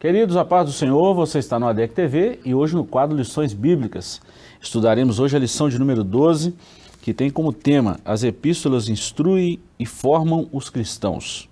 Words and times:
Queridos, 0.00 0.36
a 0.36 0.44
paz 0.44 0.64
do 0.64 0.72
Senhor, 0.72 1.12
você 1.12 1.40
está 1.40 1.58
no 1.58 1.66
ADEC 1.66 1.92
TV 1.92 2.38
e 2.44 2.54
hoje 2.54 2.76
no 2.76 2.84
quadro 2.84 3.16
Lições 3.16 3.52
Bíblicas. 3.52 4.20
Estudaremos 4.60 5.18
hoje 5.18 5.34
a 5.34 5.40
lição 5.40 5.68
de 5.68 5.76
número 5.76 6.04
12, 6.04 6.54
que 7.02 7.12
tem 7.12 7.28
como 7.28 7.52
tema 7.52 7.98
As 8.04 8.22
Epístolas 8.22 8.88
instruem 8.88 9.58
e 9.76 9.84
formam 9.84 10.48
os 10.52 10.70
cristãos. 10.70 11.48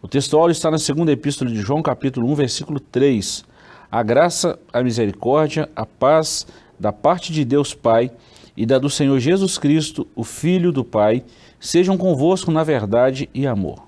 O 0.00 0.08
texto 0.08 0.48
está 0.48 0.70
na 0.70 0.78
segunda 0.78 1.12
epístola 1.12 1.50
de 1.50 1.60
João, 1.60 1.82
capítulo 1.82 2.26
1, 2.28 2.34
versículo 2.34 2.80
3. 2.80 3.44
A 3.92 4.02
graça, 4.02 4.58
a 4.72 4.82
misericórdia, 4.82 5.68
a 5.76 5.84
paz 5.84 6.46
da 6.80 6.90
parte 6.90 7.34
de 7.34 7.44
Deus 7.44 7.74
Pai 7.74 8.10
e 8.56 8.64
da 8.64 8.78
do 8.78 8.88
Senhor 8.88 9.20
Jesus 9.20 9.58
Cristo, 9.58 10.06
o 10.16 10.24
Filho 10.24 10.72
do 10.72 10.86
Pai, 10.86 11.22
sejam 11.60 11.98
convosco 11.98 12.50
na 12.50 12.64
verdade 12.64 13.28
e 13.34 13.46
amor. 13.46 13.82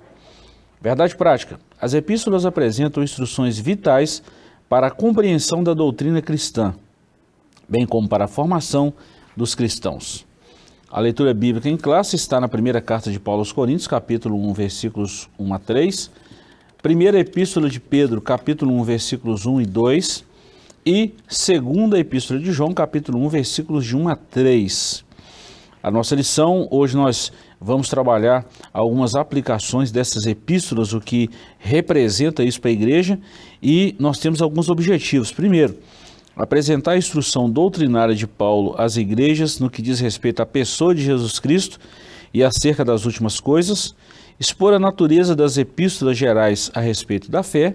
Verdade 0.83 1.17
prática. 1.17 1.59
As 1.81 1.93
epístolas 1.93 2.47
apresentam 2.47 3.03
instruções 3.03 3.59
vitais 3.59 4.23
para 4.69 4.87
a 4.87 4.91
compreensão 4.91 5.63
da 5.63 5.75
doutrina 5.75 6.23
cristã, 6.23 6.75
bem 7.69 7.87
como 7.87 8.09
para 8.09 8.25
a 8.25 8.29
formação 8.29 8.93
dos 9.37 9.55
cristãos. 9.55 10.27
A 10.91 11.01
leitura 11.01 11.35
bíblica 11.35 11.69
em 11.69 11.77
classe 11.77 12.17
está 12.17 12.41
na 12.41 12.49
primeira 12.49 12.81
carta 12.81 13.11
de 13.11 13.21
Paulo 13.21 13.41
aos 13.41 13.53
Coríntios, 13.53 13.87
capítulo 13.87 14.37
1, 14.49 14.53
versículos 14.55 15.29
1 15.39 15.53
a 15.53 15.59
3, 15.59 16.11
primeira 16.81 17.19
epístola 17.19 17.69
de 17.69 17.79
Pedro, 17.79 18.21
capítulo 18.23 18.73
1, 18.81 18.83
versículos 18.85 19.45
1 19.45 19.61
e 19.61 19.67
2, 19.67 20.25
e 20.87 21.15
segunda 21.29 21.99
epístola 21.99 22.41
de 22.41 22.53
João, 22.53 22.73
capítulo 22.73 23.19
1, 23.19 23.29
versículos 23.29 23.85
de 23.85 23.97
1 23.97 24.09
a 24.09 24.17
3. 24.17 25.05
A 25.83 25.91
nossa 25.91 26.15
lição, 26.15 26.67
hoje 26.71 26.97
nós 26.97 27.31
vamos 27.61 27.89
trabalhar 27.89 28.45
algumas 28.73 29.15
aplicações 29.15 29.91
dessas 29.91 30.27
epístolas, 30.27 30.93
o 30.93 31.01
que 31.01 31.31
representa 31.59 32.45
isso 32.45 32.61
para 32.61 32.71
a 32.71 32.73
igreja, 32.73 33.19
e 33.63 33.95
nós 33.99 34.19
temos 34.19 34.43
alguns 34.43 34.69
objetivos. 34.69 35.33
Primeiro, 35.33 35.77
apresentar 36.37 36.93
a 36.93 36.99
instrução 36.99 37.49
doutrinária 37.49 38.15
de 38.15 38.27
Paulo 38.27 38.75
às 38.77 38.97
igrejas 38.97 39.59
no 39.59 39.71
que 39.71 39.81
diz 39.81 40.01
respeito 40.01 40.43
à 40.43 40.47
pessoa 40.47 40.95
de 40.95 41.03
Jesus 41.03 41.39
Cristo 41.39 41.79
e 42.33 42.45
acerca 42.45 42.85
das 42.85 43.07
últimas 43.07 43.41
coisas, 43.41 43.95
expor 44.39 44.75
a 44.75 44.79
natureza 44.79 45.35
das 45.35 45.57
epístolas 45.57 46.19
gerais 46.19 46.71
a 46.75 46.81
respeito 46.81 47.31
da 47.31 47.43
fé, 47.43 47.75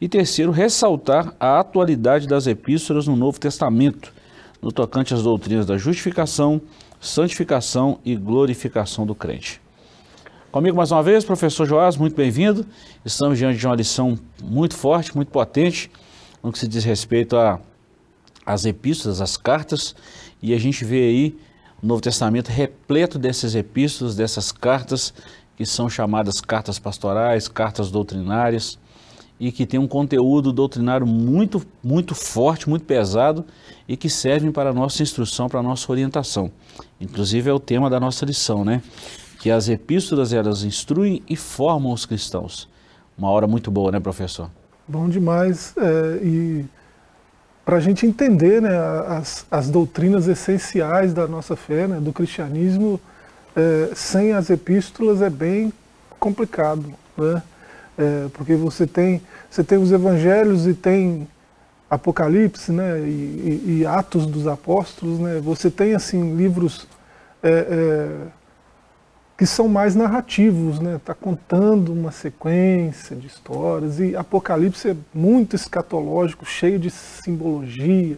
e 0.00 0.08
terceiro, 0.08 0.52
ressaltar 0.52 1.34
a 1.40 1.60
atualidade 1.60 2.26
das 2.26 2.46
epístolas 2.46 3.06
no 3.06 3.16
Novo 3.16 3.40
Testamento, 3.40 4.12
no 4.60 4.70
tocante 4.70 5.14
às 5.14 5.22
doutrinas 5.22 5.64
da 5.64 5.78
justificação, 5.78 6.60
santificação 7.04 8.00
e 8.04 8.16
glorificação 8.16 9.04
do 9.04 9.14
crente. 9.14 9.60
Comigo 10.50 10.76
mais 10.76 10.90
uma 10.90 11.02
vez, 11.02 11.24
professor 11.24 11.66
Joás, 11.66 11.96
muito 11.96 12.16
bem-vindo. 12.16 12.66
Estamos 13.04 13.36
diante 13.36 13.58
de 13.58 13.66
uma 13.66 13.74
lição 13.74 14.18
muito 14.42 14.74
forte, 14.74 15.14
muito 15.14 15.30
potente, 15.30 15.90
no 16.42 16.50
que 16.50 16.58
se 16.58 16.66
diz 16.66 16.82
respeito 16.82 17.36
às 18.46 18.64
epístolas, 18.64 19.20
às 19.20 19.36
cartas, 19.36 19.94
e 20.40 20.54
a 20.54 20.58
gente 20.58 20.84
vê 20.84 21.00
aí 21.02 21.38
o 21.82 21.86
Novo 21.86 22.00
Testamento 22.00 22.48
repleto 22.48 23.18
dessas 23.18 23.54
epístolas, 23.54 24.16
dessas 24.16 24.50
cartas, 24.50 25.12
que 25.56 25.66
são 25.66 25.90
chamadas 25.90 26.40
cartas 26.40 26.78
pastorais, 26.78 27.48
cartas 27.48 27.90
doutrinárias, 27.90 28.78
e 29.38 29.50
que 29.50 29.66
tem 29.66 29.80
um 29.80 29.88
conteúdo 29.88 30.52
doutrinário 30.52 31.06
muito, 31.06 31.64
muito 31.82 32.14
forte, 32.14 32.68
muito 32.68 32.84
pesado 32.84 33.44
e 33.88 33.96
que 33.96 34.08
servem 34.08 34.52
para 34.52 34.70
a 34.70 34.72
nossa 34.72 35.02
instrução, 35.02 35.48
para 35.48 35.60
a 35.60 35.62
nossa 35.62 35.90
orientação. 35.90 36.50
Inclusive 37.00 37.50
é 37.50 37.52
o 37.52 37.58
tema 37.58 37.90
da 37.90 37.98
nossa 37.98 38.24
lição, 38.24 38.64
né? 38.64 38.82
Que 39.40 39.50
as 39.50 39.68
epístolas 39.68 40.32
elas 40.32 40.62
instruem 40.62 41.22
e 41.28 41.36
formam 41.36 41.92
os 41.92 42.06
cristãos. 42.06 42.68
Uma 43.18 43.30
hora 43.30 43.46
muito 43.46 43.70
boa, 43.70 43.92
né, 43.92 44.00
professor? 44.00 44.50
Bom 44.86 45.08
demais. 45.08 45.74
É, 45.76 46.20
e 46.22 46.64
para 47.64 47.76
a 47.76 47.80
gente 47.80 48.06
entender 48.06 48.62
né, 48.62 48.76
as, 49.08 49.46
as 49.50 49.68
doutrinas 49.68 50.28
essenciais 50.28 51.12
da 51.12 51.26
nossa 51.26 51.56
fé, 51.56 51.86
né, 51.86 51.98
do 52.00 52.12
cristianismo, 52.12 53.00
é, 53.56 53.90
sem 53.94 54.32
as 54.32 54.50
epístolas 54.50 55.22
é 55.22 55.30
bem 55.30 55.72
complicado, 56.18 56.92
né? 57.16 57.42
É, 57.96 58.28
porque 58.32 58.56
você 58.56 58.86
tem, 58.86 59.22
você 59.48 59.62
tem 59.62 59.78
os 59.78 59.92
evangelhos 59.92 60.66
e 60.66 60.74
tem 60.74 61.28
Apocalipse, 61.88 62.72
né, 62.72 62.98
e, 63.00 63.62
e, 63.66 63.78
e 63.80 63.86
Atos 63.86 64.26
dos 64.26 64.46
Apóstolos, 64.46 65.20
né, 65.20 65.40
você 65.40 65.70
tem 65.70 65.94
assim 65.94 66.34
livros 66.34 66.88
é, 67.40 67.50
é, 67.50 68.08
que 69.38 69.46
são 69.46 69.68
mais 69.68 69.94
narrativos, 69.94 70.80
né, 70.80 71.00
tá 71.04 71.14
contando 71.14 71.92
uma 71.92 72.10
sequência 72.10 73.14
de 73.14 73.28
histórias 73.28 74.00
e 74.00 74.16
Apocalipse 74.16 74.90
é 74.90 74.96
muito 75.12 75.54
escatológico, 75.54 76.44
cheio 76.44 76.80
de 76.80 76.90
simbologia 76.90 78.16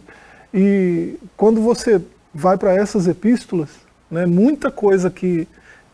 e 0.51 1.19
quando 1.35 1.61
você 1.61 2.01
vai 2.33 2.57
para 2.57 2.73
essas 2.73 3.07
epístolas, 3.07 3.69
né, 4.09 4.25
muita 4.25 4.71
coisa 4.71 5.11
que 5.11 5.47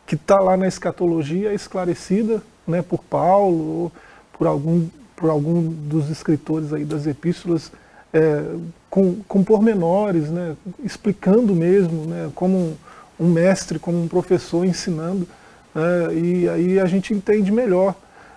está 0.09 0.39
lá 0.39 0.55
na 0.55 0.67
escatologia 0.67 1.51
é 1.51 1.55
esclarecida 1.55 2.41
né, 2.67 2.81
por 2.81 3.03
Paulo 3.03 3.63
ou 3.63 3.91
por 4.37 4.47
algum, 4.47 4.87
por 5.15 5.29
algum 5.29 5.61
dos 5.61 6.09
escritores 6.09 6.73
aí 6.73 6.85
das 6.85 7.05
epístolas 7.07 7.71
é, 8.13 8.43
com, 8.89 9.15
com 9.27 9.43
pormenores, 9.43 10.29
né, 10.29 10.55
explicando 10.83 11.55
mesmo, 11.55 12.05
né, 12.05 12.29
como 12.35 12.57
um, 12.57 12.75
um, 13.19 13.27
mestre, 13.27 13.79
como 13.79 14.01
um 14.03 14.07
professor 14.07 14.65
ensinando, 14.65 15.27
né, 15.73 16.13
e 16.13 16.49
aí 16.49 16.79
a 16.79 16.85
gente 16.85 17.13
entende 17.13 17.51
melhor. 17.51 17.95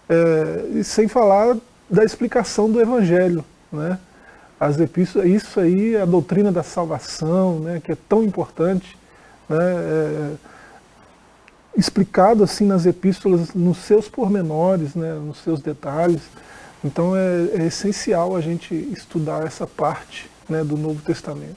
É, 0.09 0.79
e 0.79 0.85
sem 0.85 1.09
falar 1.09 1.57
da 1.91 2.05
explicação 2.05 2.71
do 2.71 2.81
Evangelho, 2.81 3.45
né? 3.73 3.99
As 4.59 4.81
epístolas, 4.81 5.29
isso 5.29 5.61
aí, 5.61 5.97
a 5.97 6.05
doutrina 6.05 6.51
da 6.51 6.63
salvação, 6.63 7.61
né, 7.61 7.81
que 7.85 7.93
é 7.93 7.97
tão 8.09 8.23
importante, 8.23 8.97
né? 9.49 9.59
É, 9.59 10.31
explicado 11.77 12.43
assim 12.43 12.67
nas 12.67 12.87
epístolas, 12.87 13.55
nos 13.55 13.79
seus 13.79 14.09
pormenores, 14.09 14.95
né, 14.95 15.15
nos 15.15 15.39
seus 15.39 15.61
detalhes. 15.61 16.23
Então 16.85 17.17
é, 17.17 17.49
é 17.55 17.67
essencial 17.67 18.37
a 18.37 18.41
gente 18.41 18.75
estudar 18.75 19.45
essa 19.45 19.67
parte 19.67 20.31
né, 20.49 20.63
do 20.65 20.77
Novo 20.77 21.03
Testamento. 21.03 21.57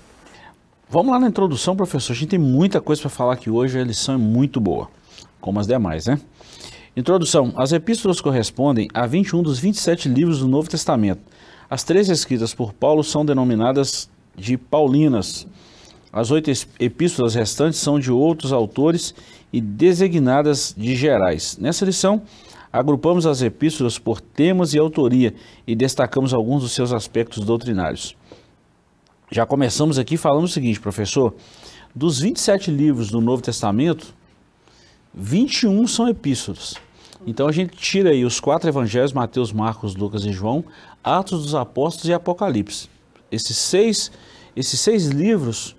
Vamos 0.90 1.12
lá 1.12 1.19
na 1.19 1.28
introdução, 1.28 1.75
professor. 1.75 2.13
A 2.13 2.16
gente 2.16 2.30
tem 2.30 2.40
muita 2.40 2.81
coisa 2.81 3.02
para 3.02 3.12
falar 3.12 3.34
aqui 3.34 3.50
hoje, 3.50 3.80
a 3.80 3.84
lição 3.84 4.16
é 4.16 4.18
muito 4.18 4.59
boa, 4.59 4.90
como 5.40 5.59
as 5.59 5.68
demais, 5.68 6.07
né? 6.07 6.19
Introdução. 6.97 7.53
As 7.56 7.72
epístolas 7.72 8.19
correspondem 8.19 8.88
a 8.94 9.06
21 9.06 9.44
dos 9.44 9.59
27 9.59 10.09
livros 10.09 10.40
do 10.40 10.47
Novo 10.47 10.68
Testamento. 10.68 11.22
As 11.69 11.84
três 11.84 12.09
escritas 12.09 12.53
por 12.53 12.74
Paulo 12.74 13.03
são 13.03 13.24
denominadas 13.24 14.09
de 14.36 14.57
Paulinas. 14.57 15.46
As 16.12 16.31
oito 16.31 16.52
epístolas 16.80 17.36
restantes 17.36 17.80
são 17.80 18.00
de 18.00 18.12
outros 18.12 18.52
autores 18.52 19.14
e 19.53 19.62
designadas 19.62 20.74
de 20.75 20.96
gerais. 20.96 21.58
Nessa 21.59 21.86
lição, 21.86 22.24
agrupamos 22.74 23.28
as 23.28 23.42
epístolas 23.42 24.00
por 24.00 24.19
temas 24.19 24.74
e 24.74 24.80
autoria 24.80 25.36
e 25.68 25.75
destacamos 25.75 26.34
alguns 26.34 26.64
dos 26.64 26.72
seus 26.72 26.92
aspectos 26.92 27.46
doutrinários. 27.46 28.16
Já 29.31 29.46
começamos 29.46 30.00
aqui 30.00 30.18
falando 30.18 30.46
o 30.46 30.50
seguinte, 30.50 30.80
professor: 30.80 31.36
dos 31.94 32.19
27 32.19 32.72
livros 32.72 33.12
do 33.12 33.22
Novo 33.22 33.44
Testamento, 33.44 34.16
21 35.14 35.86
são 35.88 36.08
epístolas. 36.08 36.75
Então 37.28 37.48
a 37.48 37.52
gente 37.52 37.75
tira 37.75 38.09
aí 38.09 38.25
os 38.25 38.40
quatro 38.40 38.68
evangelhos, 38.68 39.14
Mateus, 39.14 39.52
Marcos, 39.52 39.96
Lucas 39.96 40.25
e 40.25 40.31
João, 40.31 40.64
Atos 41.03 41.44
dos 41.44 41.54
Apóstolos 41.54 42.10
e 42.10 42.13
Apocalipse. 42.13 42.89
Esses 43.31 43.57
seis, 43.57 44.12
esses 44.56 44.80
seis 44.80 45.07
livros 45.07 45.75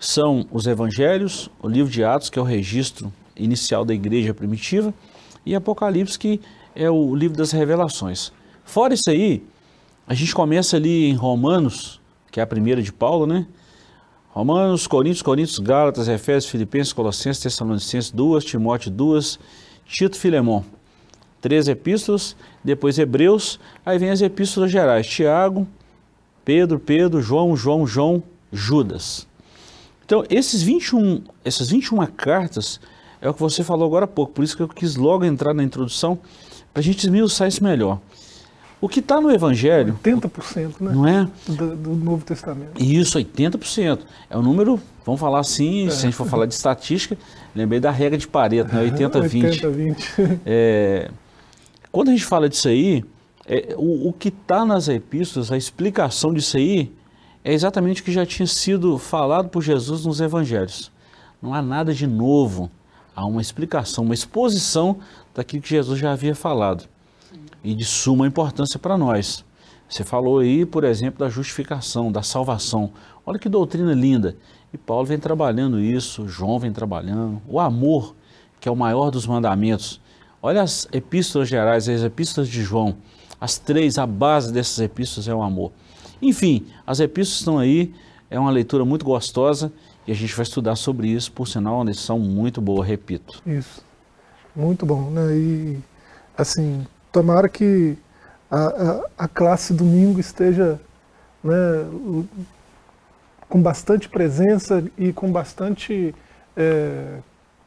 são 0.00 0.46
os 0.50 0.66
evangelhos, 0.66 1.50
o 1.62 1.68
livro 1.68 1.92
de 1.92 2.02
Atos, 2.02 2.30
que 2.30 2.38
é 2.38 2.42
o 2.42 2.44
registro 2.44 3.12
inicial 3.36 3.84
da 3.84 3.92
igreja 3.92 4.32
primitiva, 4.32 4.94
e 5.44 5.54
Apocalipse, 5.54 6.18
que 6.18 6.40
é 6.74 6.90
o 6.90 7.14
livro 7.14 7.36
das 7.36 7.52
revelações. 7.52 8.32
Fora 8.64 8.94
isso 8.94 9.10
aí, 9.10 9.44
a 10.06 10.14
gente 10.14 10.34
começa 10.34 10.76
ali 10.76 11.10
em 11.10 11.14
Romanos, 11.14 12.00
que 12.32 12.40
é 12.40 12.42
a 12.42 12.46
primeira 12.46 12.82
de 12.82 12.92
Paulo, 12.92 13.26
né? 13.26 13.46
Romanos, 14.30 14.86
Coríntios, 14.86 15.22
Coríntios, 15.22 15.58
Gálatas, 15.58 16.08
Efésios, 16.08 16.50
Filipenses, 16.50 16.92
Colossenses, 16.92 17.42
Tessalonicenses, 17.42 18.10
duas, 18.10 18.44
Timóteo, 18.44 18.90
duas, 18.90 19.38
Tito, 19.84 20.16
Filemão. 20.16 20.64
Três 21.40 21.68
epístolas, 21.68 22.36
depois 22.62 22.98
Hebreus, 22.98 23.58
aí 23.84 23.98
vem 23.98 24.10
as 24.10 24.22
epístolas 24.22 24.70
gerais, 24.70 25.06
Tiago, 25.06 25.66
Pedro, 26.44 26.78
Pedro, 26.78 27.20
João, 27.20 27.56
João, 27.56 27.86
João, 27.86 28.22
Judas. 28.52 29.26
Então, 30.10 30.24
esses 30.28 30.60
21, 30.60 31.22
essas 31.44 31.70
21 31.70 32.04
cartas 32.06 32.80
é 33.22 33.30
o 33.30 33.32
que 33.32 33.38
você 33.38 33.62
falou 33.62 33.86
agora 33.86 34.06
há 34.06 34.08
pouco, 34.08 34.32
por 34.32 34.42
isso 34.42 34.56
que 34.56 34.62
eu 34.64 34.66
quis 34.66 34.96
logo 34.96 35.24
entrar 35.24 35.54
na 35.54 35.62
introdução, 35.62 36.18
para 36.74 36.80
a 36.80 36.82
gente 36.82 37.04
esmiuçar 37.04 37.46
isso 37.46 37.62
melhor. 37.62 38.00
O 38.80 38.88
que 38.88 38.98
está 38.98 39.20
no 39.20 39.30
Evangelho. 39.30 39.96
80%, 40.02 40.80
né? 40.80 40.92
Não 40.92 41.06
é? 41.06 41.28
Do, 41.46 41.76
do, 41.76 41.90
Novo 41.94 42.24
Testamento. 42.24 42.82
Isso, 42.82 43.20
80%. 43.20 44.00
É 44.28 44.36
um 44.36 44.42
número, 44.42 44.80
vamos 45.06 45.20
falar 45.20 45.38
assim, 45.38 45.86
é. 45.86 45.90
se 45.90 45.98
a 45.98 46.00
gente 46.06 46.16
for 46.16 46.26
falar 46.26 46.46
de 46.46 46.54
estatística, 46.54 47.16
lembrei 47.54 47.78
da 47.78 47.92
regra 47.92 48.18
de 48.18 48.26
Pareto, 48.26 48.74
né? 48.74 48.90
80-20. 48.90 49.60
80-20. 49.60 50.40
É, 50.44 51.08
quando 51.92 52.08
a 52.08 52.10
gente 52.10 52.24
fala 52.24 52.48
disso 52.48 52.66
aí, 52.66 53.04
É, 53.46 53.74
o, 53.76 54.08
o 54.08 54.12
que 54.12 54.28
está 54.28 54.64
nas 54.64 54.88
epístolas, 54.88 55.52
a 55.52 55.56
explicação 55.56 56.34
disso 56.34 56.56
aí, 56.56 56.92
é 57.44 57.52
exatamente 57.52 58.02
o 58.02 58.04
que 58.04 58.12
já 58.12 58.26
tinha 58.26 58.46
sido 58.46 58.98
falado 58.98 59.48
por 59.48 59.62
Jesus 59.62 60.04
nos 60.04 60.20
evangelhos. 60.20 60.90
Não 61.40 61.54
há 61.54 61.62
nada 61.62 61.94
de 61.94 62.06
novo, 62.06 62.70
há 63.16 63.24
uma 63.24 63.40
explicação, 63.40 64.04
uma 64.04 64.14
exposição 64.14 64.98
daquilo 65.34 65.62
que 65.62 65.70
Jesus 65.70 65.98
já 65.98 66.12
havia 66.12 66.34
falado 66.34 66.88
e 67.62 67.74
de 67.74 67.84
suma 67.84 68.26
importância 68.26 68.78
para 68.78 68.96
nós. 68.96 69.44
Você 69.88 70.04
falou 70.04 70.38
aí, 70.38 70.64
por 70.64 70.84
exemplo, 70.84 71.18
da 71.18 71.28
justificação, 71.28 72.12
da 72.12 72.22
salvação. 72.22 72.92
Olha 73.24 73.38
que 73.38 73.48
doutrina 73.48 73.92
linda. 73.92 74.36
E 74.72 74.78
Paulo 74.78 75.04
vem 75.04 75.18
trabalhando 75.18 75.80
isso, 75.80 76.28
João 76.28 76.58
vem 76.58 76.72
trabalhando. 76.72 77.42
O 77.48 77.58
amor, 77.58 78.14
que 78.60 78.68
é 78.68 78.72
o 78.72 78.76
maior 78.76 79.10
dos 79.10 79.26
mandamentos. 79.26 80.00
Olha 80.40 80.62
as 80.62 80.86
epístolas 80.92 81.48
gerais, 81.48 81.88
as 81.88 82.02
epístolas 82.02 82.48
de 82.48 82.62
João. 82.62 82.96
As 83.40 83.58
três, 83.58 83.98
a 83.98 84.06
base 84.06 84.52
dessas 84.52 84.78
epístolas 84.78 85.26
é 85.26 85.34
o 85.34 85.42
amor. 85.42 85.72
Enfim, 86.22 86.66
as 86.86 87.00
epístolas 87.00 87.38
estão 87.38 87.58
aí, 87.58 87.94
é 88.30 88.38
uma 88.38 88.50
leitura 88.50 88.84
muito 88.84 89.04
gostosa 89.04 89.72
e 90.06 90.12
a 90.12 90.14
gente 90.14 90.34
vai 90.34 90.42
estudar 90.42 90.76
sobre 90.76 91.08
isso, 91.08 91.32
por 91.32 91.46
sinal, 91.46 91.76
uma 91.76 91.84
lição 91.84 92.18
muito 92.18 92.60
boa, 92.60 92.84
repito. 92.84 93.42
Isso, 93.46 93.84
muito 94.54 94.84
bom, 94.84 95.10
né? 95.10 95.36
E, 95.36 95.78
assim, 96.36 96.86
tomara 97.12 97.48
que 97.48 97.96
a, 98.50 98.66
a, 98.66 99.24
a 99.24 99.28
classe 99.28 99.72
domingo 99.72 100.20
esteja 100.20 100.80
né, 101.42 101.52
com 103.48 103.60
bastante 103.60 104.08
presença 104.08 104.84
e 104.96 105.12
com 105.12 105.30
bastante 105.30 106.14
é, 106.56 107.18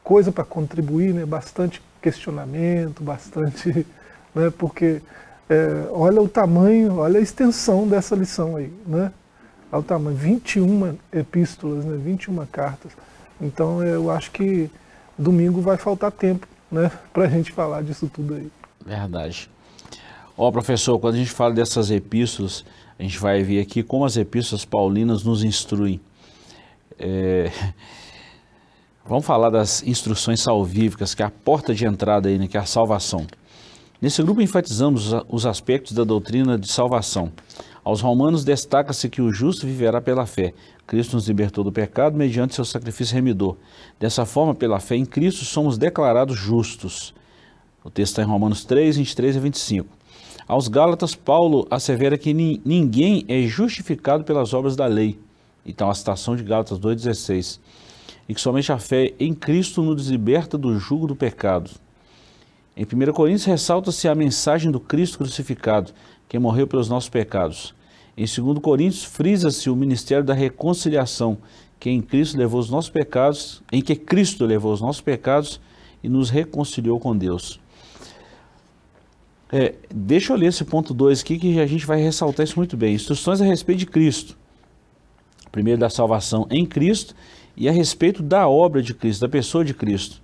coisa 0.02 0.30
para 0.30 0.44
contribuir, 0.44 1.12
né? 1.14 1.26
bastante 1.26 1.82
questionamento, 2.00 3.02
bastante. 3.02 3.86
Né? 4.34 4.50
Porque 4.50 5.00
é, 5.48 5.88
olha 5.90 6.20
o 6.20 6.28
tamanho, 6.28 6.96
olha 6.98 7.18
a 7.18 7.22
extensão 7.22 7.86
dessa 7.86 8.14
lição 8.14 8.56
aí, 8.56 8.72
né? 8.86 9.12
Olha 9.70 9.80
o 9.80 9.82
tamanho, 9.82 10.16
21 10.16 10.96
epístolas, 11.12 11.84
né? 11.84 11.96
21 11.96 12.46
cartas. 12.46 12.92
Então 13.40 13.82
eu 13.82 14.10
acho 14.10 14.30
que 14.30 14.70
domingo 15.18 15.60
vai 15.60 15.76
faltar 15.76 16.10
tempo, 16.10 16.46
né? 16.70 16.90
Para 17.12 17.24
a 17.24 17.28
gente 17.28 17.52
falar 17.52 17.82
disso 17.82 18.10
tudo 18.12 18.34
aí. 18.34 18.50
Verdade. 18.84 19.50
Ó, 20.36 20.50
professor, 20.50 20.98
quando 20.98 21.14
a 21.14 21.18
gente 21.18 21.30
fala 21.30 21.54
dessas 21.54 21.90
epístolas, 21.90 22.64
a 22.98 23.02
gente 23.02 23.18
vai 23.18 23.42
ver 23.42 23.60
aqui 23.60 23.82
como 23.82 24.04
as 24.04 24.16
epístolas 24.16 24.64
paulinas 24.64 25.22
nos 25.24 25.44
instruem. 25.44 26.00
É... 26.98 27.50
Vamos 29.06 29.26
falar 29.26 29.50
das 29.50 29.82
instruções 29.82 30.40
salvíficas, 30.40 31.14
que 31.14 31.22
é 31.22 31.26
a 31.26 31.30
porta 31.30 31.74
de 31.74 31.84
entrada 31.84 32.30
aí, 32.30 32.38
né, 32.38 32.48
que 32.48 32.56
é 32.56 32.60
a 32.60 32.64
salvação. 32.64 33.26
Nesse 34.04 34.22
grupo 34.22 34.42
enfatizamos 34.42 35.14
os 35.30 35.46
aspectos 35.46 35.92
da 35.92 36.04
doutrina 36.04 36.58
de 36.58 36.70
salvação. 36.70 37.32
Aos 37.82 38.02
romanos 38.02 38.44
destaca-se 38.44 39.08
que 39.08 39.22
o 39.22 39.32
justo 39.32 39.66
viverá 39.66 39.98
pela 39.98 40.26
fé. 40.26 40.52
Cristo 40.86 41.14
nos 41.14 41.26
libertou 41.26 41.64
do 41.64 41.72
pecado 41.72 42.14
mediante 42.14 42.54
seu 42.54 42.66
sacrifício 42.66 43.14
remidor. 43.14 43.56
Dessa 43.98 44.26
forma, 44.26 44.54
pela 44.54 44.78
fé 44.78 44.94
em 44.94 45.06
Cristo, 45.06 45.46
somos 45.46 45.78
declarados 45.78 46.36
justos. 46.36 47.14
O 47.82 47.88
texto 47.88 48.12
está 48.12 48.22
em 48.22 48.26
Romanos 48.26 48.62
3, 48.66 48.98
23 48.98 49.36
e 49.36 49.40
25. 49.40 49.88
Aos 50.46 50.68
Gálatas, 50.68 51.14
Paulo 51.14 51.66
assevera 51.70 52.18
que 52.18 52.34
ninguém 52.34 53.24
é 53.26 53.40
justificado 53.46 54.22
pelas 54.22 54.52
obras 54.52 54.76
da 54.76 54.84
lei. 54.84 55.18
Então, 55.64 55.88
a 55.88 55.94
citação 55.94 56.36
de 56.36 56.42
Gálatas 56.42 56.78
2,16. 56.78 57.58
E 58.28 58.34
que 58.34 58.40
somente 58.42 58.70
a 58.70 58.76
fé 58.76 59.14
em 59.18 59.32
Cristo 59.32 59.82
nos 59.82 60.08
liberta 60.08 60.58
do 60.58 60.78
jugo 60.78 61.06
do 61.06 61.16
pecado. 61.16 61.70
Em 62.76 62.84
1 62.84 63.12
Coríntios 63.12 63.44
ressalta-se 63.44 64.08
a 64.08 64.14
mensagem 64.14 64.70
do 64.70 64.80
Cristo 64.80 65.18
crucificado, 65.18 65.92
que 66.28 66.38
morreu 66.38 66.66
pelos 66.66 66.88
nossos 66.88 67.08
pecados. 67.08 67.72
Em 68.16 68.24
2 68.24 68.58
Coríntios 68.58 69.04
frisa-se 69.04 69.70
o 69.70 69.76
ministério 69.76 70.24
da 70.24 70.34
reconciliação, 70.34 71.38
que 71.78 71.88
em 71.88 72.00
Cristo 72.00 72.36
levou 72.36 72.60
os 72.60 72.70
nossos 72.70 72.90
pecados, 72.90 73.62
em 73.70 73.80
que 73.80 73.94
Cristo 73.94 74.44
levou 74.44 74.72
os 74.72 74.80
nossos 74.80 75.00
pecados 75.00 75.60
e 76.02 76.08
nos 76.08 76.30
reconciliou 76.30 76.98
com 76.98 77.16
Deus. 77.16 77.60
É, 79.52 79.74
deixa 79.94 80.32
eu 80.32 80.36
ler 80.36 80.46
esse 80.46 80.64
ponto 80.64 80.92
2 80.92 81.20
aqui 81.20 81.38
que 81.38 81.60
a 81.60 81.66
gente 81.66 81.86
vai 81.86 82.00
ressaltar 82.00 82.44
isso 82.44 82.56
muito 82.56 82.76
bem. 82.76 82.94
Instruções 82.94 83.40
a 83.40 83.44
respeito 83.44 83.78
de 83.78 83.86
Cristo. 83.86 84.36
Primeiro 85.52 85.78
da 85.78 85.88
salvação 85.88 86.46
em 86.50 86.66
Cristo 86.66 87.14
e 87.56 87.68
a 87.68 87.72
respeito 87.72 88.20
da 88.20 88.48
obra 88.48 88.82
de 88.82 88.92
Cristo, 88.92 89.20
da 89.20 89.28
pessoa 89.28 89.64
de 89.64 89.72
Cristo. 89.72 90.23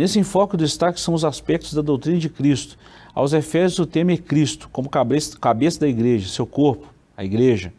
Nesse 0.00 0.18
enfoque, 0.18 0.54
o 0.54 0.56
destaque 0.56 0.98
são 0.98 1.12
os 1.12 1.26
aspectos 1.26 1.74
da 1.74 1.82
doutrina 1.82 2.16
de 2.16 2.30
Cristo. 2.30 2.78
Aos 3.14 3.34
Efésios, 3.34 3.80
o 3.80 3.84
tema 3.84 4.12
é 4.12 4.16
Cristo, 4.16 4.66
como 4.72 4.88
cabeça, 4.88 5.38
da 5.78 5.86
igreja, 5.86 6.26
seu 6.26 6.46
corpo, 6.46 6.86
a 7.14 7.22
igreja. 7.22 7.70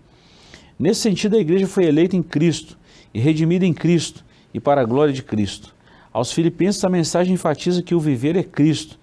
Nesse 0.77 1.01
sentido, 1.01 1.35
a 1.35 1.39
igreja 1.39 1.65
foi 1.65 1.85
eleita 1.85 2.15
em 2.15 2.21
Cristo 2.21 2.77
e 3.11 3.19
redimida 3.19 3.65
em 3.65 3.73
Cristo 3.73 4.23
e 4.53 4.59
para 4.59 4.81
a 4.81 4.85
glória 4.85 5.11
de 5.11 5.23
Cristo. 5.23 5.73
Aos 6.13 6.31
Filipenses, 6.31 6.83
a 6.83 6.89
mensagem 6.89 7.33
enfatiza 7.33 7.81
que 7.81 7.95
o 7.95 7.99
viver 7.99 8.35
é 8.35 8.43
Cristo. 8.43 8.99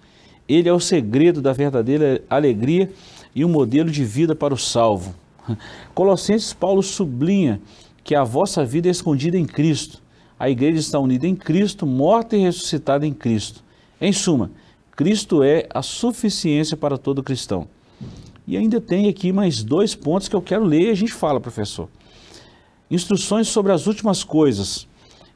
Ele 0.47 0.69
é 0.69 0.73
o 0.73 0.79
segredo 0.79 1.41
da 1.41 1.51
verdadeira 1.51 2.23
alegria 2.29 2.89
e 3.35 3.43
um 3.43 3.49
modelo 3.49 3.91
de 3.91 4.05
vida 4.05 4.33
para 4.33 4.53
o 4.53 4.57
salvo. 4.57 5.13
Colossenses, 5.93 6.53
Paulo 6.53 6.81
sublinha 6.81 7.59
que 8.01 8.15
a 8.15 8.23
vossa 8.23 8.63
vida 8.63 8.87
é 8.87 8.91
escondida 8.91 9.37
em 9.37 9.43
Cristo 9.45 10.01
a 10.39 10.49
igreja 10.49 10.79
está 10.79 10.97
unida 10.97 11.27
em 11.27 11.35
Cristo, 11.35 11.85
morta 11.85 12.37
e 12.37 12.39
ressuscitada 12.39 13.05
em 13.05 13.13
Cristo. 13.13 13.61
Em 13.99 14.13
suma, 14.13 14.49
Cristo 14.95 15.43
é 15.43 15.67
a 15.69 15.81
suficiência 15.81 16.77
para 16.77 16.97
todo 16.97 17.21
cristão. 17.21 17.67
E 18.47 18.55
ainda 18.55 18.79
tem 18.79 19.09
aqui 19.09 19.33
mais 19.33 19.61
dois 19.61 19.93
pontos 19.93 20.29
que 20.29 20.35
eu 20.35 20.41
quero 20.41 20.63
ler 20.63 20.87
e 20.87 20.89
a 20.91 20.95
gente 20.95 21.11
fala, 21.11 21.41
professor. 21.41 21.89
Instruções 22.89 23.49
sobre 23.49 23.73
as 23.73 23.85
últimas 23.85 24.23
coisas. 24.23 24.87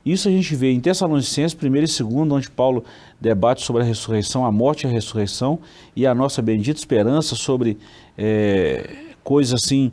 Isso 0.06 0.28
a 0.28 0.32
gente 0.32 0.56
vê 0.56 0.72
em 0.72 0.80
Tessalonicenses 0.80 1.58
1 1.62 1.66
e 1.66 1.80
2, 1.80 2.02
onde 2.32 2.50
Paulo 2.50 2.84
debate 3.20 3.62
sobre 3.62 3.84
a 3.84 3.86
ressurreição, 3.86 4.46
a 4.46 4.52
morte 4.52 4.84
e 4.84 4.88
a 4.88 4.90
ressurreição, 4.90 5.60
e 5.96 6.08
a 6.08 6.16
nossa 6.16 6.42
bendita 6.42 6.80
esperança 6.80 7.36
sobre 7.36 7.78
é, 8.18 8.90
coisas 9.24 9.62
assim, 9.62 9.92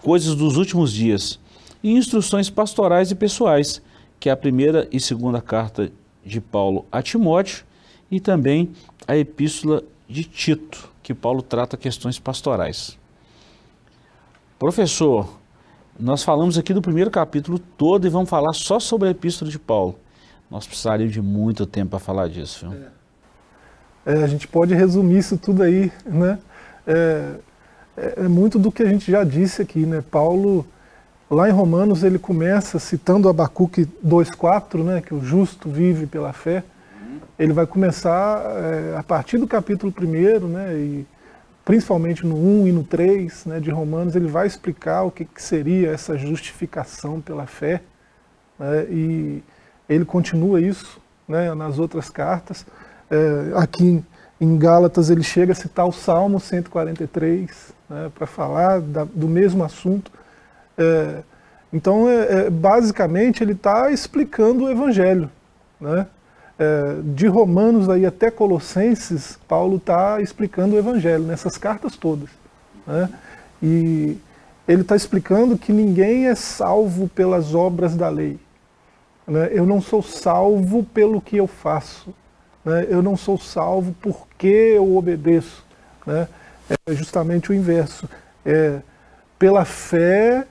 coisas 0.00 0.34
dos 0.34 0.56
últimos 0.56 0.92
dias. 0.92 1.40
E 1.82 1.92
instruções 1.92 2.50
pastorais 2.50 3.10
e 3.10 3.14
pessoais 3.14 3.80
que 4.22 4.28
é 4.28 4.32
a 4.32 4.36
primeira 4.36 4.86
e 4.92 5.00
segunda 5.00 5.42
carta 5.42 5.90
de 6.24 6.40
Paulo 6.40 6.86
a 6.92 7.02
Timóteo 7.02 7.64
e 8.08 8.20
também 8.20 8.70
a 9.04 9.16
epístola 9.16 9.82
de 10.08 10.22
Tito, 10.22 10.88
que 11.02 11.12
Paulo 11.12 11.42
trata 11.42 11.76
questões 11.76 12.20
pastorais. 12.20 12.96
Professor, 14.60 15.40
nós 15.98 16.22
falamos 16.22 16.56
aqui 16.56 16.72
do 16.72 16.80
primeiro 16.80 17.10
capítulo 17.10 17.58
todo 17.58 18.06
e 18.06 18.10
vamos 18.10 18.30
falar 18.30 18.52
só 18.52 18.78
sobre 18.78 19.08
a 19.08 19.10
epístola 19.10 19.50
de 19.50 19.58
Paulo. 19.58 19.98
Nós 20.48 20.68
precisaríamos 20.68 21.12
de 21.12 21.20
muito 21.20 21.66
tempo 21.66 21.90
para 21.90 21.98
falar 21.98 22.28
disso. 22.28 22.70
Viu? 22.70 22.80
É, 24.06 24.22
a 24.22 24.28
gente 24.28 24.46
pode 24.46 24.72
resumir 24.72 25.18
isso 25.18 25.36
tudo 25.36 25.64
aí, 25.64 25.90
né? 26.06 26.38
É, 26.86 27.34
é, 27.96 28.14
é 28.18 28.28
muito 28.28 28.56
do 28.56 28.70
que 28.70 28.84
a 28.84 28.88
gente 28.88 29.10
já 29.10 29.24
disse 29.24 29.60
aqui, 29.60 29.84
né? 29.84 30.00
Paulo 30.00 30.64
Lá 31.32 31.48
em 31.48 31.52
Romanos 31.52 32.04
ele 32.04 32.18
começa 32.18 32.78
citando 32.78 33.26
Abacuque 33.26 33.88
2,4, 34.06 34.84
né, 34.84 35.00
que 35.00 35.14
o 35.14 35.24
justo 35.24 35.66
vive 35.66 36.06
pela 36.06 36.30
fé. 36.30 36.62
Ele 37.38 37.54
vai 37.54 37.66
começar 37.66 38.42
é, 38.44 38.98
a 38.98 39.02
partir 39.02 39.38
do 39.38 39.46
capítulo 39.46 39.90
1, 39.98 40.46
né, 40.46 40.74
e 40.74 41.06
principalmente 41.64 42.26
no 42.26 42.36
1 42.36 42.68
e 42.68 42.72
no 42.72 42.84
3 42.84 43.46
né, 43.46 43.60
de 43.60 43.70
Romanos, 43.70 44.14
ele 44.14 44.26
vai 44.26 44.46
explicar 44.46 45.04
o 45.04 45.10
que, 45.10 45.24
que 45.24 45.42
seria 45.42 45.90
essa 45.90 46.18
justificação 46.18 47.18
pela 47.18 47.46
fé. 47.46 47.80
Né, 48.58 48.84
e 48.90 49.42
ele 49.88 50.04
continua 50.04 50.60
isso 50.60 51.00
né, 51.26 51.54
nas 51.54 51.78
outras 51.78 52.10
cartas. 52.10 52.66
É, 53.10 53.52
aqui 53.54 54.04
em, 54.38 54.58
Gálatas 54.58 55.08
ele 55.08 55.22
chega 55.22 55.52
a 55.52 55.56
citar 55.56 55.88
o 55.88 55.92
Salmo 55.92 56.38
143 56.38 57.72
né, 57.88 58.12
para 58.14 58.26
falar 58.26 58.82
da, 58.82 59.04
do 59.04 59.28
mesmo 59.28 59.64
assunto. 59.64 60.12
É, 60.82 61.22
então, 61.72 62.08
é, 62.08 62.46
é, 62.46 62.50
basicamente, 62.50 63.42
ele 63.42 63.52
está 63.52 63.90
explicando 63.90 64.64
o 64.64 64.70
Evangelho. 64.70 65.30
Né? 65.80 66.06
É, 66.58 66.96
de 67.02 67.26
Romanos 67.26 67.88
aí 67.88 68.04
até 68.04 68.30
Colossenses, 68.30 69.38
Paulo 69.48 69.76
está 69.76 70.20
explicando 70.20 70.74
o 70.74 70.78
Evangelho, 70.78 71.24
nessas 71.24 71.56
cartas 71.56 71.96
todas. 71.96 72.28
Né? 72.86 73.08
E 73.62 74.18
ele 74.68 74.82
está 74.82 74.94
explicando 74.94 75.56
que 75.56 75.72
ninguém 75.72 76.28
é 76.28 76.34
salvo 76.34 77.08
pelas 77.08 77.54
obras 77.54 77.96
da 77.96 78.08
lei. 78.08 78.38
Né? 79.26 79.48
Eu 79.52 79.64
não 79.64 79.80
sou 79.80 80.02
salvo 80.02 80.84
pelo 80.84 81.20
que 81.20 81.36
eu 81.36 81.46
faço. 81.46 82.14
Né? 82.64 82.86
Eu 82.88 83.02
não 83.02 83.16
sou 83.16 83.38
salvo 83.38 83.94
porque 84.00 84.74
eu 84.76 84.96
obedeço. 84.96 85.64
Né? 86.06 86.28
É 86.86 86.92
justamente 86.92 87.50
o 87.50 87.54
inverso. 87.54 88.08
É, 88.44 88.80
pela 89.38 89.64
fé 89.64 90.46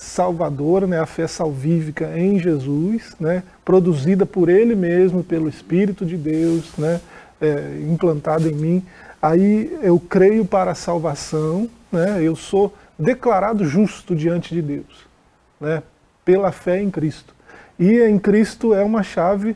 salvadora, 0.00 0.86
né, 0.86 0.98
a 0.98 1.04
fé 1.04 1.26
salvífica 1.26 2.18
em 2.18 2.38
Jesus, 2.38 3.14
né, 3.20 3.42
produzida 3.62 4.24
por 4.24 4.48
Ele 4.48 4.74
mesmo, 4.74 5.22
pelo 5.22 5.46
Espírito 5.46 6.06
de 6.06 6.16
Deus, 6.16 6.72
né, 6.78 7.02
é, 7.38 7.78
implantada 7.86 8.48
em 8.48 8.54
mim. 8.54 8.82
aí 9.20 9.78
eu 9.82 10.00
creio 10.00 10.46
para 10.46 10.70
a 10.70 10.74
salvação, 10.74 11.68
né? 11.92 12.22
eu 12.22 12.34
sou 12.34 12.74
declarado 12.98 13.64
justo 13.66 14.16
diante 14.16 14.54
de 14.54 14.62
Deus, 14.62 15.06
né? 15.60 15.82
pela 16.24 16.50
fé 16.50 16.80
em 16.80 16.90
Cristo. 16.90 17.34
E 17.78 18.00
em 18.00 18.18
Cristo 18.18 18.74
é 18.74 18.82
uma 18.82 19.02
chave 19.02 19.54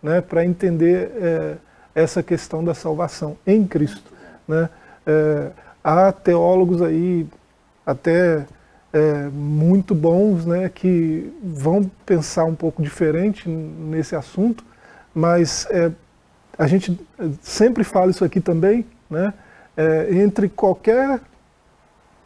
né, 0.00 0.20
para 0.20 0.44
entender 0.44 1.10
é, 1.16 1.56
essa 1.94 2.22
questão 2.22 2.62
da 2.62 2.74
salvação, 2.74 3.36
em 3.44 3.66
Cristo. 3.66 4.12
Né? 4.46 4.68
É, 5.04 5.50
há 5.82 6.12
teólogos 6.12 6.80
aí 6.80 7.26
até 7.84 8.46
é, 8.92 9.28
muito 9.28 9.94
bons 9.94 10.44
né, 10.44 10.68
que 10.68 11.32
vão 11.42 11.90
pensar 12.04 12.44
um 12.44 12.54
pouco 12.54 12.82
diferente 12.82 13.48
nesse 13.48 14.16
assunto, 14.16 14.64
mas 15.14 15.66
é, 15.70 15.90
a 16.58 16.66
gente 16.66 16.98
sempre 17.40 17.84
fala 17.84 18.10
isso 18.10 18.24
aqui 18.24 18.40
também, 18.40 18.84
né, 19.08 19.32
é, 19.76 20.14
entre 20.14 20.48
qualquer 20.48 21.20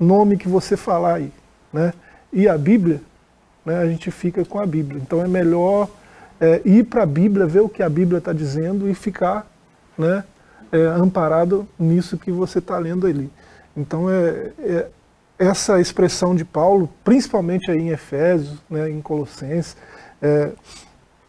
nome 0.01 0.37
que 0.37 0.49
você 0.49 0.77
falar 0.77 1.15
aí 1.15 1.33
né, 1.73 1.93
e 2.33 2.49
a 2.49 2.57
Bíblia, 2.57 3.01
né, 3.65 3.79
a 3.79 3.87
gente 3.87 4.11
fica 4.11 4.45
com 4.45 4.59
a 4.59 4.67
Bíblia. 4.67 5.01
Então 5.03 5.23
é 5.23 5.29
melhor 5.29 5.89
é, 6.41 6.61
ir 6.65 6.85
para 6.85 7.03
a 7.03 7.07
Bíblia, 7.07 7.47
ver 7.47 7.61
o 7.61 7.69
que 7.69 7.83
a 7.83 7.89
Bíblia 7.89 8.19
está 8.19 8.33
dizendo 8.33 8.89
e 8.89 8.95
ficar 8.95 9.47
né, 9.97 10.25
é, 10.73 10.87
amparado 10.87 11.69
nisso 11.79 12.19
que 12.19 12.31
você 12.33 12.59
está 12.59 12.79
lendo 12.79 13.07
ali. 13.07 13.31
Então 13.77 14.11
é, 14.11 14.53
é, 14.61 14.89
essa 15.39 15.81
expressão 15.81 16.35
de 16.35 16.45
Paulo, 16.45 16.89
principalmente 17.03 17.71
aí 17.71 17.79
em 17.79 17.89
Efésios, 17.89 18.59
né, 18.71 18.91
em 18.91 19.01
Colossenses, 19.01 19.77
é, 20.23 20.53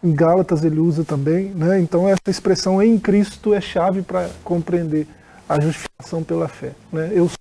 em 0.03 0.13
Gálatas 0.13 0.63
ele 0.63 0.79
usa 0.79 1.03
também, 1.03 1.45
né, 1.49 1.79
então 1.79 2.07
essa 2.07 2.29
expressão 2.29 2.81
em 2.81 2.99
Cristo 2.99 3.53
é 3.53 3.61
chave 3.61 4.01
para 4.01 4.29
compreender 4.43 5.07
a 5.47 5.59
justificação 5.59 6.23
pela 6.23 6.47
fé. 6.47 6.71
Né? 6.91 7.11
Eu 7.13 7.27
sou 7.29 7.37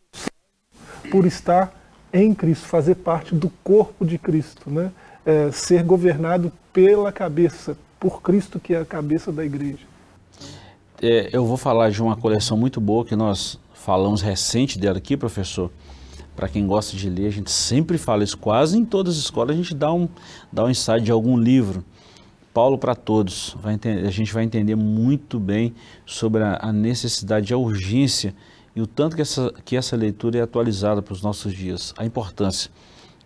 por 1.11 1.27
estar 1.27 1.73
em 2.13 2.33
Cristo, 2.33 2.67
fazer 2.67 2.95
parte 2.95 3.35
do 3.35 3.51
corpo 3.63 4.05
de 4.05 4.19
Cristo, 4.19 4.71
né? 4.71 4.91
É, 5.27 5.51
ser 5.51 5.83
governado 5.83 6.53
pela 6.73 7.11
cabeça, 7.11 7.77
por 7.99 8.21
Cristo 8.23 8.61
que 8.61 8.75
é 8.75 8.81
a 8.81 8.85
cabeça 8.85 9.33
da 9.33 9.45
igreja. 9.45 9.87
É, 11.03 11.31
eu 11.33 11.45
vou 11.47 11.57
falar 11.57 11.91
de 11.91 12.03
uma 12.03 12.17
coleção 12.17 12.57
muito 12.57 12.81
boa 12.81 13.05
que 13.05 13.17
nós 13.17 13.59
falamos 13.73 14.23
recente 14.23 14.79
dela 14.79 14.99
aqui, 14.99 15.17
professor. 15.17 15.71
Para 16.35 16.49
quem 16.49 16.67
gosta 16.67 16.97
de 16.97 17.09
ler, 17.09 17.27
a 17.27 17.31
gente 17.31 17.51
sempre 17.51 17.97
fala 17.97 18.25
isso, 18.25 18.37
quase 18.37 18.77
em 18.77 18.85
todas 18.85 19.17
as 19.17 19.25
escolas 19.25 19.55
a 19.55 19.57
gente 19.57 19.75
dá 19.75 19.93
um, 19.93 20.09
dá 20.53 20.65
um 20.65 20.71
insight 20.71 21.03
de 21.03 21.13
algum 21.13 21.37
livro. 21.37 21.85
Paulo 22.53 22.79
para 22.79 22.95
todos, 22.95 23.57
a 24.07 24.11
gente 24.11 24.33
vai 24.33 24.45
entender 24.45 24.77
muito 24.77 25.41
bem 25.41 25.75
sobre 26.07 26.43
a, 26.43 26.59
a 26.61 26.73
necessidade, 26.73 27.53
a 27.53 27.57
urgência 27.57 28.35
e 28.77 28.81
o 28.81 28.87
tanto 28.87 29.17
que 29.17 29.23
essa, 29.23 29.53
que 29.65 29.77
essa 29.77 29.97
leitura 29.97 30.39
é 30.39 30.43
atualizada 30.43 31.03
para 31.03 31.13
os 31.13 31.23
nossos 31.23 31.53
dias, 31.53 31.93
a 31.97 32.05
importância. 32.05 32.71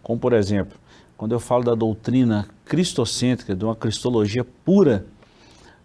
Como, 0.02 0.18
por 0.18 0.32
exemplo, 0.32 0.78
quando 1.16 1.32
eu 1.32 1.40
falo 1.40 1.64
da 1.64 1.74
doutrina 1.74 2.48
cristocêntrica, 2.64 3.54
de 3.54 3.64
uma 3.64 3.76
cristologia 3.76 4.44
pura, 4.64 5.06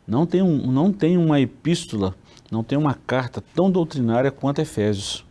não 0.07 0.25
tem, 0.25 0.41
um, 0.41 0.71
não 0.71 0.91
tem 0.91 1.17
uma 1.17 1.39
epístola 1.39 2.15
não 2.53 2.63
tem 2.63 2.77
uma 2.77 2.93
carta 2.93 3.43
tão 3.55 3.69
doutrinária 3.69 4.29
quanto 4.29 4.61
Efésios. 4.61 5.25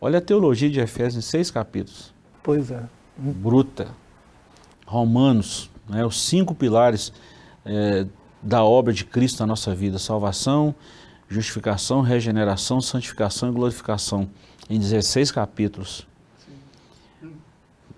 Olha 0.00 0.18
a 0.18 0.22
teologia 0.22 0.70
de 0.70 0.80
Efésios 0.80 1.24
em 1.24 1.28
seis 1.28 1.50
capítulos. 1.50 2.14
Pois 2.42 2.70
é. 2.70 2.82
Bruta. 3.16 3.88
Romanos, 4.86 5.70
né, 5.88 6.04
os 6.06 6.20
cinco 6.20 6.54
pilares 6.54 7.12
é, 7.64 8.06
da 8.42 8.64
obra 8.64 8.92
de 8.92 9.04
Cristo 9.04 9.40
na 9.40 9.46
nossa 9.48 9.74
vida: 9.74 9.98
salvação, 9.98 10.74
justificação, 11.28 12.00
regeneração, 12.00 12.80
santificação 12.80 13.50
e 13.50 13.52
glorificação, 13.52 14.28
em 14.70 14.78
16 14.78 15.32
capítulos. 15.32 16.06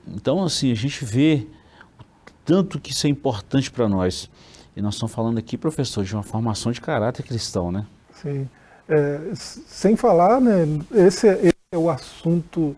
Então, 0.07 0.42
assim, 0.42 0.73
a 0.73 0.75
gente 0.75 1.04
vê 1.04 1.47
o 2.00 2.04
tanto 2.45 2.80
que 2.80 2.90
isso 2.90 3.07
é 3.07 3.11
importante 3.11 3.71
para 3.71 3.88
nós. 3.88 4.28
E 4.75 4.83
nós 4.83 4.95
estamos 4.95 5.14
falando 5.14 5.38
aqui, 5.38 5.57
professor, 5.57 6.04
de 6.04 6.14
uma 6.14 6.23
formação 6.23 6.73
de 6.73 6.80
caráter 6.80 7.23
cristão, 7.23 7.71
né? 7.71 7.87
Sim. 8.14 8.49
É, 8.88 9.21
sem 9.35 9.95
falar, 9.95 10.40
né, 10.40 10.66
esse, 10.92 11.28
é, 11.73 11.79
o 11.79 11.89
assunto 11.89 12.75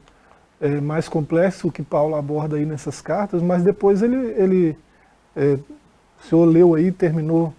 é, 0.61 0.79
mais 0.79 1.09
complexo 1.09 1.73
que 1.73 1.83
Paulo 1.83 2.15
aborda 2.15 2.57
aí 2.57 2.67
nessas 2.67 3.01
cartas, 3.01 3.41
mas 3.41 3.63
depois 3.63 4.03
ele, 4.03 4.17
ele 4.17 4.77
é, 5.35 5.55
o 5.55 6.29
senhor 6.29 6.45
leu 6.45 6.75
aí, 6.75 6.93
terminou 6.93 7.55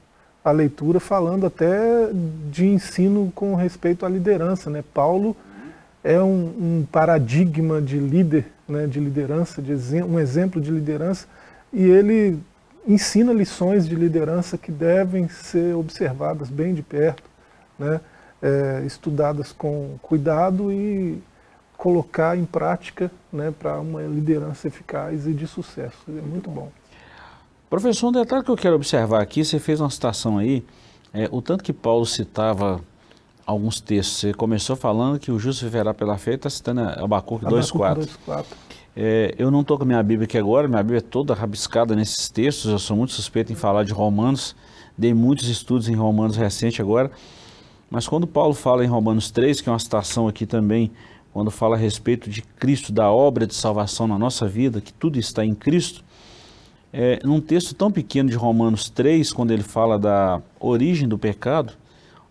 a 0.46 0.52
leitura 0.52 1.00
falando 1.00 1.48
até 1.48 2.08
de 2.52 2.68
ensino 2.68 3.32
com 3.34 3.56
respeito 3.56 4.06
à 4.06 4.10
liderança. 4.10 4.70
Né? 4.70 4.84
Paulo 4.94 5.36
é 6.04 6.22
um, 6.22 6.54
um 6.84 6.88
paradigma 6.92 7.82
de 7.82 7.98
líder, 7.98 8.46
né, 8.70 8.86
de 8.86 9.00
liderança, 9.00 9.60
de 9.60 9.74
um 10.04 10.20
exemplo 10.20 10.62
de 10.62 10.70
liderança, 10.70 11.26
e 11.74 11.82
ele 11.84 12.38
ensina 12.88 13.34
lições 13.34 13.90
de 13.90 13.96
liderança 13.96 14.56
que 14.56 14.72
devem 14.72 15.28
ser 15.28 15.76
observadas 15.76 16.52
bem 16.52 16.76
de 16.76 16.84
perto. 16.84 17.24
Né? 17.80 18.00
É, 18.44 18.84
estudadas 18.86 19.54
com 19.54 19.98
cuidado 20.02 20.70
e 20.70 21.18
colocar 21.78 22.38
em 22.38 22.44
prática 22.44 23.10
né, 23.32 23.54
para 23.58 23.80
uma 23.80 24.02
liderança 24.02 24.68
eficaz 24.68 25.26
e 25.26 25.34
de 25.34 25.48
sucesso. 25.48 25.98
É 26.10 26.22
muito 26.22 26.50
bom. 26.50 26.70
Professor, 27.70 28.10
um 28.10 28.12
detalhe 28.12 28.44
que 28.44 28.52
eu 28.52 28.56
quero 28.56 28.76
observar 28.76 29.22
aqui, 29.22 29.44
você 29.44 29.58
fez 29.58 29.80
uma 29.80 29.90
citação 29.90 30.38
aí, 30.38 30.64
é, 31.14 31.28
o 31.32 31.42
tanto 31.42 31.64
que 31.64 31.74
Paulo 31.74 32.06
citava 32.06 32.82
alguns 33.46 33.80
textos. 33.80 34.20
Você 34.20 34.34
começou 34.34 34.76
falando 34.76 35.18
que 35.20 35.32
o 35.32 35.40
justo 35.40 35.64
viverá 35.66 35.94
pela 35.94 36.18
fé, 36.18 36.34
está 36.34 36.50
citando 36.50 36.82
Abacuque 36.82 37.46
2,4. 37.46 38.46
É, 38.96 39.34
eu 39.40 39.50
não 39.50 39.62
estou 39.62 39.78
com 39.78 39.84
a 39.84 39.88
minha 39.88 40.04
Bíblia 40.04 40.26
aqui 40.26 40.38
agora, 40.38 40.68
minha 40.68 40.84
Bíblia 40.84 41.00
é 41.00 41.02
toda 41.02 41.34
rabiscada 41.34 41.96
nesses 41.96 42.30
textos, 42.30 42.72
eu 42.72 42.78
sou 42.78 42.96
muito 42.96 43.14
suspeito 43.14 43.52
em 43.52 43.56
falar 43.56 43.84
de 43.84 43.92
Romanos, 43.92 44.56
dei 44.96 45.16
muitos 45.16 45.48
estudos 45.48 45.90
em 45.90 45.96
Romanos 45.96 46.38
recente 46.38 46.80
agora, 46.80 47.10
mas 47.94 48.08
quando 48.08 48.26
Paulo 48.26 48.56
fala 48.56 48.84
em 48.84 48.88
Romanos 48.88 49.30
3, 49.30 49.62
que 49.62 49.70
é 49.70 49.72
uma 49.72 49.78
citação 49.78 50.28
aqui 50.28 50.48
também, 50.48 50.90
quando 51.32 51.52
fala 51.52 51.76
a 51.76 51.78
respeito 51.78 52.28
de 52.28 52.42
Cristo, 52.42 52.92
da 52.92 53.12
obra 53.12 53.46
de 53.46 53.54
salvação 53.54 54.08
na 54.08 54.18
nossa 54.18 54.48
vida, 54.48 54.82
que 54.82 54.92
tudo 54.92 55.20
está 55.20 55.46
em 55.46 55.54
Cristo, 55.54 56.04
é, 56.92 57.20
num 57.24 57.40
texto 57.40 57.76
tão 57.76 57.92
pequeno 57.92 58.32
de 58.32 58.36
Romanos 58.36 58.90
3, 58.90 59.32
quando 59.32 59.52
ele 59.52 59.62
fala 59.62 60.00
da 60.00 60.42
origem 60.60 61.08
do 61.08 61.20
pecado, 61.20 61.74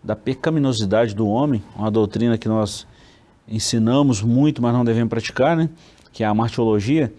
da 0.03 0.17
pecaminosidade 0.17 1.15
do 1.15 1.29
homem, 1.29 1.63
uma 1.77 1.93
doutrina 1.93 2.37
que 2.37 2.49
nós 2.49 2.85
ensinamos 3.47 4.21
muito, 4.21 4.61
mas 4.61 4.73
não 4.73 4.85
devemos 4.85 5.11
praticar, 5.11 5.57
né? 5.57 5.71
que 6.13 6.25
é 6.25 6.27
a 6.27 6.35
martiologia, 6.35 7.15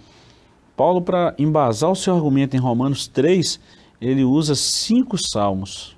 Paulo, 0.76 1.02
para 1.02 1.34
embasar 1.40 1.90
o 1.90 1.96
seu 1.96 2.14
argumento 2.14 2.58
em 2.58 2.60
Romanos 2.60 3.08
3, 3.08 3.58
ele 4.02 4.26
usa 4.26 4.54
cinco 4.54 5.18
salmos. 5.18 5.93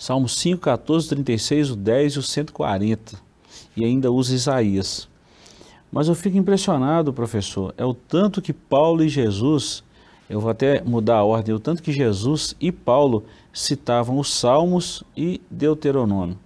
Salmos 0.00 0.34
5, 0.38 0.62
14, 0.62 1.10
36, 1.10 1.70
o 1.72 1.76
10 1.76 2.14
e 2.14 2.18
o 2.20 2.22
140. 2.22 3.20
E 3.76 3.84
ainda 3.84 4.10
usa 4.10 4.34
Isaías. 4.34 5.06
Mas 5.92 6.08
eu 6.08 6.14
fico 6.14 6.38
impressionado, 6.38 7.12
professor, 7.12 7.74
é 7.76 7.84
o 7.84 7.92
tanto 7.92 8.40
que 8.40 8.54
Paulo 8.54 9.04
e 9.04 9.10
Jesus, 9.10 9.84
eu 10.26 10.40
vou 10.40 10.50
até 10.50 10.82
mudar 10.82 11.16
a 11.16 11.24
ordem, 11.24 11.54
o 11.54 11.60
tanto 11.60 11.82
que 11.82 11.92
Jesus 11.92 12.56
e 12.58 12.72
Paulo 12.72 13.26
citavam 13.52 14.18
os 14.18 14.32
Salmos 14.32 15.04
e 15.14 15.38
Deuteronômio. 15.50 16.38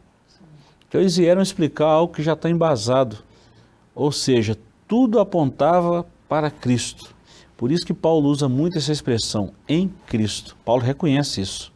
Então 0.89 1.01
eles 1.01 1.17
vieram 1.17 1.41
explicar 1.41 1.87
algo 1.87 2.13
que 2.13 2.25
já 2.25 2.33
está 2.33 2.51
embasado. 2.51 3.19
Ou 3.95 4.11
seja, 4.11 4.59
tudo 4.89 5.21
apontava 5.21 6.05
para 6.29 6.51
Cristo. 6.51 7.15
Por 7.57 7.71
isso 7.71 7.87
que 7.87 7.95
Paulo 7.95 8.29
usa 8.31 8.49
muito 8.49 8.79
essa 8.79 8.91
expressão, 8.91 9.53
em 9.69 9.87
Cristo. 10.09 10.57
Paulo 10.65 10.83
reconhece 10.83 11.41
isso 11.41 11.73
é, 11.73 11.74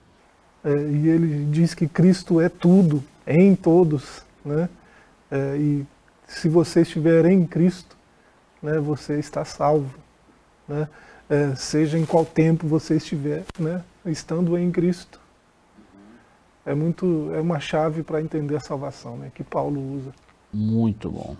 e 0.64 1.08
ele 1.08 1.46
diz 1.50 1.74
que 1.74 1.86
Cristo 1.86 2.40
é 2.40 2.48
tudo, 2.48 3.02
em 3.26 3.54
todos, 3.54 4.22
né? 4.44 4.68
É, 5.30 5.56
e 5.56 5.86
se 6.26 6.48
você 6.48 6.82
estiver 6.82 7.26
em 7.26 7.46
Cristo, 7.46 7.96
né, 8.62 8.78
você 8.78 9.18
está 9.18 9.44
salvo, 9.44 9.94
né? 10.66 10.88
É, 11.30 11.54
seja 11.54 11.98
em 11.98 12.06
qual 12.06 12.24
tempo 12.24 12.66
você 12.66 12.96
estiver, 12.96 13.44
né? 13.58 13.82
Estando 14.06 14.56
em 14.56 14.70
Cristo. 14.70 15.20
É 16.64 16.74
muito, 16.74 17.30
é 17.34 17.40
uma 17.40 17.60
chave 17.60 18.02
para 18.02 18.20
entender 18.20 18.56
a 18.56 18.60
salvação, 18.60 19.16
né? 19.16 19.30
Que 19.34 19.44
Paulo 19.44 19.80
usa. 19.96 20.12
Muito 20.52 21.10
bom. 21.10 21.36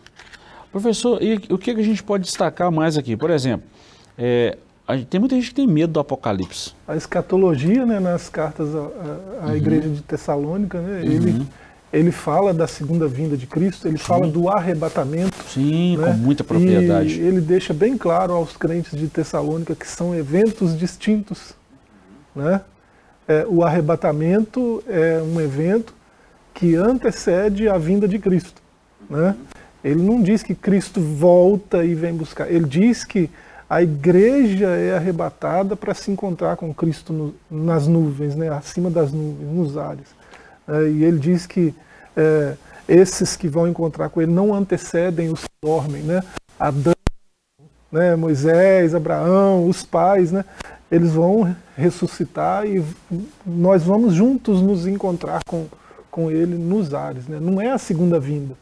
Professor, 0.71 1.23
e 1.23 1.37
o 1.51 1.57
que 1.57 1.71
a 1.71 1.83
gente 1.83 2.03
pode 2.03 2.25
destacar 2.25 2.71
mais 2.71 2.99
aqui? 2.99 3.17
Por 3.17 3.31
exemplo, 3.31 3.67
é, 4.19 4.59
tem 5.11 5.21
muita 5.21 5.35
gente 5.35 5.49
que 5.49 5.55
tem 5.55 5.67
medo 5.67 5.93
do 5.93 6.01
Apocalipse. 6.01 6.73
A 6.87 6.97
escatologia, 6.97 7.85
né, 7.85 8.01
nas 8.01 8.31
cartas 8.31 8.75
à, 8.75 8.79
à 8.79 9.47
uhum. 9.47 9.57
igreja 9.57 9.89
de 9.89 10.01
Tessalônica, 10.01 10.81
né, 10.81 11.01
uhum. 11.03 11.13
ele, 11.13 11.47
ele 11.93 12.11
fala 12.11 12.55
da 12.55 12.67
segunda 12.67 13.07
vinda 13.07 13.37
de 13.37 13.47
Cristo, 13.47 13.87
ele 13.87 13.99
Sim. 13.99 14.05
fala 14.05 14.27
do 14.27 14.49
arrebatamento. 14.49 15.37
Sim, 15.47 15.99
né, 15.99 16.07
com 16.07 16.13
muita 16.15 16.43
propriedade. 16.43 17.21
E 17.21 17.23
ele 17.23 17.41
deixa 17.41 17.75
bem 17.75 17.99
claro 17.99 18.33
aos 18.33 18.57
crentes 18.57 18.99
de 18.99 19.09
Tessalônica 19.09 19.75
que 19.75 19.87
são 19.87 20.15
eventos 20.15 20.79
distintos. 20.79 21.53
Né? 22.35 22.63
É, 23.27 23.45
o 23.47 23.63
arrebatamento 23.63 24.83
é 24.87 25.21
um 25.21 25.39
evento 25.39 25.93
que 26.55 26.75
antecede 26.77 27.69
a 27.69 27.77
vinda 27.77 28.09
de 28.09 28.19
Cristo. 28.19 28.63
Né? 29.09 29.37
Ele 29.85 30.03
não 30.03 30.23
diz 30.23 30.43
que 30.43 30.55
Cristo 30.55 31.01
volta 31.01 31.85
e 31.85 31.95
vem 31.95 32.15
buscar. 32.15 32.51
Ele 32.51 32.65
diz 32.65 33.05
que 33.05 33.31
a 33.69 33.83
igreja 33.83 34.69
é 34.69 34.97
arrebatada 34.97 35.77
para 35.77 35.93
se 35.93 36.11
encontrar 36.11 36.57
com 36.57 36.73
Cristo 36.73 37.13
no, 37.13 37.35
nas 37.51 37.87
nuvens, 37.87 38.35
né? 38.35 38.49
acima 38.49 38.91
das 38.91 39.13
nuvens, 39.13 39.53
nos 39.53 39.77
ares. 39.77 40.07
É, 40.67 40.89
e 40.89 41.05
ele 41.05 41.19
diz 41.19 41.47
que 41.47 41.75
é, 42.17 42.55
esses 42.89 43.37
que 43.37 43.47
vão 43.47 43.69
encontrar 43.69 44.09
com 44.09 44.23
ele 44.23 44.33
não 44.33 44.55
antecedem 44.55 45.31
os 45.31 45.43
que 45.43 45.51
dormem. 45.63 46.03
Né? 46.03 46.23
Adão, 46.59 46.95
né? 47.93 48.17
Moisés, 48.17 48.95
Abraão, 48.95 49.69
os 49.69 49.85
pais, 49.85 50.33
né? 50.33 50.45
eles 50.91 51.13
vão 51.13 51.55
ressuscitar 51.77 52.67
e 52.67 52.83
nós 53.45 53.83
vamos 53.83 54.15
juntos 54.15 54.63
nos 54.63 54.87
encontrar 54.87 55.41
com, 55.47 55.67
com 56.11 56.31
ele 56.31 56.57
nos 56.57 56.95
ares. 56.95 57.29
Né? 57.29 57.39
Não 57.39 57.61
é 57.61 57.71
a 57.71 57.79
segunda 57.79 58.19
vinda. 58.19 58.55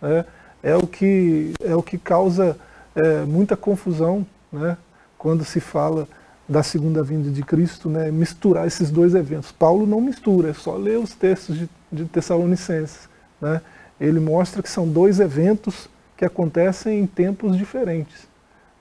Né? 0.00 0.24
É, 0.62 0.76
o 0.76 0.86
que, 0.86 1.54
é 1.60 1.74
o 1.74 1.82
que 1.82 1.98
causa 1.98 2.56
é, 2.98 3.24
muita 3.24 3.56
confusão 3.56 4.26
né? 4.52 4.76
quando 5.16 5.44
se 5.44 5.60
fala 5.60 6.08
da 6.48 6.62
segunda 6.62 7.02
vinda 7.02 7.30
de 7.30 7.42
Cristo, 7.42 7.88
né? 7.88 8.10
misturar 8.10 8.66
esses 8.66 8.90
dois 8.90 9.14
eventos. 9.14 9.52
Paulo 9.52 9.86
não 9.86 10.00
mistura, 10.00 10.50
é 10.50 10.54
só 10.54 10.76
ler 10.76 10.98
os 10.98 11.14
textos 11.14 11.56
de, 11.56 11.68
de 11.92 12.04
Tessalonicenses. 12.06 13.08
Né? 13.40 13.60
Ele 14.00 14.18
mostra 14.18 14.62
que 14.62 14.70
são 14.70 14.88
dois 14.88 15.20
eventos 15.20 15.88
que 16.16 16.24
acontecem 16.24 17.00
em 17.00 17.06
tempos 17.06 17.56
diferentes. 17.56 18.26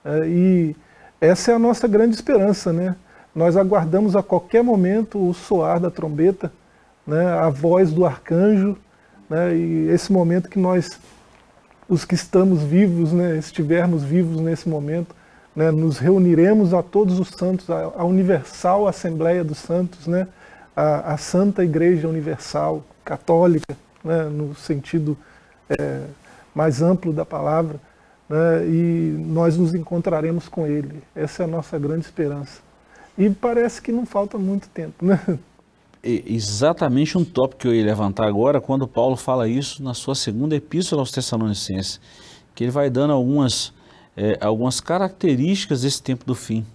É, 0.03 0.27
e 0.27 0.75
essa 1.19 1.51
é 1.51 1.55
a 1.55 1.59
nossa 1.59 1.87
grande 1.87 2.15
esperança, 2.15 2.71
né? 2.71 2.95
Nós 3.33 3.55
aguardamos 3.55 4.15
a 4.15 4.23
qualquer 4.23 4.63
momento 4.63 5.19
o 5.19 5.33
soar 5.33 5.79
da 5.79 5.91
trombeta, 5.91 6.51
né? 7.05 7.27
a 7.33 7.49
voz 7.49 7.91
do 7.91 8.05
arcanjo, 8.05 8.75
né? 9.29 9.55
e 9.55 9.89
esse 9.89 10.11
momento 10.11 10.49
que 10.49 10.57
nós, 10.57 10.99
os 11.89 12.05
que 12.05 12.15
estamos 12.15 12.61
vivos, 12.63 13.13
né? 13.13 13.37
estivermos 13.37 14.03
vivos 14.03 14.39
nesse 14.41 14.67
momento, 14.67 15.15
né? 15.55 15.71
nos 15.71 15.97
reuniremos 15.97 16.73
a 16.73 16.83
todos 16.83 17.19
os 17.19 17.29
santos, 17.29 17.69
a, 17.69 17.91
a 17.95 18.03
universal 18.03 18.87
Assembleia 18.87 19.43
dos 19.43 19.57
Santos, 19.57 20.07
né? 20.07 20.27
a, 20.75 21.13
a 21.13 21.17
Santa 21.17 21.63
Igreja 21.63 22.07
Universal, 22.07 22.83
católica, 23.03 23.75
né? 24.03 24.23
no 24.23 24.53
sentido 24.55 25.17
é, 25.69 26.01
mais 26.53 26.81
amplo 26.81 27.13
da 27.13 27.25
palavra, 27.25 27.79
né, 28.27 28.65
e 28.65 29.15
nós 29.27 29.57
nos 29.57 29.73
encontraremos 29.73 30.49
com 30.49 30.65
Ele. 30.65 31.01
Essa 31.15 31.43
é 31.43 31.45
a 31.45 31.47
nossa 31.47 31.77
grande 31.77 32.05
esperança. 32.05 32.61
E 33.17 33.29
parece 33.29 33.81
que 33.81 33.91
não 33.91 34.05
falta 34.05 34.37
muito 34.37 34.67
tempo. 34.69 35.05
Né? 35.05 35.19
Exatamente 36.07 37.17
um 37.17 37.25
tópico 37.25 37.61
que 37.61 37.67
eu 37.67 37.75
ia 37.75 37.83
levantar 37.83 38.27
agora, 38.27 38.61
quando 38.61 38.87
Paulo 38.87 39.17
fala 39.17 39.47
isso 39.47 39.83
na 39.83 39.93
sua 39.93 40.15
segunda 40.15 40.55
epístola 40.55 41.01
aos 41.01 41.11
Tessalonicenses, 41.11 41.99
que 42.55 42.63
ele 42.63 42.71
vai 42.71 42.89
dando 42.89 43.11
algumas, 43.11 43.73
é, 44.15 44.37
algumas 44.41 44.79
características 44.79 45.81
desse 45.81 46.01
tempo 46.01 46.25
do 46.25 46.33
fim. 46.33 46.65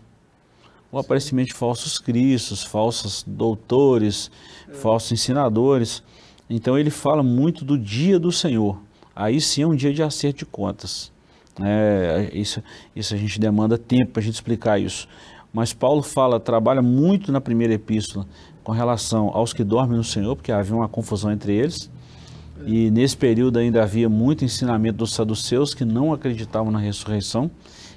O 0.90 0.98
aparecimento 0.98 1.48
de 1.48 1.54
falsos 1.54 1.98
cristos, 1.98 2.62
falsos 2.62 3.24
doutores, 3.26 4.30
é. 4.68 4.74
falsos 4.74 5.12
ensinadores. 5.12 6.02
Então 6.50 6.78
ele 6.78 6.90
fala 6.90 7.22
muito 7.22 7.64
do 7.64 7.78
dia 7.78 8.18
do 8.18 8.30
Senhor. 8.30 8.78
Aí 9.16 9.40
sim 9.40 9.62
é 9.62 9.66
um 9.66 9.74
dia 9.74 9.94
de 9.94 10.02
acerto 10.02 10.40
de 10.40 10.46
contas. 10.46 11.10
É, 11.60 12.30
isso, 12.34 12.62
isso 12.94 13.14
a 13.14 13.16
gente 13.16 13.40
demanda 13.40 13.78
tempo 13.78 14.12
para 14.12 14.20
a 14.20 14.24
gente 14.24 14.34
explicar 14.34 14.78
isso. 14.78 15.08
Mas 15.52 15.72
Paulo 15.72 16.02
fala, 16.02 16.40
trabalha 16.40 16.80
muito 16.80 17.32
na 17.32 17.40
primeira 17.40 17.74
epístola 17.74 18.26
com 18.62 18.72
relação 18.72 19.30
aos 19.34 19.52
que 19.52 19.64
dormem 19.64 19.96
no 19.96 20.04
Senhor, 20.04 20.36
porque 20.36 20.52
havia 20.52 20.74
uma 20.74 20.88
confusão 20.88 21.32
entre 21.32 21.52
eles. 21.54 21.90
E 22.64 22.90
nesse 22.90 23.16
período 23.16 23.58
ainda 23.58 23.82
havia 23.82 24.08
muito 24.08 24.44
ensinamento 24.44 24.98
dos 24.98 25.12
saduceus 25.12 25.74
que 25.74 25.84
não 25.84 26.12
acreditavam 26.12 26.70
na 26.70 26.78
ressurreição. 26.78 27.50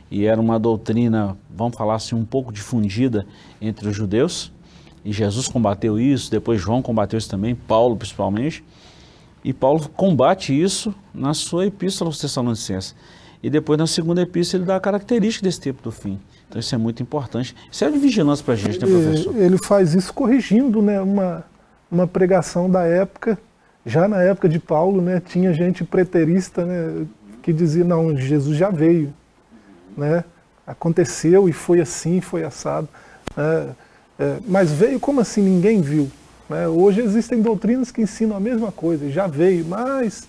E 0.09 0.25
era 0.25 0.39
uma 0.39 0.59
doutrina, 0.59 1.37
vamos 1.49 1.75
falar 1.75 1.95
assim, 1.95 2.15
um 2.15 2.25
pouco 2.25 2.51
difundida 2.51 3.25
entre 3.61 3.87
os 3.87 3.95
judeus. 3.95 4.51
E 5.03 5.11
Jesus 5.11 5.47
combateu 5.47 5.99
isso, 5.99 6.31
depois 6.31 6.59
João 6.59 6.81
combateu 6.81 7.17
isso 7.17 7.29
também, 7.29 7.53
Paulo 7.53 7.95
principalmente. 7.95 8.63
E 9.43 9.53
Paulo 9.53 9.87
combate 9.89 10.59
isso 10.59 10.93
na 11.13 11.35
sua 11.35 11.67
epístola 11.67 12.09
aos 12.09 12.17
Tessalonicenses. 12.17 12.95
E 13.43 13.49
depois 13.49 13.77
na 13.77 13.85
segunda 13.85 14.21
epístola 14.21 14.61
ele 14.61 14.67
dá 14.67 14.75
a 14.75 14.79
característica 14.79 15.45
desse 15.45 15.61
tempo 15.61 15.83
do 15.83 15.91
fim. 15.91 16.19
Então 16.55 16.61
isso 16.61 16.73
é 16.73 16.77
muito 16.77 17.03
importante. 17.03 17.53
Isso 17.69 17.83
é 17.83 17.91
de 17.91 17.99
vigilância 17.99 18.45
para 18.45 18.53
a 18.53 18.57
gente, 18.57 18.79
né, 18.79 18.87
professor? 18.87 19.35
Ele 19.35 19.57
faz 19.57 19.93
isso 19.93 20.13
corrigindo 20.13 20.81
né, 20.81 21.01
uma, 21.01 21.43
uma 21.91 22.07
pregação 22.07 22.69
da 22.71 22.83
época. 22.83 23.37
Já 23.85 24.07
na 24.07 24.21
época 24.21 24.47
de 24.47 24.57
Paulo, 24.57 25.01
né, 25.01 25.19
tinha 25.19 25.51
gente 25.51 25.83
preterista 25.83 26.63
né, 26.63 27.05
que 27.43 27.51
dizia, 27.51 27.83
não, 27.83 28.15
Jesus 28.15 28.57
já 28.57 28.69
veio. 28.69 29.13
Né? 29.97 30.23
Aconteceu 30.65 31.49
e 31.49 31.51
foi 31.51 31.81
assim, 31.81 32.21
foi 32.21 32.45
assado. 32.45 32.87
É, 33.37 33.67
é, 34.17 34.37
mas 34.47 34.71
veio 34.71 34.97
como 34.97 35.19
assim 35.19 35.41
ninguém 35.41 35.81
viu? 35.81 36.09
Né? 36.49 36.69
Hoje 36.69 37.01
existem 37.01 37.41
doutrinas 37.41 37.91
que 37.91 38.01
ensinam 38.01 38.33
a 38.33 38.39
mesma 38.39 38.71
coisa, 38.71 39.11
já 39.11 39.27
veio, 39.27 39.65
mas 39.65 40.25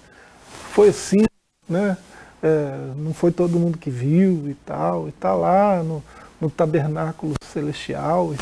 foi 0.73 0.89
assim, 0.89 1.25
né? 1.69 1.97
é, 2.43 2.93
não 2.97 3.13
foi 3.13 3.33
todo 3.33 3.59
mundo 3.59 3.79
que 3.79 3.91
viu 3.91 4.49
e 4.49 4.55
tal, 4.67 5.07
e 5.07 5.11
está 5.11 5.35
lá 5.35 5.83
no, 5.83 6.03
no, 6.41 6.51
tabernáculo 6.51 7.35
celestial, 7.53 8.35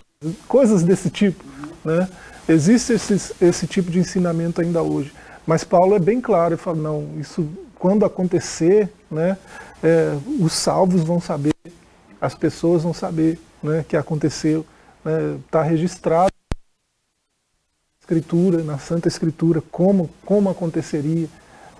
coisas 0.48 0.82
desse 0.82 1.10
tipo. 1.10 1.44
Né? 1.84 2.08
Existe 2.48 2.94
esse, 2.94 3.34
esse 3.40 3.66
tipo 3.66 3.90
de 3.90 3.98
ensinamento 3.98 4.60
ainda 4.60 4.82
hoje. 4.82 5.12
Mas 5.46 5.62
Paulo 5.64 5.94
é 5.94 5.98
bem 5.98 6.20
claro, 6.20 6.54
ele 6.54 6.60
fala, 6.60 6.76
não, 6.76 7.18
isso 7.18 7.46
quando 7.84 8.06
acontecer, 8.06 8.90
né, 9.10 9.36
é, 9.82 10.16
os 10.40 10.54
salvos 10.54 11.02
vão 11.02 11.20
saber, 11.20 11.52
as 12.18 12.34
pessoas 12.34 12.82
vão 12.82 12.94
saber 12.94 13.38
né, 13.62 13.84
que 13.86 13.94
aconteceu, 13.94 14.64
está 15.44 15.62
né, 15.62 15.68
registrado 15.68 16.32
na 16.32 18.00
Escritura, 18.00 18.62
na 18.62 18.78
Santa 18.78 19.06
Escritura, 19.06 19.62
como, 19.70 20.08
como 20.24 20.48
aconteceria. 20.48 21.28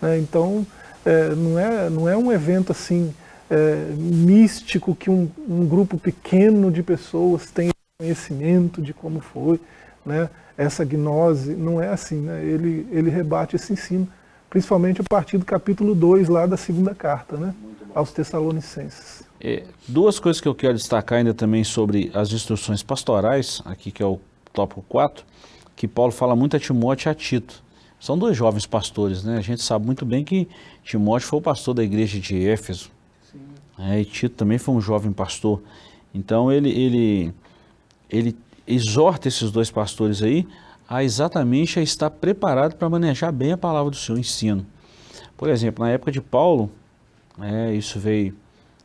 Né, 0.03 0.18
então, 0.18 0.66
é, 1.07 1.31
não, 1.31 1.59
é, 1.59 1.88
não 1.88 2.07
é 2.07 2.14
um 2.14 2.31
evento 2.31 2.70
assim 2.70 3.14
é, 3.50 3.92
místico 3.96 4.94
que 4.94 5.11
um, 5.11 5.30
um, 5.48 5.66
grupo 5.66 5.98
pequeno 5.98 6.70
de 6.70 6.83
pessoas 6.83 7.50
tem 7.50 7.70
conhecimento 7.98 8.80
de 8.80 8.92
como 8.92 9.20
foi, 9.20 9.61
né? 10.04 10.28
essa 10.57 10.85
gnose, 10.85 11.54
não 11.54 11.80
é 11.80 11.88
assim, 11.88 12.20
né? 12.20 12.44
ele, 12.44 12.87
ele 12.90 13.11
rebate 13.11 13.57
esse 13.57 13.72
ensino, 13.72 14.09
principalmente 14.48 15.00
a 15.00 15.04
partir 15.04 15.37
do 15.37 15.44
capítulo 15.44 15.94
2 15.94 16.28
lá 16.28 16.46
da 16.46 16.57
segunda 16.57 16.94
carta, 16.94 17.37
né? 17.37 17.54
aos 17.94 18.12
Tessalonicenses. 18.12 19.22
É, 19.40 19.64
duas 19.87 20.18
coisas 20.18 20.40
que 20.40 20.48
eu 20.48 20.54
quero 20.54 20.74
destacar 20.74 21.18
ainda 21.18 21.35
também 21.35 21.62
sobre 21.64 22.11
as 22.14 22.33
instruções 22.33 22.83
pastorais, 22.83 23.62
aqui 23.64 23.90
que 23.90 24.02
é 24.02 24.07
o 24.07 24.20
tópico 24.52 24.83
4, 24.88 25.24
que 25.76 25.87
Paulo 25.87 26.12
fala 26.12 26.35
muito 26.35 26.57
a 26.57 26.61
Timóteo 26.61 27.09
e 27.09 27.11
a 27.11 27.14
Tito. 27.14 27.62
São 28.00 28.18
dois 28.18 28.37
jovens 28.37 28.66
pastores, 28.66 29.24
né? 29.24 29.38
A 29.38 29.40
gente 29.40 29.62
sabe 29.62 29.87
muito 29.87 30.04
bem 30.04 30.24
que 30.24 30.48
Timóteo 30.83 31.26
foi 31.26 31.38
o 31.38 31.42
pastor 31.42 31.74
da 31.74 31.83
igreja 31.83 32.18
de 32.20 32.46
Éfeso. 32.46 32.90
É, 33.78 34.00
e 34.00 34.04
Tito 34.04 34.37
também 34.37 34.58
foi 34.58 34.74
um 34.74 34.80
jovem 34.80 35.12
pastor. 35.12 35.62
Então 36.14 36.52
ele, 36.52 36.70
ele, 36.70 37.34
ele 38.08 38.37
exorta 38.66 39.28
esses 39.28 39.50
dois 39.50 39.70
pastores 39.70 40.22
aí 40.22 40.46
a 40.88 41.02
exatamente 41.02 41.78
a 41.78 41.82
estar 41.82 42.10
preparado 42.10 42.76
para 42.76 42.88
manejar 42.88 43.32
bem 43.32 43.52
a 43.52 43.56
palavra 43.56 43.90
do 43.90 43.96
Senhor, 43.96 44.18
ensino. 44.18 44.64
Por 45.37 45.48
exemplo, 45.48 45.84
na 45.84 45.90
época 45.90 46.12
de 46.12 46.20
Paulo, 46.20 46.70
é, 47.40 47.74
isso 47.74 47.98
veio 47.98 48.34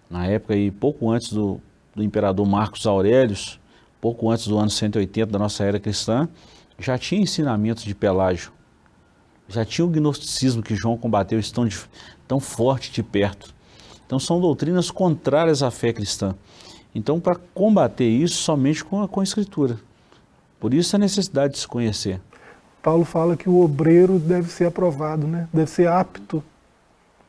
na 0.10 0.25
época 0.25 0.54
aí, 0.54 0.71
pouco 0.71 1.10
antes 1.12 1.32
do, 1.32 1.62
do 1.93 2.02
imperador 2.02 2.47
Marcos 2.47 2.88
Aurelius, 2.88 3.60
pouco 4.02 4.30
antes 4.32 4.47
do 4.47 4.58
ano 4.58 4.69
180 4.69 5.32
da 5.32 5.38
nossa 5.38 5.63
era 5.63 5.80
cristã, 5.80 6.28
já 6.80 6.97
tinha 6.97 7.21
ensinamentos 7.21 7.84
de 7.84 7.93
Pelágio 7.93 8.52
já 9.49 9.65
tinha 9.65 9.84
o 9.84 9.89
gnosticismo 9.89 10.62
que 10.62 10.75
João 10.75 10.95
combateu 10.95 11.39
tão, 11.52 11.67
tão 12.28 12.39
forte 12.39 12.91
de 12.91 13.02
perto. 13.02 13.54
Então 14.10 14.17
são 14.17 14.41
doutrinas 14.41 14.89
contrárias 14.89 15.62
à 15.62 15.69
fé 15.69 15.93
cristã. 15.93 16.34
Então 16.95 17.19
para 17.19 17.36
combater 17.54 18.10
isso 18.10 18.38
somente 18.38 18.84
com 18.84 19.04
a, 19.04 19.08
com 19.08 19.19
a 19.19 19.24
escritura. 19.24 19.78
Por 20.60 20.74
isso 20.74 20.95
a 20.95 21.00
necessidade 21.00 21.54
de 21.54 21.60
se 21.60 21.67
conhecer. 21.67 22.19
Paulo 22.82 23.06
fala 23.06 23.38
que 23.38 23.48
o 23.48 23.62
obreiro 23.62 24.17
deve 24.17 24.50
ser 24.50 24.65
aprovado, 24.65 25.28
né? 25.28 25.48
deve 25.54 25.69
ser 25.69 25.88
apto 25.88 26.43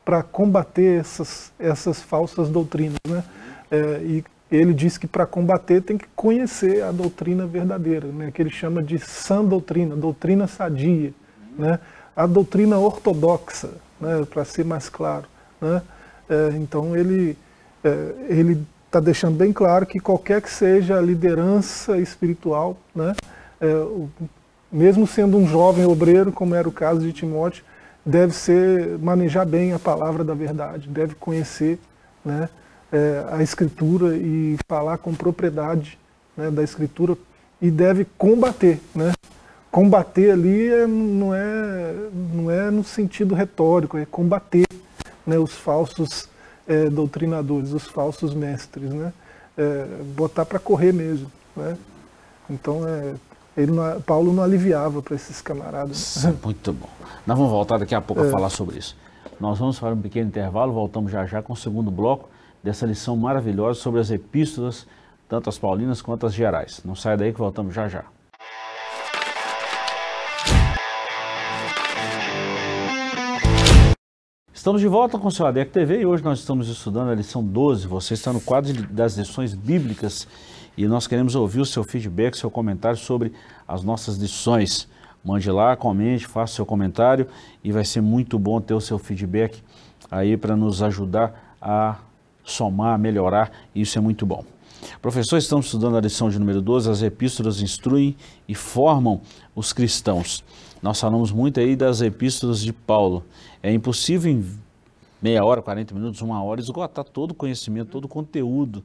para 0.03 0.23
combater 0.23 0.99
essas, 0.99 1.51
essas 1.59 2.01
falsas 2.01 2.49
doutrinas. 2.49 2.97
Né? 3.07 3.23
É, 3.69 4.01
e 4.03 4.23
ele 4.51 4.73
diz 4.73 4.97
que 4.97 5.05
para 5.05 5.27
combater 5.27 5.83
tem 5.83 5.99
que 5.99 6.07
conhecer 6.15 6.81
a 6.81 6.91
doutrina 6.91 7.45
verdadeira, 7.45 8.07
né? 8.07 8.31
que 8.31 8.41
ele 8.41 8.49
chama 8.49 8.81
de 8.81 8.97
sã 8.97 9.45
doutrina, 9.45 9.95
doutrina 9.95 10.47
sadia. 10.47 11.13
Né? 11.55 11.79
a 12.15 12.25
doutrina 12.25 12.77
ortodoxa, 12.77 13.69
né, 13.99 14.25
para 14.29 14.43
ser 14.43 14.65
mais 14.65 14.89
claro. 14.89 15.25
Né? 15.59 15.81
É, 16.31 16.55
então 16.55 16.95
ele 16.95 17.37
é, 17.83 18.13
ele 18.29 18.65
está 18.85 19.01
deixando 19.01 19.35
bem 19.35 19.51
claro 19.51 19.85
que 19.85 19.99
qualquer 19.99 20.41
que 20.41 20.49
seja 20.49 20.97
a 20.97 21.01
liderança 21.01 21.97
espiritual, 21.97 22.77
né, 22.95 23.13
é, 23.59 23.67
mesmo 24.71 25.05
sendo 25.05 25.37
um 25.37 25.45
jovem 25.45 25.85
obreiro, 25.85 26.31
como 26.31 26.55
era 26.55 26.67
o 26.67 26.71
caso 26.71 27.01
de 27.01 27.11
Timóteo, 27.11 27.63
deve 28.05 28.33
ser 28.33 28.97
manejar 28.99 29.45
bem 29.45 29.73
a 29.73 29.79
palavra 29.79 30.23
da 30.23 30.33
verdade, 30.33 30.87
deve 30.87 31.15
conhecer 31.15 31.77
né, 32.23 32.49
é, 32.91 33.25
a 33.29 33.43
escritura 33.43 34.15
e 34.15 34.57
falar 34.67 34.97
com 34.99 35.13
propriedade 35.13 35.99
né, 36.35 36.49
da 36.49 36.63
escritura 36.63 37.17
e 37.61 37.69
deve 37.69 38.05
combater, 38.17 38.79
né? 38.95 39.11
Combater 39.69 40.31
ali 40.31 40.67
é, 40.67 40.85
não, 40.85 41.33
é, 41.33 41.93
não 42.33 42.51
é 42.51 42.69
no 42.71 42.83
sentido 42.83 43.33
retórico, 43.35 43.97
é 43.97 44.05
combater 44.05 44.65
né, 45.25 45.37
os 45.37 45.53
falsos 45.53 46.27
é, 46.67 46.89
doutrinadores, 46.89 47.73
os 47.73 47.85
falsos 47.85 48.33
mestres, 48.33 48.89
né? 48.91 49.13
É, 49.57 49.85
botar 50.15 50.45
para 50.45 50.59
correr 50.59 50.93
mesmo, 50.93 51.31
né? 51.55 51.77
Então, 52.49 52.87
é, 52.87 53.13
ele 53.55 53.71
não, 53.71 54.01
Paulo 54.01 54.33
não 54.33 54.43
aliviava 54.43 55.01
para 55.01 55.15
esses 55.15 55.41
camaradas. 55.41 56.25
Muito 56.43 56.73
bom. 56.73 56.89
Nós 57.25 57.37
vamos 57.37 57.51
voltar 57.51 57.77
daqui 57.77 57.93
a 57.93 58.01
pouco 58.01 58.23
é. 58.23 58.27
a 58.27 58.31
falar 58.31 58.49
sobre 58.49 58.77
isso. 58.77 58.95
Nós 59.39 59.59
vamos 59.59 59.77
fazer 59.77 59.93
um 59.93 60.01
pequeno 60.01 60.27
intervalo, 60.27 60.71
voltamos 60.71 61.11
já 61.11 61.25
já 61.25 61.41
com 61.41 61.53
o 61.53 61.55
segundo 61.55 61.91
bloco 61.91 62.29
dessa 62.63 62.85
lição 62.85 63.17
maravilhosa 63.17 63.79
sobre 63.79 63.99
as 63.99 64.11
epístolas, 64.11 64.85
tanto 65.27 65.49
as 65.49 65.57
paulinas 65.57 66.01
quanto 66.01 66.25
as 66.25 66.33
gerais. 66.33 66.81
Não 66.85 66.95
saia 66.95 67.17
daí 67.17 67.33
que 67.33 67.39
voltamos 67.39 67.73
já 67.73 67.87
já. 67.87 68.03
Estamos 74.61 74.79
de 74.79 74.87
volta 74.87 75.17
com 75.17 75.27
o 75.27 75.31
seu 75.31 75.47
ADEC 75.47 75.71
TV 75.71 76.01
e 76.01 76.05
hoje 76.05 76.23
nós 76.23 76.37
estamos 76.37 76.69
estudando 76.69 77.09
a 77.09 77.15
lição 77.15 77.43
12. 77.43 77.87
Você 77.87 78.13
está 78.13 78.31
no 78.31 78.39
quadro 78.39 78.71
das 78.93 79.17
lições 79.17 79.55
bíblicas 79.55 80.27
e 80.77 80.85
nós 80.85 81.07
queremos 81.07 81.33
ouvir 81.33 81.61
o 81.61 81.65
seu 81.65 81.83
feedback, 81.83 82.37
seu 82.37 82.51
comentário 82.51 82.95
sobre 82.95 83.33
as 83.67 83.81
nossas 83.81 84.17
lições. 84.17 84.87
Mande 85.25 85.49
lá, 85.49 85.75
comente, 85.75 86.27
faça 86.27 86.53
seu 86.53 86.63
comentário 86.63 87.25
e 87.63 87.71
vai 87.71 87.83
ser 87.83 88.01
muito 88.01 88.37
bom 88.37 88.61
ter 88.61 88.75
o 88.75 88.79
seu 88.79 88.99
feedback 88.99 89.63
aí 90.11 90.37
para 90.37 90.55
nos 90.55 90.83
ajudar 90.83 91.55
a 91.59 91.95
somar, 92.43 92.99
melhorar, 92.99 93.51
e 93.73 93.81
isso 93.81 93.97
é 93.97 94.01
muito 94.01 94.27
bom. 94.27 94.45
Professor, 95.01 95.37
estamos 95.37 95.65
estudando 95.65 95.97
a 95.97 96.01
lição 96.01 96.29
de 96.29 96.37
número 96.37 96.61
12, 96.61 96.87
as 96.87 97.01
epístolas 97.01 97.63
instruem 97.63 98.15
e 98.47 98.53
formam 98.53 99.21
os 99.55 99.73
cristãos. 99.73 100.43
Nós 100.81 100.99
falamos 100.99 101.31
muito 101.31 101.59
aí 101.59 101.75
das 101.75 102.01
epístolas 102.01 102.59
de 102.59 102.73
Paulo. 102.73 103.23
É 103.61 103.71
impossível 103.71 104.31
em 104.31 104.43
meia 105.21 105.43
hora, 105.45 105.61
40 105.61 105.93
minutos, 105.93 106.21
uma 106.21 106.43
hora, 106.43 106.59
esgotar 106.59 107.05
todo 107.05 107.31
o 107.31 107.35
conhecimento, 107.35 107.91
todo 107.91 108.05
o 108.05 108.07
conteúdo 108.07 108.83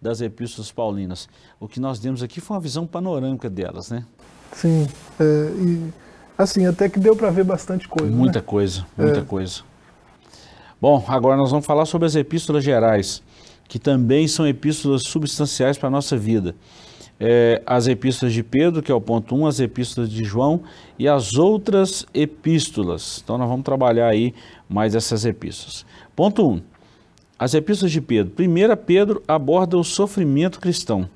das 0.00 0.20
epístolas 0.20 0.70
paulinas. 0.70 1.28
O 1.58 1.66
que 1.66 1.80
nós 1.80 1.98
demos 1.98 2.22
aqui 2.22 2.40
foi 2.40 2.56
uma 2.56 2.60
visão 2.60 2.86
panorâmica 2.86 3.48
delas, 3.48 3.90
né? 3.90 4.04
Sim, 4.52 4.86
é, 5.18 5.24
e 5.58 5.92
assim, 6.36 6.66
até 6.66 6.88
que 6.88 7.00
deu 7.00 7.16
para 7.16 7.30
ver 7.30 7.44
bastante 7.44 7.88
coisa. 7.88 8.14
Muita 8.14 8.38
né? 8.40 8.44
coisa, 8.46 8.86
muita 8.96 9.20
é. 9.20 9.24
coisa. 9.24 9.62
Bom, 10.80 11.04
agora 11.08 11.36
nós 11.36 11.50
vamos 11.50 11.66
falar 11.66 11.86
sobre 11.86 12.06
as 12.06 12.14
epístolas 12.14 12.62
gerais, 12.62 13.22
que 13.66 13.78
também 13.78 14.28
são 14.28 14.46
epístolas 14.46 15.02
substanciais 15.02 15.76
para 15.76 15.88
a 15.88 15.90
nossa 15.90 16.16
vida. 16.16 16.54
É, 17.20 17.60
as 17.66 17.88
epístolas 17.88 18.32
de 18.32 18.44
Pedro, 18.44 18.80
que 18.80 18.92
é 18.92 18.94
o 18.94 19.00
ponto 19.00 19.34
1, 19.34 19.46
as 19.46 19.60
epístolas 19.60 20.08
de 20.10 20.22
João 20.24 20.62
e 20.98 21.08
as 21.08 21.34
outras 21.34 22.06
epístolas. 22.14 23.20
Então 23.22 23.36
nós 23.36 23.48
vamos 23.48 23.64
trabalhar 23.64 24.08
aí 24.08 24.32
mais 24.68 24.94
essas 24.94 25.24
epístolas. 25.24 25.84
Ponto 26.14 26.48
1. 26.48 26.62
As 27.38 27.54
epístolas 27.54 27.92
de 27.92 28.00
Pedro. 28.00 28.32
Primeira 28.32 28.76
Pedro 28.76 29.22
aborda 29.26 29.76
o 29.76 29.84
sofrimento 29.84 30.60
cristão. 30.60 31.08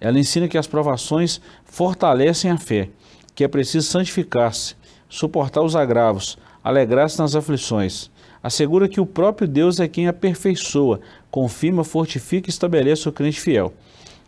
Ela 0.00 0.18
ensina 0.18 0.48
que 0.48 0.56
as 0.56 0.66
provações 0.66 1.40
fortalecem 1.64 2.50
a 2.50 2.56
fé, 2.56 2.88
que 3.34 3.44
é 3.44 3.48
preciso 3.48 3.88
santificar-se, 3.88 4.74
suportar 5.08 5.62
os 5.62 5.74
agravos, 5.74 6.38
alegrar-se 6.62 7.18
nas 7.18 7.34
aflições 7.34 8.10
assegura 8.42 8.88
que 8.88 9.00
o 9.00 9.06
próprio 9.06 9.46
Deus 9.46 9.80
é 9.80 9.88
quem 9.88 10.08
aperfeiçoa, 10.08 11.00
confirma, 11.30 11.84
fortifica 11.84 12.48
e 12.48 12.50
estabelece 12.50 13.08
o 13.08 13.12
crente 13.12 13.40
fiel. 13.40 13.72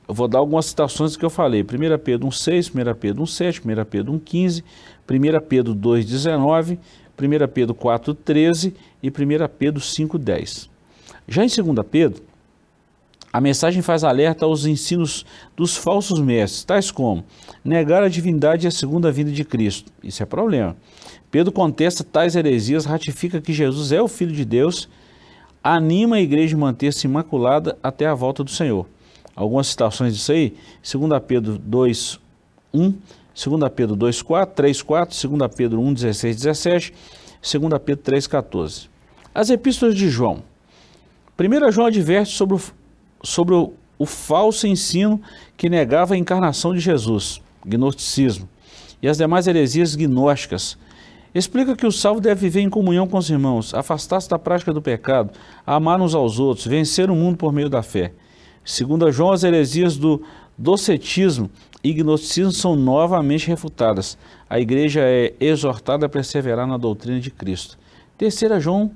Eu 0.06 0.14
vou 0.14 0.26
dar 0.26 0.38
algumas 0.38 0.66
citações 0.66 1.12
do 1.12 1.18
que 1.18 1.24
eu 1.24 1.30
falei. 1.30 1.62
1 1.62 1.64
Pedro 1.98 2.28
1,6, 2.28 2.70
1 2.70 2.94
Pedro 2.98 3.22
1,7, 3.22 3.60
1 3.60 3.84
Pedro 3.84 4.12
1,15, 4.12 4.64
1 5.08 5.46
Pedro 5.48 5.74
2,19, 5.74 6.78
1 7.20 7.48
Pedro 7.52 7.74
4,13 7.74 8.74
e 9.02 9.08
1 9.08 9.12
Pedro 9.58 9.80
5,10. 9.80 10.68
Já 11.28 11.44
em 11.44 11.48
2 11.48 11.86
Pedro, 11.90 12.22
a 13.32 13.40
mensagem 13.40 13.80
faz 13.80 14.04
alerta 14.04 14.44
aos 14.44 14.66
ensinos 14.66 15.24
dos 15.56 15.74
falsos 15.74 16.20
mestres, 16.20 16.64
tais 16.64 16.90
como 16.90 17.24
negar 17.64 18.02
a 18.02 18.08
divindade 18.08 18.66
e 18.66 18.68
a 18.68 18.70
segunda 18.70 19.10
vinda 19.10 19.30
de 19.30 19.42
Cristo. 19.42 19.90
Isso 20.04 20.22
é 20.22 20.26
problema. 20.26 20.76
Pedro 21.30 21.50
contesta 21.50 22.04
tais 22.04 22.36
heresias, 22.36 22.84
ratifica 22.84 23.40
que 23.40 23.54
Jesus 23.54 23.90
é 23.90 24.02
o 24.02 24.08
Filho 24.08 24.32
de 24.32 24.44
Deus, 24.44 24.86
anima 25.64 26.16
a 26.16 26.20
igreja 26.20 26.56
a 26.56 26.60
manter-se 26.60 27.06
imaculada 27.06 27.78
até 27.82 28.04
a 28.04 28.14
volta 28.14 28.44
do 28.44 28.50
Senhor. 28.50 28.86
Algumas 29.34 29.66
citações 29.68 30.14
disso 30.14 30.32
aí, 30.32 30.54
2 30.82 31.22
Pedro 31.26 31.58
2, 31.58 32.20
1, 32.72 32.94
2 33.34 33.72
Pedro 33.74 33.96
2, 33.96 34.22
4, 34.22 34.54
3, 34.54 34.82
4, 34.82 35.28
2 35.28 35.54
Pedro 35.54 35.80
1, 35.80 35.94
16, 35.94 36.36
17, 36.36 36.94
2 37.42 37.82
Pedro 37.84 38.02
3, 38.02 38.26
14. 38.26 38.88
As 39.34 39.50
epístolas 39.50 39.94
de 39.94 40.08
João. 40.08 40.42
1 41.38 41.72
João 41.72 41.86
adverte 41.86 42.32
sobre 42.32 42.56
o, 42.56 42.60
sobre 43.22 43.54
o, 43.54 43.72
o 43.98 44.06
falso 44.06 44.66
ensino 44.66 45.20
que 45.56 45.70
negava 45.70 46.14
a 46.14 46.18
encarnação 46.18 46.74
de 46.74 46.80
Jesus, 46.80 47.40
gnosticismo, 47.64 48.48
e 49.00 49.08
as 49.08 49.16
demais 49.16 49.46
heresias 49.46 49.96
gnósticas, 49.96 50.76
Explica 51.34 51.74
que 51.74 51.86
o 51.86 51.92
salvo 51.92 52.20
deve 52.20 52.42
viver 52.42 52.60
em 52.60 52.68
comunhão 52.68 53.06
com 53.06 53.16
os 53.16 53.30
irmãos, 53.30 53.72
afastar-se 53.72 54.28
da 54.28 54.38
prática 54.38 54.72
do 54.72 54.82
pecado, 54.82 55.30
amar 55.66 55.98
uns 56.00 56.14
aos 56.14 56.38
outros, 56.38 56.66
vencer 56.66 57.10
o 57.10 57.16
mundo 57.16 57.38
por 57.38 57.52
meio 57.52 57.70
da 57.70 57.82
fé. 57.82 58.12
Segundo 58.64 59.10
João, 59.10 59.32
as 59.32 59.42
heresias 59.42 59.96
do 59.96 60.22
docetismo 60.56 61.50
e 61.82 61.92
gnosticismo 61.92 62.52
são 62.52 62.76
novamente 62.76 63.48
refutadas. 63.48 64.16
A 64.48 64.60
igreja 64.60 65.00
é 65.02 65.34
exortada 65.40 66.06
a 66.06 66.08
perseverar 66.08 66.66
na 66.66 66.76
doutrina 66.76 67.18
de 67.18 67.30
Cristo. 67.30 67.76
Terceira 68.16 68.60
João, 68.60 68.92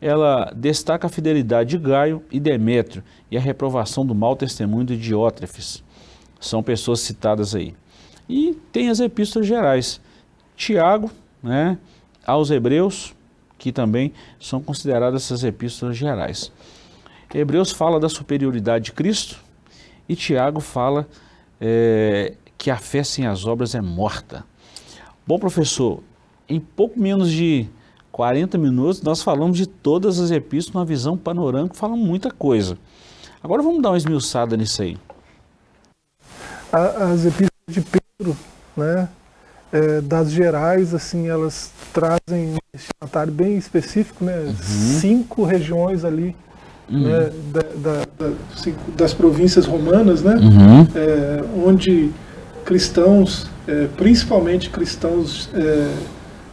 ela 0.00 0.50
destaca 0.56 1.06
a 1.06 1.10
fidelidade 1.10 1.70
de 1.70 1.78
Gaio 1.78 2.22
e 2.30 2.40
Demétrio 2.40 3.04
e 3.30 3.36
a 3.36 3.40
reprovação 3.40 4.06
do 4.06 4.14
mau 4.14 4.34
testemunho 4.34 4.86
de 4.86 4.96
Diótrefes. 4.96 5.84
São 6.40 6.62
pessoas 6.62 7.00
citadas 7.00 7.54
aí. 7.54 7.74
E 8.26 8.56
tem 8.72 8.88
as 8.88 9.00
epístolas 9.00 9.46
gerais. 9.46 10.00
Tiago, 10.56 11.10
né, 11.42 11.76
aos 12.24 12.50
Hebreus, 12.50 13.14
que 13.58 13.70
também 13.70 14.12
são 14.40 14.62
consideradas 14.62 15.24
essas 15.24 15.44
epístolas 15.44 15.96
gerais. 15.96 16.50
Hebreus 17.34 17.70
fala 17.70 18.00
da 18.00 18.08
superioridade 18.08 18.86
de 18.86 18.92
Cristo 18.92 19.38
e 20.08 20.16
Tiago 20.16 20.60
fala 20.60 21.06
é, 21.60 22.34
que 22.58 22.70
a 22.70 22.76
fé 22.76 23.04
sem 23.04 23.26
as 23.26 23.46
obras 23.46 23.74
é 23.74 23.80
morta. 23.80 24.44
Bom, 25.26 25.38
professor, 25.38 26.02
em 26.48 26.58
pouco 26.58 26.98
menos 26.98 27.30
de 27.30 27.68
40 28.10 28.58
minutos 28.58 29.02
nós 29.02 29.22
falamos 29.22 29.56
de 29.56 29.66
todas 29.66 30.18
as 30.18 30.30
epístolas, 30.30 30.74
uma 30.74 30.84
visão 30.84 31.16
panorâmica, 31.16 31.74
falamos 31.74 32.04
muita 32.06 32.30
coisa. 32.30 32.76
Agora 33.42 33.62
vamos 33.62 33.82
dar 33.82 33.90
uma 33.90 33.96
esmiuçada 33.96 34.56
nisso 34.56 34.82
aí. 34.82 34.98
As 36.72 37.24
epístolas 37.24 37.50
de 37.68 37.80
Pedro, 37.80 38.36
né, 38.76 39.08
é, 39.72 40.00
das 40.00 40.30
gerais, 40.30 40.92
assim, 40.92 41.28
elas 41.28 41.72
trazem 41.92 42.54
um 42.54 42.58
destinatário 42.72 43.32
bem 43.32 43.56
específico, 43.56 44.24
né? 44.24 44.36
Uhum. 44.36 44.54
Cinco 45.00 45.44
regiões 45.44 46.04
ali, 46.04 46.36
uhum. 46.90 47.00
né? 47.00 47.30
Da, 47.52 47.60
da, 47.60 48.06
da, 48.18 48.32
cinco, 48.56 48.90
das 48.92 49.14
províncias 49.14 49.66
romanas, 49.66 50.22
né? 50.22 50.34
Uhum. 50.34 50.86
É, 50.94 51.44
onde 51.66 52.10
cristãos, 52.64 53.46
é, 53.66 53.86
principalmente 53.96 54.70
cristãos 54.70 55.50
é, 55.54 55.92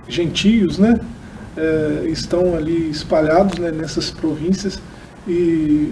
gentios, 0.08 0.78
né? 0.78 1.00
É, 1.56 2.08
estão 2.10 2.56
ali 2.56 2.90
espalhados 2.92 3.58
né, 3.58 3.72
nessas 3.72 4.12
províncias 4.12 4.80
e 5.28 5.92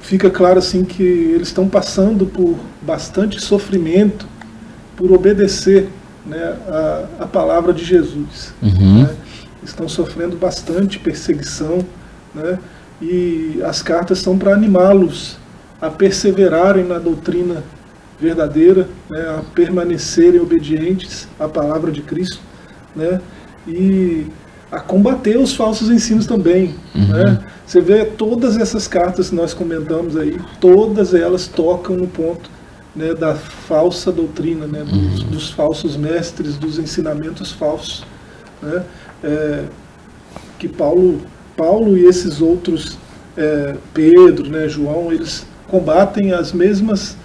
fica 0.00 0.28
claro 0.28 0.58
assim 0.58 0.84
que 0.84 1.02
eles 1.02 1.48
estão 1.48 1.68
passando 1.68 2.26
por 2.26 2.54
bastante 2.82 3.40
sofrimento 3.40 4.26
por 4.94 5.10
obedecer 5.10 5.88
né, 6.26 6.54
a, 6.68 7.04
a 7.20 7.26
palavra 7.26 7.72
de 7.72 7.82
Jesus. 7.82 8.52
Uhum. 8.62 9.04
Né? 9.04 9.16
Estão 9.64 9.88
sofrendo 9.88 10.36
bastante 10.36 10.98
perseguição 10.98 11.82
né? 12.36 12.58
E 13.00 13.60
as 13.64 13.82
cartas 13.82 14.18
são 14.18 14.38
para 14.38 14.52
animá-los 14.52 15.36
a 15.80 15.90
perseverarem 15.90 16.84
na 16.84 16.98
doutrina 16.98 17.62
verdadeira, 18.18 18.88
né? 19.10 19.20
a 19.20 19.42
permanecerem 19.54 20.40
obedientes 20.40 21.28
à 21.38 21.46
palavra 21.46 21.92
de 21.92 22.00
Cristo 22.00 22.40
né? 22.94 23.20
e 23.68 24.26
a 24.70 24.80
combater 24.80 25.36
os 25.36 25.54
falsos 25.54 25.90
ensinos 25.90 26.26
também. 26.26 26.74
Uhum. 26.94 27.08
Né? 27.08 27.44
Você 27.66 27.80
vê 27.80 28.04
todas 28.04 28.56
essas 28.56 28.88
cartas 28.88 29.30
que 29.30 29.34
nós 29.34 29.52
comentamos 29.52 30.16
aí, 30.16 30.40
todas 30.60 31.14
elas 31.14 31.46
tocam 31.46 31.96
no 31.96 32.06
ponto 32.06 32.50
né, 32.94 33.12
da 33.12 33.34
falsa 33.34 34.10
doutrina, 34.10 34.66
né, 34.66 34.82
dos, 34.82 35.22
uhum. 35.22 35.28
dos, 35.28 35.50
falsos 35.50 35.96
mestres, 35.96 36.56
dos 36.56 36.78
ensinamentos 36.78 37.52
falsos. 37.52 38.04
Né, 38.62 38.82
é, 39.22 39.64
que 40.58 40.66
Paulo, 40.66 41.20
Paulo 41.56 41.96
e 41.96 42.04
esses 42.04 42.40
outros, 42.40 42.98
é, 43.36 43.74
Pedro, 43.94 44.48
né, 44.48 44.68
João, 44.68 45.12
eles 45.12 45.46
combatem 45.68 46.32
as 46.32 46.52
mesmas 46.52 47.16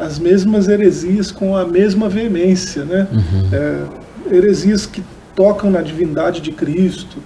as 0.00 0.18
mesmas 0.18 0.66
heresias 0.66 1.30
com 1.30 1.56
a 1.56 1.64
mesma 1.64 2.08
veemência, 2.08 2.84
né? 2.84 3.06
Uhum. 3.12 3.48
É, 3.52 4.36
heresias 4.36 4.84
que 4.84 5.00
tocam 5.34 5.70
na 5.70 5.80
divindade 5.80 6.40
de 6.40 6.50
Cristo, 6.50 7.18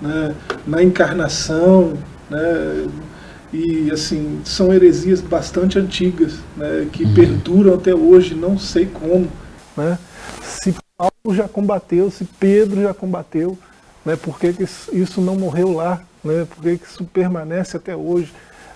né? 0.00 0.34
na 0.66 0.82
encarnação, 0.82 1.94
né? 2.28 2.86
e 3.52 3.90
assim 3.92 4.40
são 4.44 4.72
heresias 4.72 5.20
bastante 5.20 5.78
antigas, 5.78 6.34
né? 6.56 6.88
que 6.92 7.04
uhum. 7.04 7.14
perduram 7.14 7.74
até 7.74 7.94
hoje, 7.94 8.34
não 8.34 8.58
sei 8.58 8.86
como, 8.86 9.28
né? 9.76 9.98
Se 10.42 10.74
Paulo 10.96 11.36
já 11.36 11.46
combateu, 11.46 12.10
se 12.10 12.24
Pedro 12.24 12.82
já 12.82 12.92
combateu, 12.92 13.56
né? 14.04 14.16
Por 14.16 14.38
que, 14.38 14.52
que 14.52 14.64
isso 14.64 15.20
não 15.20 15.36
morreu 15.36 15.72
lá, 15.72 16.02
né? 16.24 16.46
Por 16.48 16.62
que, 16.62 16.78
que 16.78 16.86
isso 16.86 17.04
permanece 17.04 17.76
até 17.76 17.94
hoje, 17.94 18.32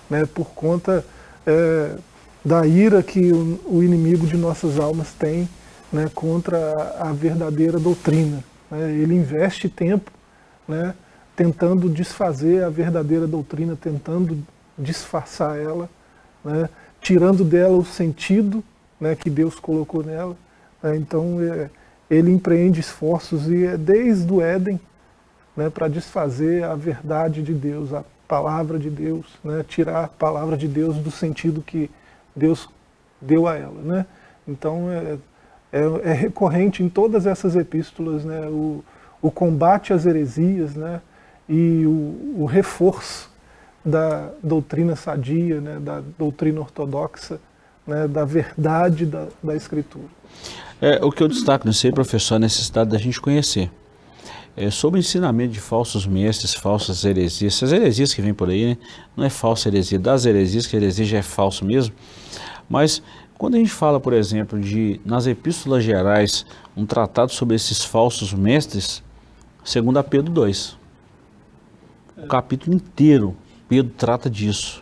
né? 0.09 0.25
Por 0.25 0.47
conta 0.49 1.05
é, 1.45 1.95
da 2.43 2.65
ira 2.65 3.01
que 3.01 3.31
o, 3.31 3.59
o, 3.65 3.83
inimigo 3.83 4.27
de 4.27 4.37
nossas 4.37 4.79
almas 4.79 5.13
tem 5.13 5.49
né, 5.91 6.09
contra 6.13 6.57
a, 6.99 7.09
a 7.09 7.11
verdadeira 7.11 7.79
doutrina. 7.79 8.43
Né? 8.69 8.91
Ele 8.91 9.15
investe 9.15 9.67
tempo 9.67 10.11
né, 10.67 10.93
tentando 11.35 11.89
desfazer 11.89 12.63
a 12.63 12.69
verdadeira 12.69 13.25
doutrina, 13.25 13.75
tentando 13.75 14.37
disfarçar 14.77 15.57
ela, 15.57 15.89
né, 16.43 16.69
tirando 17.01 17.43
dela 17.43 17.75
o 17.75 17.85
sentido 17.85 18.63
né, 18.99 19.15
que 19.15 19.29
Deus 19.29 19.59
colocou 19.59 20.03
nela. 20.03 20.35
Né, 20.83 20.97
então 20.97 21.37
é, 21.41 21.69
ele 22.09 22.31
empreende 22.31 22.79
esforços 22.79 23.47
e 23.47 23.65
é 23.65 23.77
desde 23.77 24.31
o 24.31 24.41
Éden 24.41 24.79
né, 25.55 25.69
para 25.69 25.87
desfazer 25.87 26.63
a 26.63 26.75
verdade 26.75 27.41
de 27.41 27.53
Deus, 27.53 27.93
a 27.93 28.03
palavra 28.27 28.77
de 28.77 28.89
Deus, 28.89 29.25
né, 29.43 29.63
tirar 29.67 30.05
a 30.05 30.07
palavra 30.07 30.57
de 30.57 30.67
Deus 30.67 30.97
do 30.97 31.11
sentido 31.11 31.61
que 31.61 31.89
Deus 32.35 32.69
deu 33.21 33.47
a 33.47 33.55
ela. 33.55 33.81
Né? 33.81 34.05
Então 34.47 34.91
é, 34.91 35.17
é, 35.71 36.11
é 36.11 36.13
recorrente 36.13 36.83
em 36.83 36.89
todas 36.89 37.25
essas 37.25 37.55
epístolas 37.55 38.25
né, 38.25 38.47
o, 38.47 38.83
o 39.21 39.31
combate 39.31 39.93
às 39.93 40.05
heresias 40.05 40.75
né, 40.75 41.01
e 41.47 41.83
o, 41.85 42.41
o 42.41 42.45
reforço 42.45 43.29
da 43.83 44.31
doutrina 44.41 44.95
sadia, 44.95 45.61
né, 45.61 45.79
da 45.79 46.01
doutrina 46.17 46.59
ortodoxa, 46.59 47.39
né, 47.85 48.07
da 48.07 48.25
verdade 48.25 49.05
da, 49.05 49.27
da 49.43 49.55
Escritura. 49.55 50.07
É, 50.81 51.03
o 51.05 51.11
que 51.11 51.21
eu 51.21 51.27
destaco 51.27 51.67
nisso 51.67 51.85
aí, 51.85 51.93
professor, 51.93 52.35
é 52.35 52.37
a 52.37 52.39
necessidade 52.39 52.89
da 52.89 52.97
gente 52.97 53.21
conhecer. 53.21 53.69
É, 54.57 54.71
sobre 54.71 54.99
o 54.99 55.01
ensinamento 55.01 55.53
de 55.53 55.59
falsos 55.59 56.05
mestres, 56.05 56.53
falsas 56.53 57.03
heresias, 57.03 57.55
essas 57.55 57.73
heresias 57.73 58.13
que 58.13 58.21
vêm 58.21 58.33
por 58.33 58.49
aí, 58.49 58.67
né, 58.67 58.77
não 59.15 59.25
é 59.25 59.29
falsa 59.29 59.67
heresia, 59.67 59.99
das 59.99 60.25
heresias, 60.25 60.65
que 60.65 60.75
heresia 60.75 61.05
já 61.05 61.17
é 61.17 61.21
falso 61.21 61.65
mesmo, 61.65 61.93
mas 62.69 63.01
quando 63.37 63.55
a 63.55 63.57
gente 63.57 63.71
fala, 63.71 63.99
por 63.99 64.13
exemplo, 64.13 64.59
de 64.59 64.99
nas 65.03 65.27
epístolas 65.27 65.83
gerais, 65.83 66.45
um 66.75 66.85
tratado 66.85 67.33
sobre 67.33 67.55
esses 67.55 67.83
falsos 67.83 68.33
mestres, 68.33 69.03
segundo 69.63 69.97
a 69.97 70.03
Pedro 70.03 70.31
2. 70.31 70.77
O 72.17 72.27
capítulo 72.27 72.75
inteiro, 72.75 73.35
Pedro 73.67 73.91
trata 73.97 74.29
disso. 74.29 74.81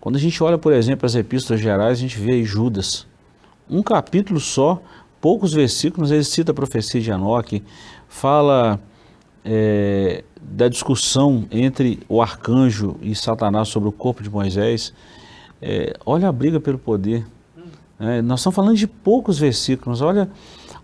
Quando 0.00 0.16
a 0.16 0.18
gente 0.18 0.42
olha, 0.42 0.58
por 0.58 0.72
exemplo, 0.72 1.06
as 1.06 1.14
epístolas 1.14 1.60
gerais, 1.60 1.98
a 1.98 2.00
gente 2.00 2.18
vê 2.18 2.32
aí 2.32 2.44
Judas. 2.44 3.06
Um 3.70 3.82
capítulo 3.82 4.40
só, 4.40 4.82
poucos 5.20 5.52
versículos, 5.52 6.10
ele 6.10 6.24
cita 6.24 6.52
a 6.52 6.54
profecia 6.54 7.00
de 7.00 7.10
Enoque, 7.10 7.62
fala 8.08 8.80
é, 9.44 10.24
da 10.40 10.68
discussão 10.68 11.46
entre 11.50 12.00
o 12.08 12.20
arcanjo 12.20 12.96
e 13.00 13.14
Satanás 13.14 13.68
sobre 13.68 13.88
o 13.88 13.92
corpo 13.92 14.22
de 14.22 14.30
Moisés. 14.30 14.92
É, 15.60 15.94
olha 16.04 16.28
a 16.28 16.32
briga 16.32 16.60
pelo 16.60 16.78
poder. 16.78 17.26
É, 17.98 18.20
nós 18.20 18.40
estamos 18.40 18.54
falando 18.54 18.76
de 18.76 18.86
poucos 18.86 19.38
versículos. 19.38 20.02
Olha, 20.02 20.28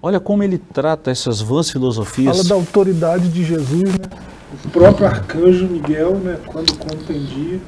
olha 0.00 0.18
como 0.18 0.42
ele 0.42 0.58
trata 0.58 1.10
essas 1.10 1.40
vãs 1.40 1.70
filosofias. 1.70 2.36
Fala 2.36 2.48
da 2.48 2.54
autoridade 2.54 3.28
de 3.28 3.44
Jesus, 3.44 3.84
né? 3.84 4.04
O 4.64 4.68
próprio 4.68 5.06
arcanjo 5.06 5.66
Miguel, 5.66 6.14
né, 6.16 6.38
quando 6.46 6.76
contendia 6.76 7.58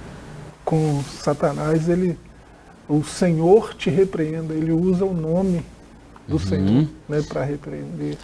com 0.65 1.03
Satanás, 1.03 1.89
ele, 1.89 2.19
o 2.87 3.03
Senhor 3.03 3.75
te 3.75 3.89
repreenda. 3.89 4.53
Ele 4.53 4.71
usa 4.71 5.05
o 5.05 5.15
nome 5.15 5.63
do 6.27 6.35
uhum. 6.35 6.39
Senhor 6.39 6.89
né, 7.09 7.23
para 7.29 7.45
repreender. 7.45 8.17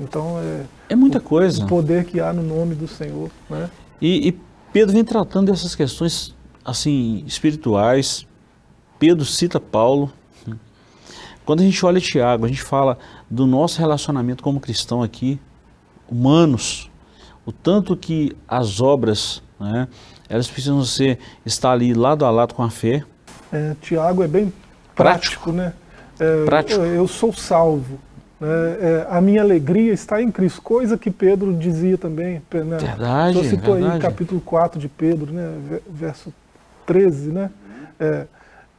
Então 0.00 0.38
é, 0.38 0.64
é 0.90 0.96
muita 0.96 1.20
coisa. 1.20 1.64
O 1.64 1.68
poder 1.68 2.04
que 2.04 2.20
há 2.20 2.32
no 2.32 2.42
nome 2.42 2.74
do 2.74 2.86
Senhor. 2.86 3.30
Né? 3.50 3.68
E, 4.00 4.28
e 4.28 4.40
Pedro 4.72 4.94
vem 4.94 5.04
tratando 5.04 5.50
dessas 5.50 5.74
questões 5.74 6.34
assim 6.64 7.24
espirituais, 7.26 8.26
Pedro 8.98 9.24
cita 9.24 9.58
Paulo. 9.58 10.12
Quando 11.44 11.60
a 11.60 11.64
gente 11.64 11.84
olha 11.86 11.98
Tiago, 11.98 12.44
a 12.44 12.48
gente 12.48 12.60
fala 12.60 12.98
do 13.30 13.46
nosso 13.46 13.78
relacionamento 13.78 14.42
como 14.42 14.60
cristão 14.60 15.02
aqui, 15.02 15.40
humanos, 16.06 16.90
o 17.46 17.50
tanto 17.50 17.96
que 17.96 18.36
as 18.46 18.82
obras, 18.82 19.42
né, 19.58 19.88
elas 20.28 20.46
precisam 20.46 20.84
ser, 20.84 21.18
estar 21.46 21.72
ali 21.72 21.94
lado 21.94 22.26
a 22.26 22.30
lado 22.30 22.52
com 22.52 22.62
a 22.62 22.68
fé. 22.68 23.02
É, 23.50 23.74
Tiago 23.80 24.22
é 24.22 24.28
bem 24.28 24.52
prático, 24.94 25.50
prático. 25.50 25.52
né? 25.52 25.72
É, 26.18 26.44
prático. 26.44 26.80
Eu, 26.80 27.06
sou 27.06 27.32
salvo. 27.32 27.98
Né? 28.40 28.48
É, 28.80 29.06
a 29.10 29.20
minha 29.20 29.42
alegria 29.42 29.92
está 29.92 30.22
em 30.22 30.30
Cristo, 30.30 30.62
coisa 30.62 30.96
que 30.96 31.10
Pedro 31.10 31.54
dizia 31.54 31.98
também. 31.98 32.42
Né? 32.52 32.76
Verdade, 32.78 33.38
Você 33.38 33.50
citou 33.50 33.74
verdade. 33.74 33.94
aí 33.96 34.00
capítulo 34.00 34.40
4 34.40 34.80
de 34.80 34.88
Pedro, 34.88 35.32
né? 35.32 35.80
verso 35.88 36.32
13, 36.86 37.30
né? 37.30 37.50
É, 37.98 38.26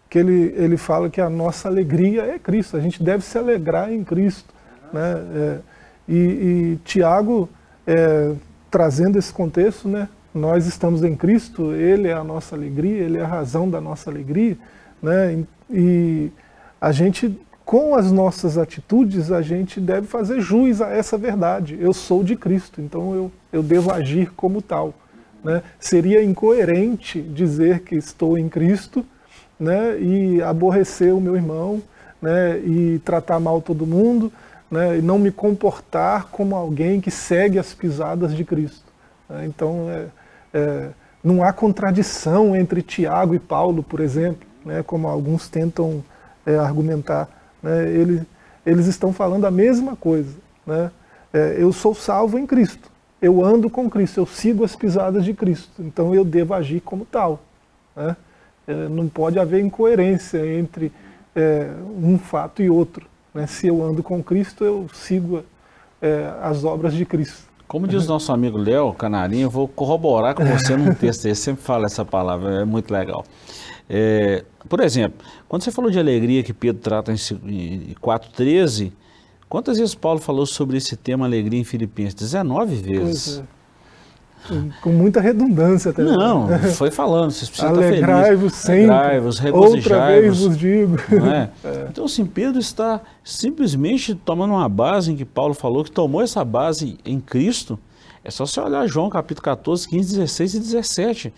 que 0.09 0.17
ele, 0.17 0.53
ele 0.57 0.77
fala 0.77 1.09
que 1.09 1.21
a 1.21 1.29
nossa 1.29 1.67
alegria 1.67 2.23
é 2.23 2.39
Cristo, 2.39 2.75
a 2.75 2.79
gente 2.79 3.03
deve 3.03 3.23
se 3.23 3.37
alegrar 3.37 3.91
em 3.91 4.03
Cristo. 4.03 4.53
Né? 4.91 5.21
É, 5.35 5.57
e, 6.07 6.15
e 6.15 6.79
Tiago, 6.83 7.47
é, 7.85 8.33
trazendo 8.71 9.19
esse 9.19 9.31
contexto, 9.31 9.87
né? 9.87 10.09
nós 10.33 10.65
estamos 10.65 11.03
em 11.03 11.15
Cristo, 11.15 11.73
Ele 11.73 12.07
é 12.07 12.13
a 12.13 12.23
nossa 12.23 12.55
alegria, 12.55 13.03
Ele 13.03 13.17
é 13.17 13.21
a 13.21 13.27
razão 13.27 13.69
da 13.69 13.79
nossa 13.79 14.09
alegria, 14.09 14.57
né? 15.01 15.43
e 15.69 16.31
a 16.79 16.91
gente, 16.91 17.37
com 17.65 17.95
as 17.95 18.11
nossas 18.11 18.57
atitudes, 18.57 19.31
a 19.31 19.41
gente 19.41 19.79
deve 19.79 20.07
fazer 20.07 20.39
jus 20.39 20.81
a 20.81 20.89
essa 20.89 21.17
verdade. 21.17 21.77
Eu 21.79 21.93
sou 21.93 22.23
de 22.23 22.35
Cristo, 22.35 22.81
então 22.81 23.13
eu, 23.13 23.31
eu 23.51 23.61
devo 23.61 23.91
agir 23.91 24.31
como 24.31 24.61
tal. 24.61 24.93
Né? 25.43 25.61
Seria 25.79 26.23
incoerente 26.23 27.21
dizer 27.21 27.81
que 27.81 27.95
estou 27.95 28.37
em 28.37 28.49
Cristo 28.49 29.05
né, 29.59 29.99
e 29.99 30.41
aborrecer 30.41 31.13
o 31.13 31.19
meu 31.19 31.35
irmão, 31.35 31.81
né, 32.21 32.57
e 32.59 32.99
tratar 33.03 33.39
mal 33.39 33.61
todo 33.61 33.85
mundo, 33.85 34.31
né, 34.71 34.97
e 34.97 35.01
não 35.01 35.19
me 35.19 35.31
comportar 35.31 36.27
como 36.31 36.55
alguém 36.55 37.01
que 37.01 37.11
segue 37.11 37.59
as 37.59 37.73
pisadas 37.73 38.33
de 38.33 38.45
Cristo. 38.45 38.85
Né. 39.29 39.45
Então, 39.45 39.87
é, 39.89 40.05
é, 40.53 40.89
não 41.23 41.43
há 41.43 41.51
contradição 41.51 42.55
entre 42.55 42.81
Tiago 42.81 43.35
e 43.35 43.39
Paulo, 43.39 43.83
por 43.83 43.99
exemplo, 43.99 44.47
né, 44.65 44.83
como 44.85 45.07
alguns 45.07 45.49
tentam 45.49 46.03
é, 46.49 46.57
argumentar. 46.57 47.29
Né, 47.61 47.91
eles, 47.91 48.21
eles 48.65 48.87
estão 48.87 49.13
falando 49.13 49.45
a 49.45 49.51
mesma 49.51 49.95
coisa. 49.95 50.35
Né, 50.65 50.91
é, 51.33 51.57
eu 51.59 51.71
sou 51.71 51.93
salvo 51.93 52.39
em 52.39 52.47
Cristo, 52.47 52.89
eu 53.21 53.43
ando 53.43 53.69
com 53.69 53.89
Cristo, 53.89 54.19
eu 54.19 54.25
sigo 54.25 54.63
as 54.63 54.75
pisadas 54.75 55.23
de 55.23 55.33
Cristo, 55.33 55.69
então 55.79 56.15
eu 56.15 56.25
devo 56.25 56.53
agir 56.53 56.81
como 56.81 57.05
tal. 57.05 57.41
Né? 57.95 58.15
É, 58.67 58.87
não 58.87 59.07
pode 59.07 59.37
haver 59.37 59.63
incoerência 59.63 60.45
entre 60.57 60.91
é, 61.35 61.69
um 62.01 62.17
fato 62.17 62.61
e 62.63 62.69
outro. 62.69 63.05
Né? 63.33 63.45
Se 63.45 63.67
eu 63.67 63.83
ando 63.83 64.01
com 64.01 64.23
Cristo, 64.23 64.63
eu 64.63 64.87
sigo 64.93 65.43
é, 66.01 66.31
as 66.41 66.63
obras 66.63 66.93
de 66.93 67.05
Cristo. 67.05 67.49
Como 67.67 67.87
diz 67.87 68.07
nosso 68.07 68.31
amigo 68.31 68.57
Léo 68.57 68.91
Canarinho, 68.93 69.45
eu 69.45 69.49
vou 69.49 69.67
corroborar 69.67 70.33
com 70.33 70.43
você 70.43 70.75
num 70.75 70.91
texto, 70.91 71.25
ele 71.25 71.35
sempre 71.35 71.61
fala 71.61 71.85
essa 71.85 72.03
palavra, 72.03 72.61
é 72.61 72.65
muito 72.65 72.91
legal. 72.91 73.23
É, 73.87 74.43
por 74.67 74.81
exemplo, 74.81 75.25
quando 75.47 75.63
você 75.63 75.71
falou 75.71 75.89
de 75.89 75.99
alegria 75.99 76.43
que 76.43 76.53
Pedro 76.53 76.81
trata 76.81 77.11
em 77.11 77.15
4,13, 77.15 78.91
quantas 79.47 79.77
vezes 79.77 79.95
Paulo 79.95 80.19
falou 80.19 80.45
sobre 80.45 80.77
esse 80.77 80.95
tema 80.95 81.25
alegria 81.25 81.59
em 81.59 81.63
Filipenses? 81.63 82.15
19 82.15 82.75
vezes. 82.75 83.39
É 83.39 83.59
com 84.81 84.89
muita 84.91 85.19
redundância 85.21 85.93
também. 85.93 86.17
Não, 86.17 86.47
foi 86.73 86.89
falando, 86.89 87.31
vocês 87.31 87.49
precisam 87.49 87.75
Alegrai-vos 87.75 88.53
sempre. 88.53 88.89
Alegrai-vos, 88.89 89.43
Outra 89.45 90.07
vez 90.07 90.39
vos 90.39 90.57
digo. 90.57 90.95
É? 91.31 91.49
É. 91.63 91.87
Então, 91.89 92.05
assim, 92.05 92.25
Pedro 92.25 92.59
está 92.59 93.01
simplesmente 93.23 94.15
tomando 94.15 94.51
uma 94.51 94.69
base 94.69 95.11
em 95.11 95.15
que 95.15 95.25
Paulo 95.25 95.53
falou, 95.53 95.83
que 95.83 95.91
tomou 95.91 96.21
essa 96.21 96.43
base 96.43 96.97
em 97.05 97.19
Cristo, 97.19 97.77
É 98.23 98.31
só 98.31 98.45
você 98.45 98.59
olhar 98.59 98.87
João 98.87 99.09
capítulo 99.09 99.43
14, 99.43 99.87
15, 99.87 100.17
16 100.17 100.53
e 100.53 100.59
17. 100.59 101.33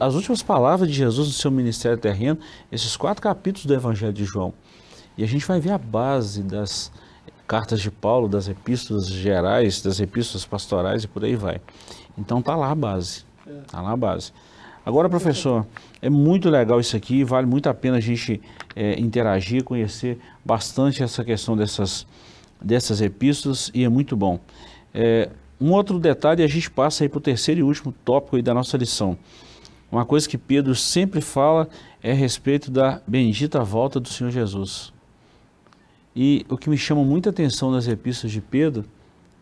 As 0.00 0.14
últimas 0.14 0.40
palavras 0.40 0.88
de 0.88 0.94
Jesus 0.94 1.26
no 1.26 1.34
seu 1.34 1.50
ministério 1.50 1.98
terreno, 1.98 2.38
esses 2.70 2.96
quatro 2.96 3.20
capítulos 3.20 3.66
do 3.66 3.74
Evangelho 3.74 4.12
de 4.12 4.24
João. 4.24 4.54
E 5.18 5.24
a 5.24 5.26
gente 5.26 5.44
vai 5.46 5.58
ver 5.58 5.72
a 5.72 5.78
base 5.78 6.42
das 6.42 6.92
cartas 7.46 7.80
de 7.80 7.90
Paulo, 7.90 8.28
das 8.28 8.48
epístolas 8.48 9.08
gerais, 9.08 9.82
das 9.82 9.98
epístolas 9.98 10.44
pastorais 10.44 11.02
e 11.04 11.08
por 11.08 11.24
aí 11.24 11.34
vai. 11.34 11.60
Então 12.16 12.40
tá 12.40 12.54
lá 12.54 12.70
a 12.70 12.74
base. 12.74 13.24
Tá 13.66 13.80
lá 13.80 13.92
a 13.92 13.96
base. 13.96 14.32
Agora, 14.86 15.08
professor, 15.08 15.66
é 16.00 16.10
muito 16.10 16.48
legal 16.50 16.78
isso 16.78 16.96
aqui, 16.96 17.24
vale 17.24 17.46
muito 17.46 17.68
a 17.68 17.74
pena 17.74 17.96
a 17.96 18.00
gente 18.00 18.40
é, 18.76 19.00
interagir, 19.00 19.64
conhecer 19.64 20.18
bastante 20.44 21.02
essa 21.02 21.24
questão 21.24 21.56
dessas, 21.56 22.06
dessas 22.60 23.00
epístolas 23.00 23.70
e 23.74 23.82
é 23.82 23.88
muito 23.88 24.14
bom. 24.14 24.38
É, 24.92 25.30
um 25.60 25.72
outro 25.72 25.98
detalhe, 25.98 26.42
a 26.42 26.46
gente 26.46 26.70
passa 26.70 27.02
aí 27.04 27.08
para 27.08 27.18
o 27.18 27.20
terceiro 27.20 27.60
e 27.60 27.62
último 27.62 27.94
tópico 28.04 28.40
da 28.42 28.52
nossa 28.52 28.76
lição. 28.76 29.16
Uma 29.94 30.04
coisa 30.04 30.28
que 30.28 30.36
Pedro 30.36 30.74
sempre 30.74 31.20
fala 31.20 31.68
é 32.02 32.10
a 32.10 32.14
respeito 32.14 32.68
da 32.68 33.00
bendita 33.06 33.62
volta 33.62 34.00
do 34.00 34.08
Senhor 34.08 34.28
Jesus. 34.32 34.92
E 36.16 36.44
o 36.48 36.58
que 36.58 36.68
me 36.68 36.76
chama 36.76 37.04
muita 37.04 37.30
atenção 37.30 37.70
nas 37.70 37.86
epístolas 37.86 38.32
de 38.32 38.40
Pedro 38.40 38.84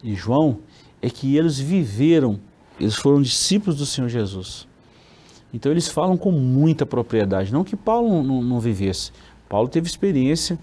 e 0.05 0.15
João 0.15 0.59
é 1.01 1.09
que 1.09 1.39
eles 1.39 1.59
viveram, 1.59 2.39
eles 2.79 2.97
foram 2.97 3.23
discípulos 3.23 3.79
do 3.79 3.87
Senhor 3.87 4.11
Jesus. 4.11 4.69
Então 5.55 5.73
eles 5.73 5.89
falam 5.89 6.19
com 6.19 6.31
muita 6.31 6.85
propriedade, 6.85 7.51
não 7.51 7.65
que 7.65 7.75
Paulo 7.75 8.23
não, 8.23 8.43
não 8.43 8.61
vivesse. 8.61 9.11
Paulo 9.49 9.69
teve 9.69 9.89
experiência 9.89 10.59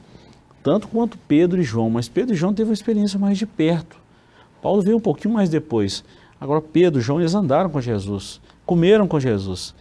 tanto 0.62 0.88
quanto 0.88 1.18
Pedro 1.18 1.60
e 1.60 1.64
João, 1.64 1.90
mas 1.90 2.08
Pedro 2.08 2.36
e 2.36 2.38
João 2.38 2.54
teve 2.54 2.70
uma 2.70 2.76
experiência 2.76 3.18
mais 3.18 3.40
de 3.40 3.48
perto. 3.48 3.98
Paulo 4.62 4.84
veio 4.84 4.98
um 4.98 5.02
pouquinho 5.02 5.34
mais 5.34 5.50
depois. 5.50 6.04
Agora 6.40 6.62
Pedro 6.62 7.00
e 7.00 7.04
João 7.04 7.20
eles 7.20 7.34
andaram 7.34 7.72
com 7.72 7.82
Jesus, 7.82 8.40
comeram 8.70 9.08
com 9.08 9.20
Jesus. 9.20 9.74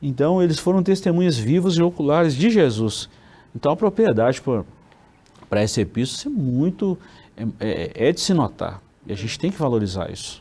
Então 0.00 0.40
eles 0.40 0.60
foram 0.60 0.80
testemunhas 0.80 1.36
vivas 1.36 1.74
e 1.74 1.82
oculares 1.82 2.34
de 2.34 2.50
Jesus. 2.50 3.10
Então 3.52 3.72
a 3.72 3.76
propriedade 3.76 4.40
para 5.50 5.64
esse 5.64 5.80
epístolo 5.80 6.36
é 6.36 6.38
muito 6.38 6.96
é, 7.36 7.46
é, 7.58 8.08
é 8.08 8.12
de 8.12 8.20
se 8.20 8.32
notar. 8.32 8.80
E 9.04 9.12
a 9.12 9.16
gente 9.16 9.36
tem 9.40 9.50
que 9.50 9.58
valorizar 9.58 10.08
isso. 10.08 10.40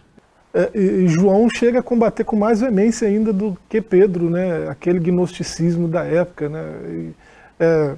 É, 0.54 0.70
e 0.78 1.08
João 1.08 1.50
chega 1.50 1.80
a 1.80 1.82
combater 1.82 2.24
com 2.24 2.36
mais 2.36 2.62
veemência 2.62 3.08
ainda 3.08 3.34
do 3.34 3.58
que 3.68 3.82
Pedro, 3.82 4.30
né? 4.30 4.70
aquele 4.70 5.00
gnosticismo 5.00 5.88
da 5.88 6.04
época. 6.04 6.50
Né? 6.50 6.64
E, 6.88 7.14
é, 7.60 7.96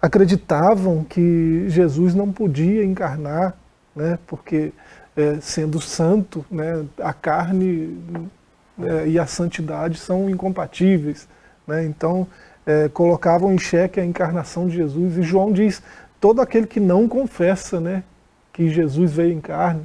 acreditavam 0.00 1.04
que 1.04 1.68
Jesus 1.68 2.14
não 2.14 2.32
podia 2.32 2.82
encarnar, 2.82 3.54
né? 3.94 4.18
porque 4.26 4.72
é, 5.14 5.40
sendo 5.42 5.78
santo, 5.78 6.42
né? 6.50 6.86
a 6.98 7.12
carne 7.12 7.98
é, 8.80 9.08
e 9.08 9.18
a 9.18 9.26
santidade 9.26 9.98
são 9.98 10.30
incompatíveis. 10.30 11.28
Né? 11.66 11.84
Então, 11.84 12.26
é, 12.66 12.88
colocavam 12.88 13.52
em 13.52 13.58
xeque 13.58 14.00
a 14.00 14.04
encarnação 14.04 14.68
de 14.68 14.76
Jesus. 14.76 15.18
E 15.18 15.22
João 15.22 15.52
diz: 15.52 15.82
todo 16.20 16.40
aquele 16.40 16.66
que 16.66 16.80
não 16.80 17.08
confessa 17.08 17.80
né, 17.80 18.02
que 18.52 18.68
Jesus 18.68 19.12
veio 19.12 19.32
em 19.32 19.40
carne, 19.40 19.82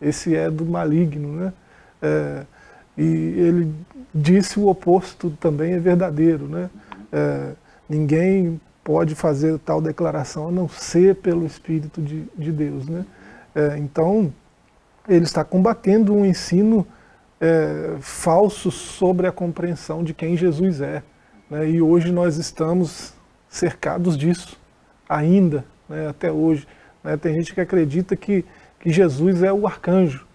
esse 0.00 0.34
é 0.34 0.50
do 0.50 0.64
maligno, 0.64 1.28
né? 1.36 1.52
É, 2.02 2.42
e 2.96 3.02
ele 3.02 3.74
disse 4.14 4.60
o 4.60 4.68
oposto 4.68 5.30
também 5.40 5.72
é 5.72 5.78
verdadeiro, 5.78 6.46
né? 6.46 6.70
É, 7.12 7.52
ninguém 7.88 8.60
pode 8.84 9.14
fazer 9.14 9.58
tal 9.58 9.80
declaração 9.80 10.48
a 10.48 10.52
não 10.52 10.68
ser 10.68 11.16
pelo 11.16 11.46
Espírito 11.46 12.00
de, 12.02 12.24
de 12.36 12.52
Deus, 12.52 12.86
né? 12.86 13.04
É, 13.54 13.78
então, 13.78 14.32
ele 15.08 15.24
está 15.24 15.42
combatendo 15.44 16.14
um 16.14 16.24
ensino 16.24 16.86
é, 17.44 17.96
falso 18.00 18.70
sobre 18.70 19.26
a 19.26 19.32
compreensão 19.32 20.02
de 20.02 20.14
quem 20.14 20.36
Jesus 20.36 20.80
é. 20.80 21.02
Né? 21.50 21.70
E 21.70 21.82
hoje 21.82 22.10
nós 22.12 22.36
estamos 22.36 23.14
cercados 23.48 24.16
disso, 24.16 24.58
ainda, 25.08 25.64
né? 25.88 26.08
até 26.08 26.32
hoje. 26.32 26.66
Né? 27.02 27.16
Tem 27.16 27.34
gente 27.34 27.54
que 27.54 27.60
acredita 27.60 28.16
que 28.16 28.44
que 28.84 28.92
Jesus 28.92 29.42
é 29.42 29.50
o 29.50 29.66
arcanjo. 29.66 30.26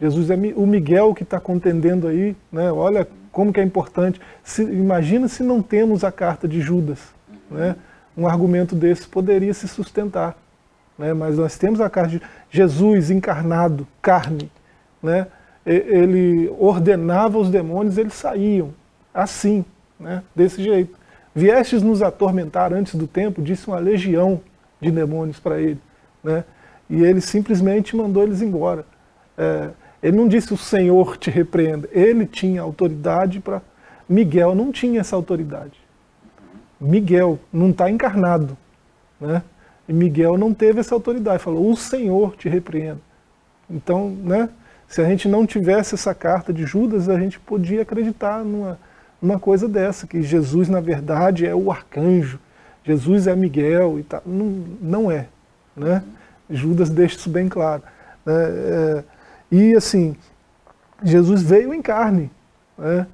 Jesus 0.00 0.30
é 0.30 0.36
o 0.54 0.64
Miguel 0.64 1.12
que 1.12 1.24
está 1.24 1.40
contendendo 1.40 2.06
aí, 2.06 2.36
né? 2.52 2.70
olha 2.70 3.08
como 3.32 3.52
que 3.52 3.58
é 3.58 3.64
importante. 3.64 4.20
Se, 4.44 4.62
imagina 4.62 5.26
se 5.26 5.42
não 5.42 5.60
temos 5.60 6.04
a 6.04 6.12
carta 6.12 6.46
de 6.46 6.60
Judas. 6.60 7.00
Né? 7.50 7.74
Um 8.16 8.28
argumento 8.28 8.76
desse 8.76 9.08
poderia 9.08 9.52
se 9.52 9.66
sustentar. 9.66 10.36
Né? 10.96 11.12
Mas 11.12 11.38
nós 11.38 11.58
temos 11.58 11.80
a 11.80 11.90
carta 11.90 12.10
de 12.10 12.22
Jesus 12.48 13.10
encarnado, 13.10 13.84
carne. 14.00 14.48
Né? 15.02 15.26
Ele 15.72 16.48
ordenava 16.58 17.38
os 17.38 17.50
demônios, 17.50 17.98
eles 17.98 18.14
saíam. 18.14 18.72
Assim, 19.12 19.64
né? 19.98 20.22
desse 20.34 20.62
jeito. 20.62 20.96
Viestes 21.34 21.82
nos 21.82 22.02
atormentar 22.02 22.72
antes 22.72 22.94
do 22.94 23.06
tempo, 23.06 23.42
disse 23.42 23.68
uma 23.68 23.78
legião 23.78 24.40
de 24.80 24.90
demônios 24.90 25.38
para 25.38 25.60
ele. 25.60 25.80
Né? 26.22 26.44
e 26.88 27.02
ele 27.02 27.20
simplesmente 27.20 27.94
mandou 27.94 28.22
eles 28.22 28.40
embora. 28.40 28.84
É, 29.36 29.70
ele 30.02 30.16
não 30.16 30.26
disse 30.26 30.52
o 30.54 30.56
Senhor 30.56 31.16
te 31.16 31.30
repreenda, 31.30 31.88
ele 31.92 32.26
tinha 32.26 32.62
autoridade 32.62 33.40
para. 33.40 33.60
Miguel 34.08 34.54
não 34.54 34.72
tinha 34.72 35.00
essa 35.00 35.14
autoridade. 35.14 35.78
Miguel 36.80 37.38
não 37.52 37.70
está 37.70 37.90
encarnado. 37.90 38.56
Né? 39.20 39.42
E 39.86 39.92
Miguel 39.92 40.38
não 40.38 40.54
teve 40.54 40.80
essa 40.80 40.94
autoridade, 40.94 41.42
falou: 41.42 41.70
o 41.70 41.76
Senhor 41.76 42.36
te 42.36 42.48
repreenda. 42.48 43.00
Então, 43.68 44.10
né, 44.10 44.48
se 44.88 45.02
a 45.02 45.04
gente 45.04 45.28
não 45.28 45.46
tivesse 45.46 45.94
essa 45.94 46.14
carta 46.14 46.52
de 46.52 46.64
Judas, 46.64 47.08
a 47.08 47.18
gente 47.18 47.38
podia 47.38 47.82
acreditar 47.82 48.42
numa, 48.42 48.78
numa 49.20 49.38
coisa 49.38 49.68
dessa, 49.68 50.06
que 50.06 50.22
Jesus, 50.22 50.68
na 50.68 50.80
verdade, 50.80 51.46
é 51.46 51.54
o 51.54 51.70
arcanjo, 51.70 52.40
Jesus 52.82 53.26
é 53.26 53.36
Miguel 53.36 53.98
e 53.98 54.02
tal. 54.02 54.22
Não, 54.24 54.64
não 54.80 55.10
é. 55.10 55.26
Né? 55.76 56.02
Judas 56.48 56.88
deixa 56.88 57.16
isso 57.16 57.28
bem 57.28 57.48
claro. 57.48 57.82
Né? 58.24 58.34
É, 58.34 59.04
e 59.52 59.74
assim, 59.74 60.16
Jesus 61.04 61.42
veio 61.42 61.74
em 61.74 61.82
carne. 61.82 62.30
Né? 62.78 63.06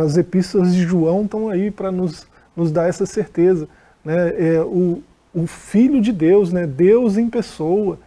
As 0.00 0.16
epístolas 0.16 0.72
de 0.72 0.82
João 0.82 1.24
estão 1.24 1.48
aí 1.48 1.70
para 1.70 1.90
nos, 1.90 2.28
nos 2.54 2.70
dar 2.70 2.88
essa 2.88 3.04
certeza. 3.04 3.68
Né? 4.04 4.54
É, 4.54 4.60
o, 4.60 5.02
o 5.34 5.46
Filho 5.46 6.00
de 6.00 6.12
Deus, 6.12 6.52
né? 6.52 6.66
Deus 6.66 7.16
em 7.16 7.28
pessoa, 7.28 7.98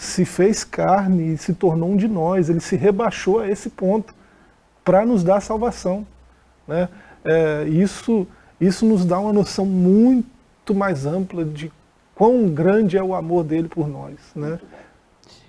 se 0.00 0.24
fez 0.24 0.64
carne 0.64 1.34
e 1.34 1.36
se 1.36 1.52
tornou 1.52 1.90
um 1.90 1.96
de 1.96 2.08
nós. 2.08 2.48
Ele 2.48 2.58
se 2.58 2.74
rebaixou 2.74 3.40
a 3.40 3.48
esse 3.48 3.68
ponto 3.68 4.14
para 4.82 5.04
nos 5.04 5.22
dar 5.22 5.42
salvação. 5.42 6.06
Né? 6.66 6.88
É, 7.22 7.64
isso, 7.68 8.26
isso 8.58 8.86
nos 8.86 9.04
dá 9.04 9.20
uma 9.20 9.32
noção 9.32 9.66
muito 9.66 10.74
mais 10.74 11.04
ampla 11.04 11.44
de 11.44 11.70
quão 12.14 12.48
grande 12.48 12.96
é 12.96 13.02
o 13.02 13.14
amor 13.14 13.44
dele 13.44 13.68
por 13.68 13.86
nós. 13.86 14.14
Né? 14.34 14.58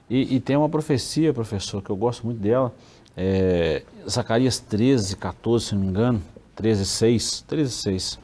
E, 0.09 0.35
e 0.35 0.39
tem 0.41 0.57
uma 0.57 0.67
profecia, 0.67 1.33
professor, 1.33 1.81
que 1.81 1.89
eu 1.89 1.95
gosto 1.95 2.25
muito 2.25 2.41
dela, 2.41 2.75
é, 3.15 3.83
Zacarias 4.07 4.59
13, 4.59 5.15
14, 5.15 5.65
se 5.65 5.75
não 5.75 5.81
me 5.81 5.87
engano, 5.87 6.21
13, 6.57 6.85
6, 6.85 7.45
13, 7.47 7.71
6, 7.71 8.19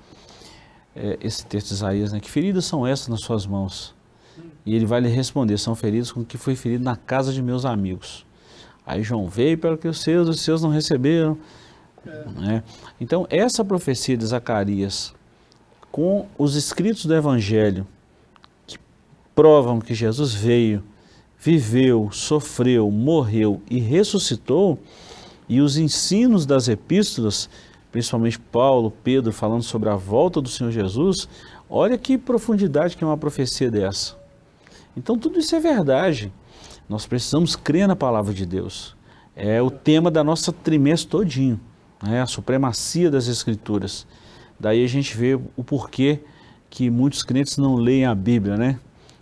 é, 0.93 1.17
esse 1.21 1.45
texto 1.45 1.69
de 1.69 1.75
Isaías, 1.75 2.11
né? 2.11 2.19
que 2.19 2.29
feridas 2.29 2.65
são 2.65 2.85
essas 2.85 3.07
nas 3.07 3.21
suas 3.21 3.45
mãos? 3.45 3.95
E 4.67 4.75
ele 4.75 4.85
vai 4.85 4.99
lhe 4.99 5.07
responder, 5.07 5.57
são 5.57 5.73
feridas 5.75 6.11
com 6.11 6.25
que 6.25 6.37
foi 6.37 6.53
ferido 6.53 6.83
na 6.83 6.97
casa 6.97 7.31
de 7.31 7.41
meus 7.41 7.63
amigos. 7.63 8.25
Aí 8.85 9.01
João 9.01 9.29
veio 9.29 9.57
para 9.57 9.77
que 9.77 9.87
os 9.87 10.01
seus, 10.01 10.27
os 10.27 10.41
seus 10.41 10.61
não 10.61 10.69
receberam. 10.69 11.37
É. 12.05 12.25
Né? 12.37 12.63
Então, 12.99 13.25
essa 13.29 13.63
profecia 13.63 14.17
de 14.17 14.25
Zacarias, 14.25 15.15
com 15.89 16.27
os 16.37 16.55
escritos 16.55 17.05
do 17.05 17.15
Evangelho, 17.15 17.87
provam 19.33 19.79
que 19.79 19.93
Jesus 19.93 20.33
veio, 20.33 20.83
viveu, 21.39 22.09
sofreu, 22.11 22.91
morreu 22.91 23.61
e 23.71 23.79
ressuscitou, 23.79 24.77
e 25.47 25.61
os 25.61 25.77
ensinos 25.77 26.45
das 26.45 26.67
epístolas, 26.67 27.49
principalmente 27.89 28.37
Paulo, 28.37 28.91
Pedro, 29.01 29.31
falando 29.31 29.63
sobre 29.63 29.87
a 29.87 29.95
volta 29.95 30.41
do 30.41 30.49
Senhor 30.49 30.71
Jesus, 30.71 31.25
olha 31.69 31.97
que 31.97 32.17
profundidade 32.17 32.97
que 32.97 33.03
é 33.05 33.07
uma 33.07 33.17
profecia 33.17 33.71
dessa. 33.71 34.26
Então 34.97 35.15
tudo 35.15 35.37
isso 35.37 35.55
é 35.55 35.59
verdade. 35.59 36.33
Nós 36.89 37.05
precisamos 37.05 37.55
crer 37.55 37.87
na 37.87 37.95
palavra 37.95 38.33
de 38.33 38.45
Deus. 38.45 38.97
É 39.35 39.61
o 39.61 39.69
tema 39.69 40.09
da 40.09 40.23
nossa 40.23 40.51
trimestre 40.51 41.07
todinho, 41.07 41.59
né? 42.01 42.23
a 42.23 42.25
supremacia 42.25 43.11
das 43.11 43.27
escrituras. 43.27 44.07
Daí 44.59 44.83
a 44.83 44.87
gente 44.87 45.15
vê 45.15 45.35
o 45.55 45.63
porquê 45.63 46.19
que 46.67 46.89
muitos 46.89 47.21
crentes 47.21 47.57
não 47.57 47.75
leem 47.75 48.05
a 48.05 48.15
Bíblia, 48.15 48.57
né? 48.57 48.79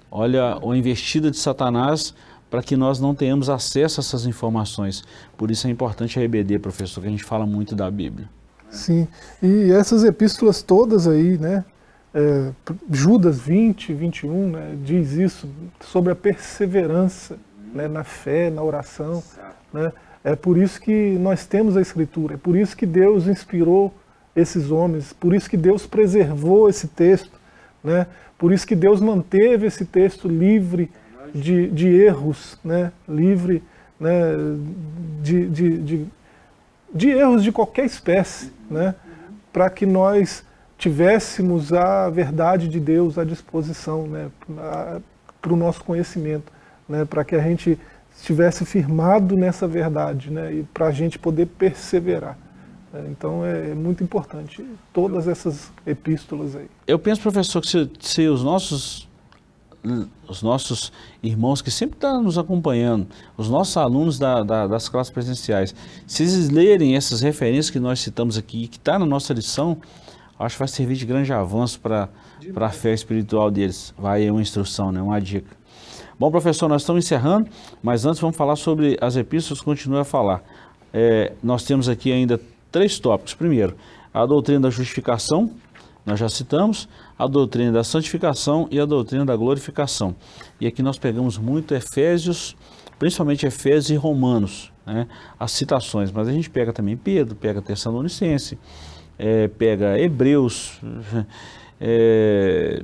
Olha 0.10 0.58
a 0.58 0.78
investida 0.78 1.30
de 1.30 1.38
Satanás 1.38 2.16
para 2.50 2.64
que 2.64 2.78
nós 2.78 3.02
não 3.02 3.14
tenhamos 3.14 3.50
acesso 3.50 4.00
a 4.00 4.02
essas 4.02 4.26
informações. 4.26 5.04
Por 5.36 5.52
isso 5.52 5.68
é 5.68 5.70
importante 5.70 6.18
a 6.18 6.24
EBD, 6.24 6.58
professor, 6.60 7.02
que 7.02 7.08
a 7.08 7.12
gente 7.12 7.24
fala 7.24 7.46
muito 7.46 7.76
da 7.76 7.92
Bíblia. 7.92 8.30
Sim, 8.70 9.08
e 9.44 9.72
essas 9.72 10.06
epístolas 10.06 10.64
todas 10.64 11.06
aí, 11.06 11.38
né? 11.38 11.66
É, 12.18 12.54
Judas 12.90 13.42
20, 13.42 13.94
21, 13.94 14.50
né, 14.52 14.78
diz 14.82 15.12
isso 15.12 15.50
sobre 15.82 16.14
a 16.14 16.16
perseverança 16.16 17.38
né, 17.74 17.90
na 17.90 18.06
fé, 18.06 18.50
na 18.50 18.64
oração. 18.64 19.22
Né? 19.74 19.92
É 20.24 20.34
por 20.34 20.58
isso 20.58 20.80
que 20.80 21.18
nós 21.20 21.46
temos 21.46 21.76
a 21.76 21.82
Escritura, 21.82 22.36
é 22.36 22.38
por 22.38 22.56
isso 22.56 22.78
que 22.78 22.86
Deus 22.86 23.28
inspirou 23.28 23.94
esses 24.34 24.72
homens, 24.72 25.12
por 25.12 25.34
isso 25.34 25.50
que 25.50 25.58
Deus 25.58 25.86
preservou 25.86 26.70
esse 26.70 26.88
texto, 26.88 27.38
né? 27.84 28.08
por 28.38 28.54
isso 28.54 28.66
que 28.66 28.78
Deus 28.78 29.02
manteve 29.02 29.68
esse 29.68 29.84
texto 29.84 30.30
livre 30.30 30.90
de, 31.34 31.68
de 31.68 31.90
erros, 31.90 32.58
né? 32.64 32.94
livre 33.10 33.62
né? 34.00 34.36
de, 35.22 35.50
de, 35.50 35.78
de, 35.80 36.06
de 36.94 37.10
erros 37.10 37.44
de 37.44 37.52
qualquer 37.52 37.84
espécie, 37.84 38.54
né? 38.72 38.96
para 39.52 39.70
que 39.70 39.86
nós 39.86 40.45
tivéssemos 40.78 41.74
a 41.74 42.10
verdade 42.10 42.68
de 42.68 42.80
Deus 42.80 43.18
à 43.18 43.24
disposição 43.24 44.08
né? 44.08 44.30
para 45.42 45.54
o 45.54 45.56
nosso 45.56 45.84
conhecimento, 45.84 46.52
né? 46.88 47.06
para 47.06 47.24
que 47.24 47.36
a 47.36 47.42
gente 47.42 47.80
estivesse 48.16 48.66
firmado 48.66 49.36
nessa 49.36 49.68
verdade 49.68 50.32
né? 50.32 50.54
e 50.54 50.64
para 50.64 50.88
a 50.88 50.92
gente 50.92 51.20
poder 51.20 51.46
perseverar. 51.46 52.38
É, 52.94 53.08
então 53.10 53.46
é, 53.46 53.72
é 53.72 53.76
muito 53.76 54.04
importante 54.04 54.66
todas 54.94 55.28
essas 55.28 55.72
epístolas 55.86 56.56
aí. 56.56 56.68
Eu 56.88 56.98
penso, 56.98 57.22
professor, 57.22 57.62
que 57.62 57.68
se, 57.68 57.90
se 58.00 58.28
os 58.28 58.44
nossos 58.44 59.08
os 60.28 60.42
nossos 60.42 60.92
irmãos 61.22 61.62
que 61.62 61.70
sempre 61.70 61.96
estão 61.96 62.24
nos 62.24 62.40
acompanhando, 62.40 63.08
os 63.38 63.50
nossos 63.50 63.78
alunos 63.78 64.18
da, 64.18 64.42
da, 64.42 64.66
das 64.66 64.90
classes 64.90 65.12
presenciais, 65.12 65.76
se 66.08 66.24
eles 66.24 66.50
lerem 66.50 66.96
essas 66.96 67.22
referências 67.22 67.70
que 67.70 67.80
nós 67.80 68.00
citamos 68.00 68.36
aqui, 68.38 68.68
que 68.68 68.78
está 68.78 68.98
na 68.98 69.06
nossa 69.06 69.32
lição, 69.32 69.78
acho 70.40 70.56
que 70.56 70.60
vai 70.60 70.68
servir 70.68 70.96
de 70.96 71.06
grande 71.06 71.32
avanço 71.32 71.80
para 71.80 72.10
a 72.56 72.70
fé 72.70 72.94
espiritual 72.94 73.50
deles. 73.50 73.94
Vai 73.98 74.30
uma 74.30 74.42
instrução, 74.42 74.92
né? 74.92 75.02
uma 75.02 75.20
dica. 75.20 75.56
Bom, 76.18 76.32
professor, 76.32 76.70
nós 76.70 76.82
estamos 76.82 77.04
encerrando, 77.04 77.50
mas 77.84 78.06
antes 78.06 78.20
vamos 78.22 78.38
falar 78.38 78.56
sobre 78.56 78.98
as 79.02 79.18
epístolas, 79.18 79.62
continue 79.62 80.00
a 80.00 80.04
falar. 80.06 80.44
É, 80.94 81.34
nós 81.44 81.64
temos 81.64 81.90
aqui 81.90 82.12
ainda 82.12 82.40
três 82.72 83.00
tópicos. 83.00 83.34
Primeiro, 83.34 83.76
a 84.14 84.26
doutrina 84.26 84.62
da 84.62 84.70
justificação, 84.70 85.52
nós 86.06 86.18
já 86.18 86.30
citamos, 86.30 86.88
a 87.20 87.28
doutrina 87.28 87.72
da 87.72 87.84
santificação 87.84 88.68
e 88.72 88.80
a 88.80 88.86
doutrina 88.86 89.26
da 89.26 89.36
glorificação. 89.36 90.16
E 90.60 90.68
aqui 90.68 90.82
nós 90.82 90.98
pegamos 90.98 91.38
muito 91.38 91.74
Efésios, 91.74 92.56
principalmente 92.98 93.46
Efésios 93.46 93.90
e 93.90 93.96
Romanos, 93.96 94.72
né, 94.86 95.08
as 95.38 95.52
citações, 95.52 96.12
mas 96.12 96.28
a 96.28 96.32
gente 96.32 96.50
pega 96.50 96.72
também 96.72 96.96
Pedro, 96.96 97.36
pega 97.36 97.62
Tessalonicense, 97.62 98.58
é, 99.18 99.48
pega 99.48 100.00
Hebreus, 100.00 100.80
é, 101.80 102.82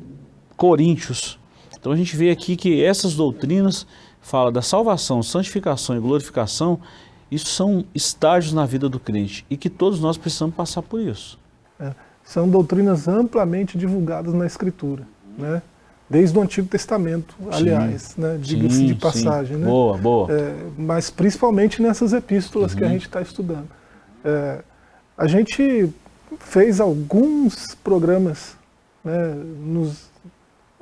Coríntios. 0.56 1.40
Então 1.80 1.92
a 1.92 1.96
gente 1.96 2.16
vê 2.16 2.30
aqui 2.30 2.56
que 2.56 2.84
essas 2.84 3.16
doutrinas 3.16 3.88
fala 4.22 4.52
da 4.52 4.62
salvação, 4.62 5.24
santificação 5.24 5.98
e 5.98 6.00
glorificação 6.00 6.80
isso 7.32 7.46
são 7.46 7.86
estágios 7.96 8.52
na 8.54 8.66
vida 8.66 8.90
do 8.90 9.00
crente 9.00 9.46
e 9.50 9.56
que 9.56 9.70
todos 9.70 10.02
nós 10.02 10.18
precisamos 10.18 10.54
passar 10.54 10.82
por 10.82 11.00
isso. 11.00 11.40
É, 11.80 11.94
são 12.26 12.50
doutrinas 12.50 13.08
amplamente 13.08 13.78
divulgadas 13.78 14.34
na 14.34 14.46
Escritura, 14.46 15.08
né? 15.38 15.62
desde 16.10 16.38
o 16.38 16.42
Antigo 16.42 16.68
Testamento, 16.68 17.34
aliás, 17.50 18.18
né? 18.18 18.38
diga-se 18.38 18.86
de 18.86 18.96
passagem. 18.96 19.56
Né? 19.56 19.66
Boa, 19.66 19.98
boa. 19.98 20.30
É, 20.30 20.54
mas 20.78 21.10
principalmente 21.10 21.82
nessas 21.82 22.12
epístolas 22.12 22.74
uhum. 22.74 22.78
que 22.78 22.84
a 22.84 22.88
uhum. 22.88 22.94
gente 22.94 23.06
está 23.06 23.22
estudando. 23.22 23.70
É, 24.26 24.62
a 25.18 25.26
gente 25.26 25.90
fez 26.40 26.80
alguns 26.80 27.76
programas 27.76 28.56
né, 29.04 29.34
nos 29.60 30.10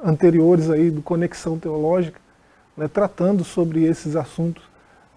anteriores 0.03 0.69
aí 0.69 0.89
do 0.89 1.01
Conexão 1.01 1.57
Teológica, 1.57 2.19
né, 2.75 2.87
tratando 2.87 3.43
sobre 3.43 3.83
esses 3.83 4.15
assuntos 4.15 4.63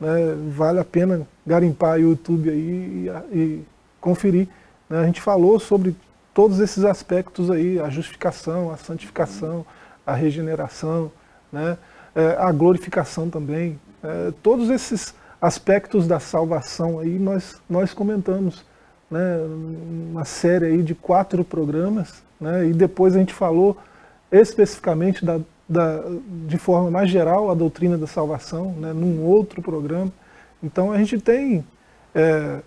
né, 0.02 0.34
vale 0.50 0.80
a 0.80 0.84
pena 0.84 1.26
garimpar 1.46 1.96
o 1.96 2.00
YouTube 2.00 2.50
aí 2.50 3.08
e, 3.32 3.38
e 3.38 3.64
conferir. 4.00 4.48
Né? 4.90 4.98
A 4.98 5.06
gente 5.06 5.20
falou 5.20 5.60
sobre 5.60 5.94
todos 6.34 6.58
esses 6.58 6.84
aspectos 6.84 7.50
aí, 7.50 7.78
a 7.78 7.88
justificação, 7.88 8.72
a 8.72 8.76
santificação, 8.76 9.64
a 10.04 10.12
regeneração, 10.12 11.12
né? 11.52 11.78
É, 12.14 12.36
a 12.38 12.50
glorificação 12.50 13.30
também. 13.30 13.78
É, 14.02 14.32
todos 14.42 14.68
esses 14.68 15.14
aspectos 15.40 16.06
da 16.06 16.18
salvação 16.18 16.98
aí 16.98 17.18
nós, 17.18 17.60
nós 17.70 17.94
comentamos. 17.94 18.64
Né? 19.12 19.38
Uma 20.10 20.24
série 20.24 20.64
aí 20.64 20.82
de 20.82 20.94
quatro 20.94 21.44
programas, 21.44 22.22
né? 22.40 22.66
e 22.66 22.72
depois 22.72 23.14
a 23.14 23.18
gente 23.18 23.34
falou 23.34 23.76
especificamente 24.32 25.22
da, 25.24 25.38
da, 25.68 26.02
de 26.46 26.56
forma 26.56 26.90
mais 26.90 27.10
geral 27.10 27.50
a 27.50 27.54
doutrina 27.54 27.98
da 27.98 28.06
salvação, 28.06 28.72
né, 28.72 28.92
num 28.94 29.22
outro 29.22 29.60
programa. 29.60 30.10
Então 30.62 30.90
a 30.90 30.96
gente 30.96 31.20
tem, 31.20 31.62
é, 32.14 32.60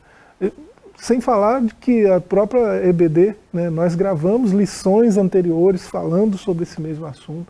sem 0.98 1.20
falar 1.20 1.62
de 1.62 1.74
que 1.74 2.06
a 2.08 2.22
própria 2.22 2.88
EBD, 2.88 3.36
né, 3.52 3.70
nós 3.72 3.96
gravamos 3.96 4.52
lições 4.52 5.18
anteriores 5.18 5.88
falando 5.88 6.38
sobre 6.38 6.64
esse 6.64 6.80
mesmo 6.80 7.08
assunto. 7.08 7.48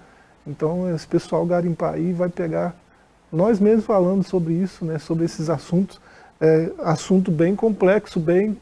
Então 0.47 0.93
esse 0.95 1.05
pessoal 1.05 1.45
garimpar 1.45 1.95
aí 1.95 2.13
vai 2.13 2.29
pegar 2.29 2.73
nós 3.31 3.59
mesmos 3.59 3.85
falando 3.85 4.23
sobre 4.23 4.53
isso, 4.53 4.85
né, 4.85 4.97
sobre 4.97 5.25
esses 5.25 5.49
assuntos, 5.49 5.99
é, 6.39 6.71
assunto 6.79 7.31
bem 7.31 7.55
complexo, 7.55 8.19
bem 8.19 8.57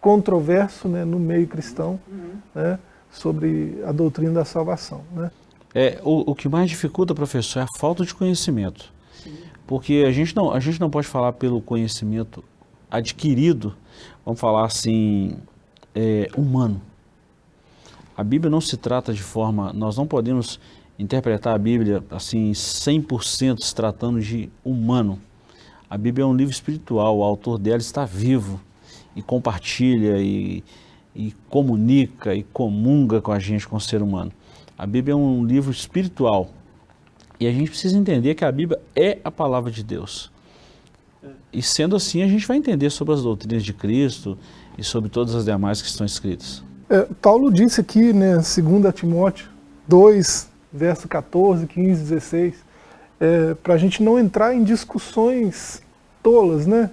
controverso 0.00 0.88
né, 0.88 1.04
no 1.04 1.18
meio 1.18 1.46
cristão, 1.46 1.98
uhum. 2.08 2.32
né, 2.54 2.78
sobre 3.10 3.80
a 3.84 3.92
doutrina 3.92 4.32
da 4.32 4.44
salvação. 4.44 5.02
Né. 5.12 5.30
É, 5.74 6.00
o, 6.02 6.30
o 6.30 6.34
que 6.34 6.48
mais 6.48 6.70
dificulta, 6.70 7.14
professor, 7.14 7.60
é 7.60 7.62
a 7.62 7.78
falta 7.78 8.04
de 8.04 8.14
conhecimento. 8.14 8.92
Sim. 9.22 9.36
Porque 9.66 10.04
a 10.06 10.12
gente, 10.12 10.34
não, 10.34 10.52
a 10.52 10.60
gente 10.60 10.80
não 10.80 10.90
pode 10.90 11.06
falar 11.06 11.32
pelo 11.32 11.60
conhecimento 11.60 12.42
adquirido, 12.90 13.74
vamos 14.24 14.40
falar 14.40 14.64
assim, 14.64 15.36
é, 15.94 16.28
humano. 16.36 16.80
A 18.16 18.24
Bíblia 18.24 18.50
não 18.50 18.60
se 18.60 18.76
trata 18.76 19.12
de 19.12 19.22
forma, 19.22 19.72
nós 19.72 19.96
não 19.96 20.06
podemos 20.06 20.58
interpretar 20.98 21.54
a 21.54 21.58
Bíblia 21.58 22.02
assim 22.10 22.50
100% 22.50 23.60
se 23.60 23.74
tratando 23.74 24.20
de 24.20 24.50
humano. 24.64 25.20
A 25.88 25.96
Bíblia 25.96 26.24
é 26.24 26.26
um 26.26 26.34
livro 26.34 26.52
espiritual, 26.52 27.18
o 27.18 27.22
autor 27.22 27.58
dela 27.58 27.78
está 27.78 28.04
vivo 28.04 28.60
e 29.18 29.22
compartilha 29.22 30.18
e, 30.18 30.62
e 31.14 31.34
comunica 31.50 32.36
e 32.36 32.44
comunga 32.44 33.20
com 33.20 33.32
a 33.32 33.38
gente, 33.40 33.66
com 33.66 33.76
o 33.76 33.80
ser 33.80 34.00
humano. 34.00 34.30
A 34.78 34.86
Bíblia 34.86 35.12
é 35.12 35.16
um 35.16 35.44
livro 35.44 35.72
espiritual. 35.72 36.50
E 37.40 37.46
a 37.48 37.52
gente 37.52 37.68
precisa 37.68 37.98
entender 37.98 38.36
que 38.36 38.44
a 38.44 38.52
Bíblia 38.52 38.80
é 38.94 39.18
a 39.24 39.30
palavra 39.30 39.72
de 39.72 39.82
Deus. 39.82 40.30
E 41.52 41.60
sendo 41.60 41.96
assim, 41.96 42.22
a 42.22 42.28
gente 42.28 42.46
vai 42.46 42.56
entender 42.56 42.90
sobre 42.90 43.12
as 43.12 43.22
doutrinas 43.24 43.64
de 43.64 43.72
Cristo 43.72 44.38
e 44.76 44.84
sobre 44.84 45.10
todas 45.10 45.34
as 45.34 45.44
demais 45.44 45.82
que 45.82 45.88
estão 45.88 46.06
escritas. 46.06 46.62
É, 46.88 47.06
Paulo 47.20 47.52
disse 47.52 47.80
aqui, 47.80 48.12
né, 48.12 48.34
2 48.34 48.94
Timóteo 48.94 49.48
2, 49.88 50.48
verso 50.72 51.08
14, 51.08 51.66
15, 51.66 52.02
16, 52.02 52.54
é, 53.18 53.54
para 53.54 53.74
a 53.74 53.78
gente 53.78 54.00
não 54.00 54.16
entrar 54.16 54.54
em 54.54 54.62
discussões 54.62 55.82
tolas, 56.22 56.66
né, 56.66 56.90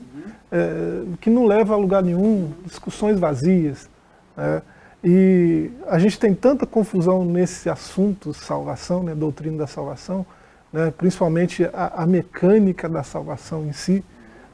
é, 0.52 1.04
que 1.20 1.30
não 1.30 1.46
leva 1.46 1.74
a 1.74 1.78
lugar 1.78 2.04
nenhum, 2.04 2.52
discussões 2.66 3.20
vazias. 3.20 3.90
É, 4.38 4.62
e 5.04 5.70
a 5.88 6.00
gente 6.00 6.20
tem 6.20 6.34
tanta 6.34 6.66
confusão 6.66 7.24
nesse 7.24 7.70
assunto 7.70 8.34
salvação, 8.34 9.04
né, 9.04 9.14
doutrina 9.14 9.60
da 9.60 9.68
salvação, 9.68 10.26
né, 10.74 10.92
principalmente 10.98 11.64
a, 11.66 12.04
a, 12.04 12.08
mecânica 12.08 12.90
da 12.90 13.04
salvação 13.04 13.66
em 13.66 13.72
si. 13.72 14.04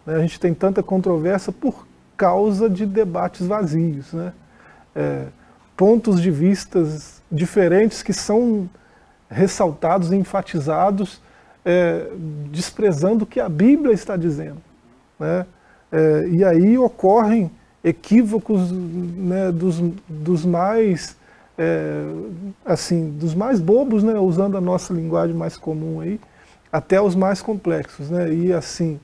Né, 0.06 0.16
a 0.16 0.20
gente 0.20 0.40
tem 0.40 0.54
tanta 0.54 0.84
controvérsia 0.84 1.54
por 1.54 1.88
causa 2.18 2.70
de 2.70 2.86
debates 2.86 3.48
vazios. 3.48 4.12
Né, 4.12 4.34
é, 4.96 5.28
pontos 5.78 6.22
de 6.22 6.30
vistas 6.30 7.22
diferentes 7.32 8.04
que 8.04 8.14
são 8.14 8.70
ressaltados 9.30 10.12
enfatizados, 10.12 11.22
é, 11.64 12.08
desprezando 12.52 13.24
o 13.24 13.28
que 13.28 13.40
a 13.40 13.48
Bíblia 13.48 13.94
está 13.94 14.18
dizendo. 14.18 14.62
Né, 15.18 15.46
é, 15.92 16.28
e 16.30 16.44
aí 16.44 16.78
ocorrem 16.78 17.52
equívocos 17.84 18.72
né, 18.72 19.52
dos, 19.52 19.82
dos 20.08 20.46
mais 20.46 21.16
é, 21.58 22.04
assim 22.66 23.10
dos 23.12 23.34
mais 23.34 23.60
bobos, 23.60 24.04
né, 24.04 24.18
usando 24.20 24.58
a 24.58 24.62
nossa 24.62 24.94
linguagem 24.94 25.36
mais 25.36 25.58
comum 25.58 26.00
aí, 26.00 26.20
até 26.72 27.02
os 27.02 27.16
mais 27.16 27.42
complexos, 27.42 28.10
né, 28.10 28.34
e 28.34 28.54
assim 28.54 29.00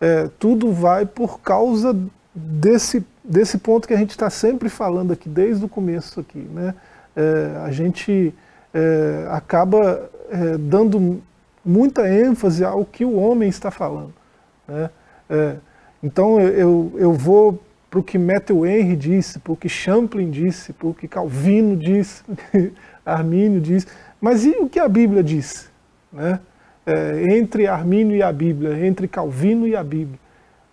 é, 0.00 0.28
tudo 0.38 0.72
vai 0.72 1.04
por 1.04 1.40
causa 1.40 1.96
desse 2.34 3.04
desse 3.22 3.58
ponto 3.58 3.86
que 3.86 3.94
a 3.94 3.98
gente 3.98 4.10
está 4.10 4.30
sempre 4.30 4.68
falando 4.68 5.12
aqui 5.12 5.28
desde 5.28 5.64
o 5.64 5.68
começo 5.68 6.20
aqui, 6.20 6.38
né, 6.38 6.74
é, 7.14 7.60
a 7.64 7.70
gente 7.70 8.34
é, 8.72 9.26
acaba 9.30 10.08
é, 10.30 10.56
dando 10.56 11.22
muita 11.64 12.08
ênfase 12.08 12.64
ao 12.64 12.84
que 12.84 13.04
o 13.04 13.16
homem 13.16 13.48
está 13.48 13.70
falando, 13.70 14.14
né, 14.66 14.88
é, 15.28 15.56
então 16.02 16.40
eu, 16.40 16.92
eu 16.96 17.12
vou 17.12 17.62
para 17.90 18.00
o 18.00 18.02
que 18.02 18.18
Matthew 18.18 18.66
Henry 18.66 18.96
disse, 18.96 19.38
para 19.38 19.52
o 19.52 19.56
que 19.56 19.68
Champlin 19.68 20.30
disse, 20.30 20.72
para 20.72 20.86
o 20.88 20.94
que 20.94 21.08
Calvino 21.08 21.76
disse, 21.76 22.22
Armínio 23.04 23.60
disse, 23.60 23.86
mas 24.20 24.44
e 24.44 24.50
o 24.50 24.68
que 24.68 24.78
a 24.78 24.88
Bíblia 24.88 25.22
diz? 25.22 25.68
Né? 26.12 26.38
é, 26.86 27.36
entre 27.36 27.66
Armínio 27.66 28.16
e 28.16 28.22
a 28.22 28.32
Bíblia, 28.32 28.86
entre 28.86 29.06
Calvino 29.06 29.66
e 29.66 29.76
a 29.76 29.82
Bíblia, 29.82 30.18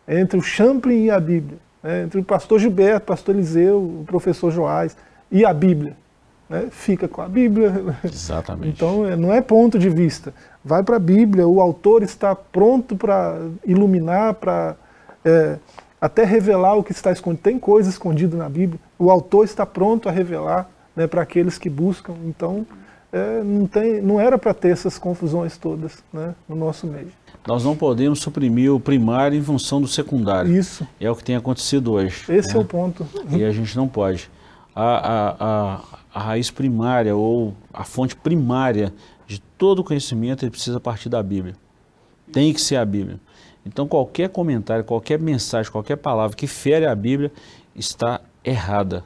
entre 0.08 0.38
o 0.38 0.42
Champlin 0.42 1.06
e 1.06 1.12
a 1.12 1.20
Bíblia, 1.20 1.60
né, 1.84 2.04
entre 2.04 2.20
o 2.20 2.24
pastor 2.24 2.60
Gilberto, 2.60 3.04
o 3.04 3.08
pastor 3.08 3.36
Eliseu, 3.36 3.78
o 3.78 4.04
professor 4.06 4.52
Joás 4.52 4.96
e 5.32 5.46
a 5.46 5.54
Bíblia. 5.54 5.96
Né, 6.50 6.68
fica 6.72 7.08
com 7.08 7.22
a 7.22 7.28
Bíblia. 7.28 7.74
Exatamente. 8.04 8.70
Então 8.76 9.06
é, 9.06 9.16
não 9.16 9.34
é 9.34 9.42
ponto 9.42 9.78
de 9.78 9.90
vista. 9.90 10.34
Vai 10.64 10.82
para 10.82 10.96
a 10.96 11.00
Bíblia, 11.00 11.48
o 11.48 11.60
autor 11.60 12.04
está 12.04 12.34
pronto 12.36 12.96
para 12.96 13.40
iluminar, 13.66 14.34
para 14.36 14.76
é, 15.24 15.58
até 16.00 16.24
revelar 16.24 16.76
o 16.76 16.84
que 16.84 16.92
está 16.92 17.12
escondido. 17.12 17.44
Tem 17.44 17.60
coisa 17.60 17.90
escondida 17.90 18.38
na 18.38 18.50
Bíblia. 18.50 18.80
O 18.98 19.10
autor 19.10 19.46
está 19.46 19.66
pronto 19.66 20.08
a 20.08 20.12
revelar 20.12 20.70
né, 20.96 21.08
para 21.08 21.22
aqueles 21.22 21.58
que 21.58 21.70
buscam. 21.70 22.14
Então 22.26 22.66
é, 23.12 23.42
não, 23.44 23.68
tem, 23.68 24.02
não 24.02 24.20
era 24.20 24.38
para 24.38 24.54
ter 24.54 24.70
essas 24.70 24.98
confusões 24.98 25.58
todas 25.58 26.04
né, 26.12 26.36
no 26.48 26.56
nosso 26.56 26.86
meio. 26.86 27.12
Nós 27.48 27.64
não 27.64 27.76
podemos 27.76 28.20
suprimir 28.20 28.74
o 28.74 28.80
primário 28.80 29.38
em 29.38 29.42
função 29.42 29.80
do 29.80 29.88
secundário. 29.88 30.54
Isso. 30.54 30.86
É 31.00 31.10
o 31.10 31.16
que 31.16 31.24
tem 31.24 31.36
acontecido 31.36 31.94
hoje. 31.94 32.26
Esse 32.30 32.50
né? 32.50 32.56
é 32.56 32.58
o 32.58 32.66
ponto. 32.66 33.08
E 33.30 33.44
a 33.44 33.52
gente 33.52 33.76
não 33.78 33.88
pode. 33.88 34.30
A, 34.76 34.84
a, 34.84 35.36
a, 35.40 35.82
a, 36.14 36.20
raiz 36.20 36.52
primária 36.52 37.16
ou 37.16 37.56
a 37.74 37.84
fonte 37.84 38.16
primária 38.16 38.94
de 39.26 39.40
todo 39.58 39.84
conhecimento 39.84 40.44
ele 40.44 40.52
precisa 40.52 40.80
partir 40.80 41.10
da 41.10 41.24
Bíblia. 41.24 41.56
Tem 42.32 42.54
que 42.54 42.60
ser 42.60 42.76
a 42.76 42.86
Bíblia. 42.86 43.20
Então 43.68 43.88
qualquer 43.88 44.30
comentário, 44.30 44.84
qualquer 44.84 45.20
mensagem, 45.20 45.72
qualquer 45.72 45.98
palavra 45.98 46.36
que 46.36 46.48
fere 46.48 46.86
a 46.86 46.96
Bíblia 46.96 47.32
está 47.76 48.22
errada. 48.44 49.04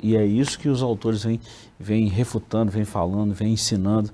E 0.00 0.16
é 0.16 0.24
isso 0.24 0.58
que 0.58 0.68
os 0.68 0.82
autores 0.82 1.24
vêm, 1.24 1.40
vêm 1.78 2.08
refutando, 2.08 2.70
vêm 2.70 2.84
falando, 2.84 3.32
vêm 3.32 3.52
ensinando. 3.52 4.10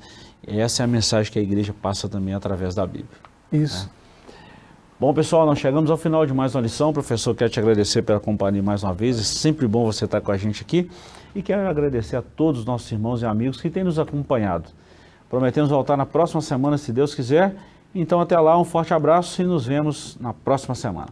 Essa 0.47 0.83
é 0.83 0.85
a 0.85 0.87
mensagem 0.87 1.33
que 1.33 1.39
a 1.39 1.43
igreja 1.43 1.75
passa 1.75 2.09
também 2.09 2.35
através 2.35 2.75
da 2.75 2.87
Bíblia. 2.87 3.19
Isso. 3.53 3.87
Né? 3.87 3.91
Bom, 5.01 5.15
pessoal, 5.15 5.47
nós 5.47 5.59
chegamos 5.59 5.91
ao 5.91 5.97
final 5.97 6.27
de 6.27 6.35
mais 6.35 6.55
uma 6.55 6.61
lição. 6.61 6.93
Professor, 6.93 7.35
quero 7.35 7.51
te 7.51 7.59
agradecer 7.59 8.03
pela 8.03 8.21
companhia 8.21 8.63
mais 8.63 8.83
uma 8.83 8.93
vez. 8.93 9.19
É 9.19 9.23
sempre 9.23 9.67
bom 9.67 9.85
você 9.85 10.05
estar 10.05 10.21
com 10.21 10.31
a 10.31 10.37
gente 10.37 10.63
aqui. 10.63 10.91
E 11.35 11.43
quero 11.43 11.69
agradecer 11.69 12.17
a 12.17 12.23
todos 12.23 12.61
os 12.61 12.67
nossos 12.67 12.91
irmãos 12.91 13.23
e 13.23 13.27
amigos 13.27 13.61
que 13.61 13.71
têm 13.71 13.85
nos 13.85 13.99
acompanhado. 13.99 14.71
Prometemos 15.31 15.71
voltar 15.71 15.97
na 15.97 16.07
próxima 16.07 16.41
semana, 16.41 16.79
se 16.79 16.93
Deus 16.93 17.15
quiser. 17.15 17.55
Então, 17.95 18.21
até 18.21 18.39
lá, 18.39 18.59
um 18.59 18.65
forte 18.65 18.93
abraço 18.93 19.41
e 19.41 19.45
nos 19.45 19.67
vemos 19.67 20.17
na 20.21 20.33
próxima 20.33 20.75
semana. 20.75 21.09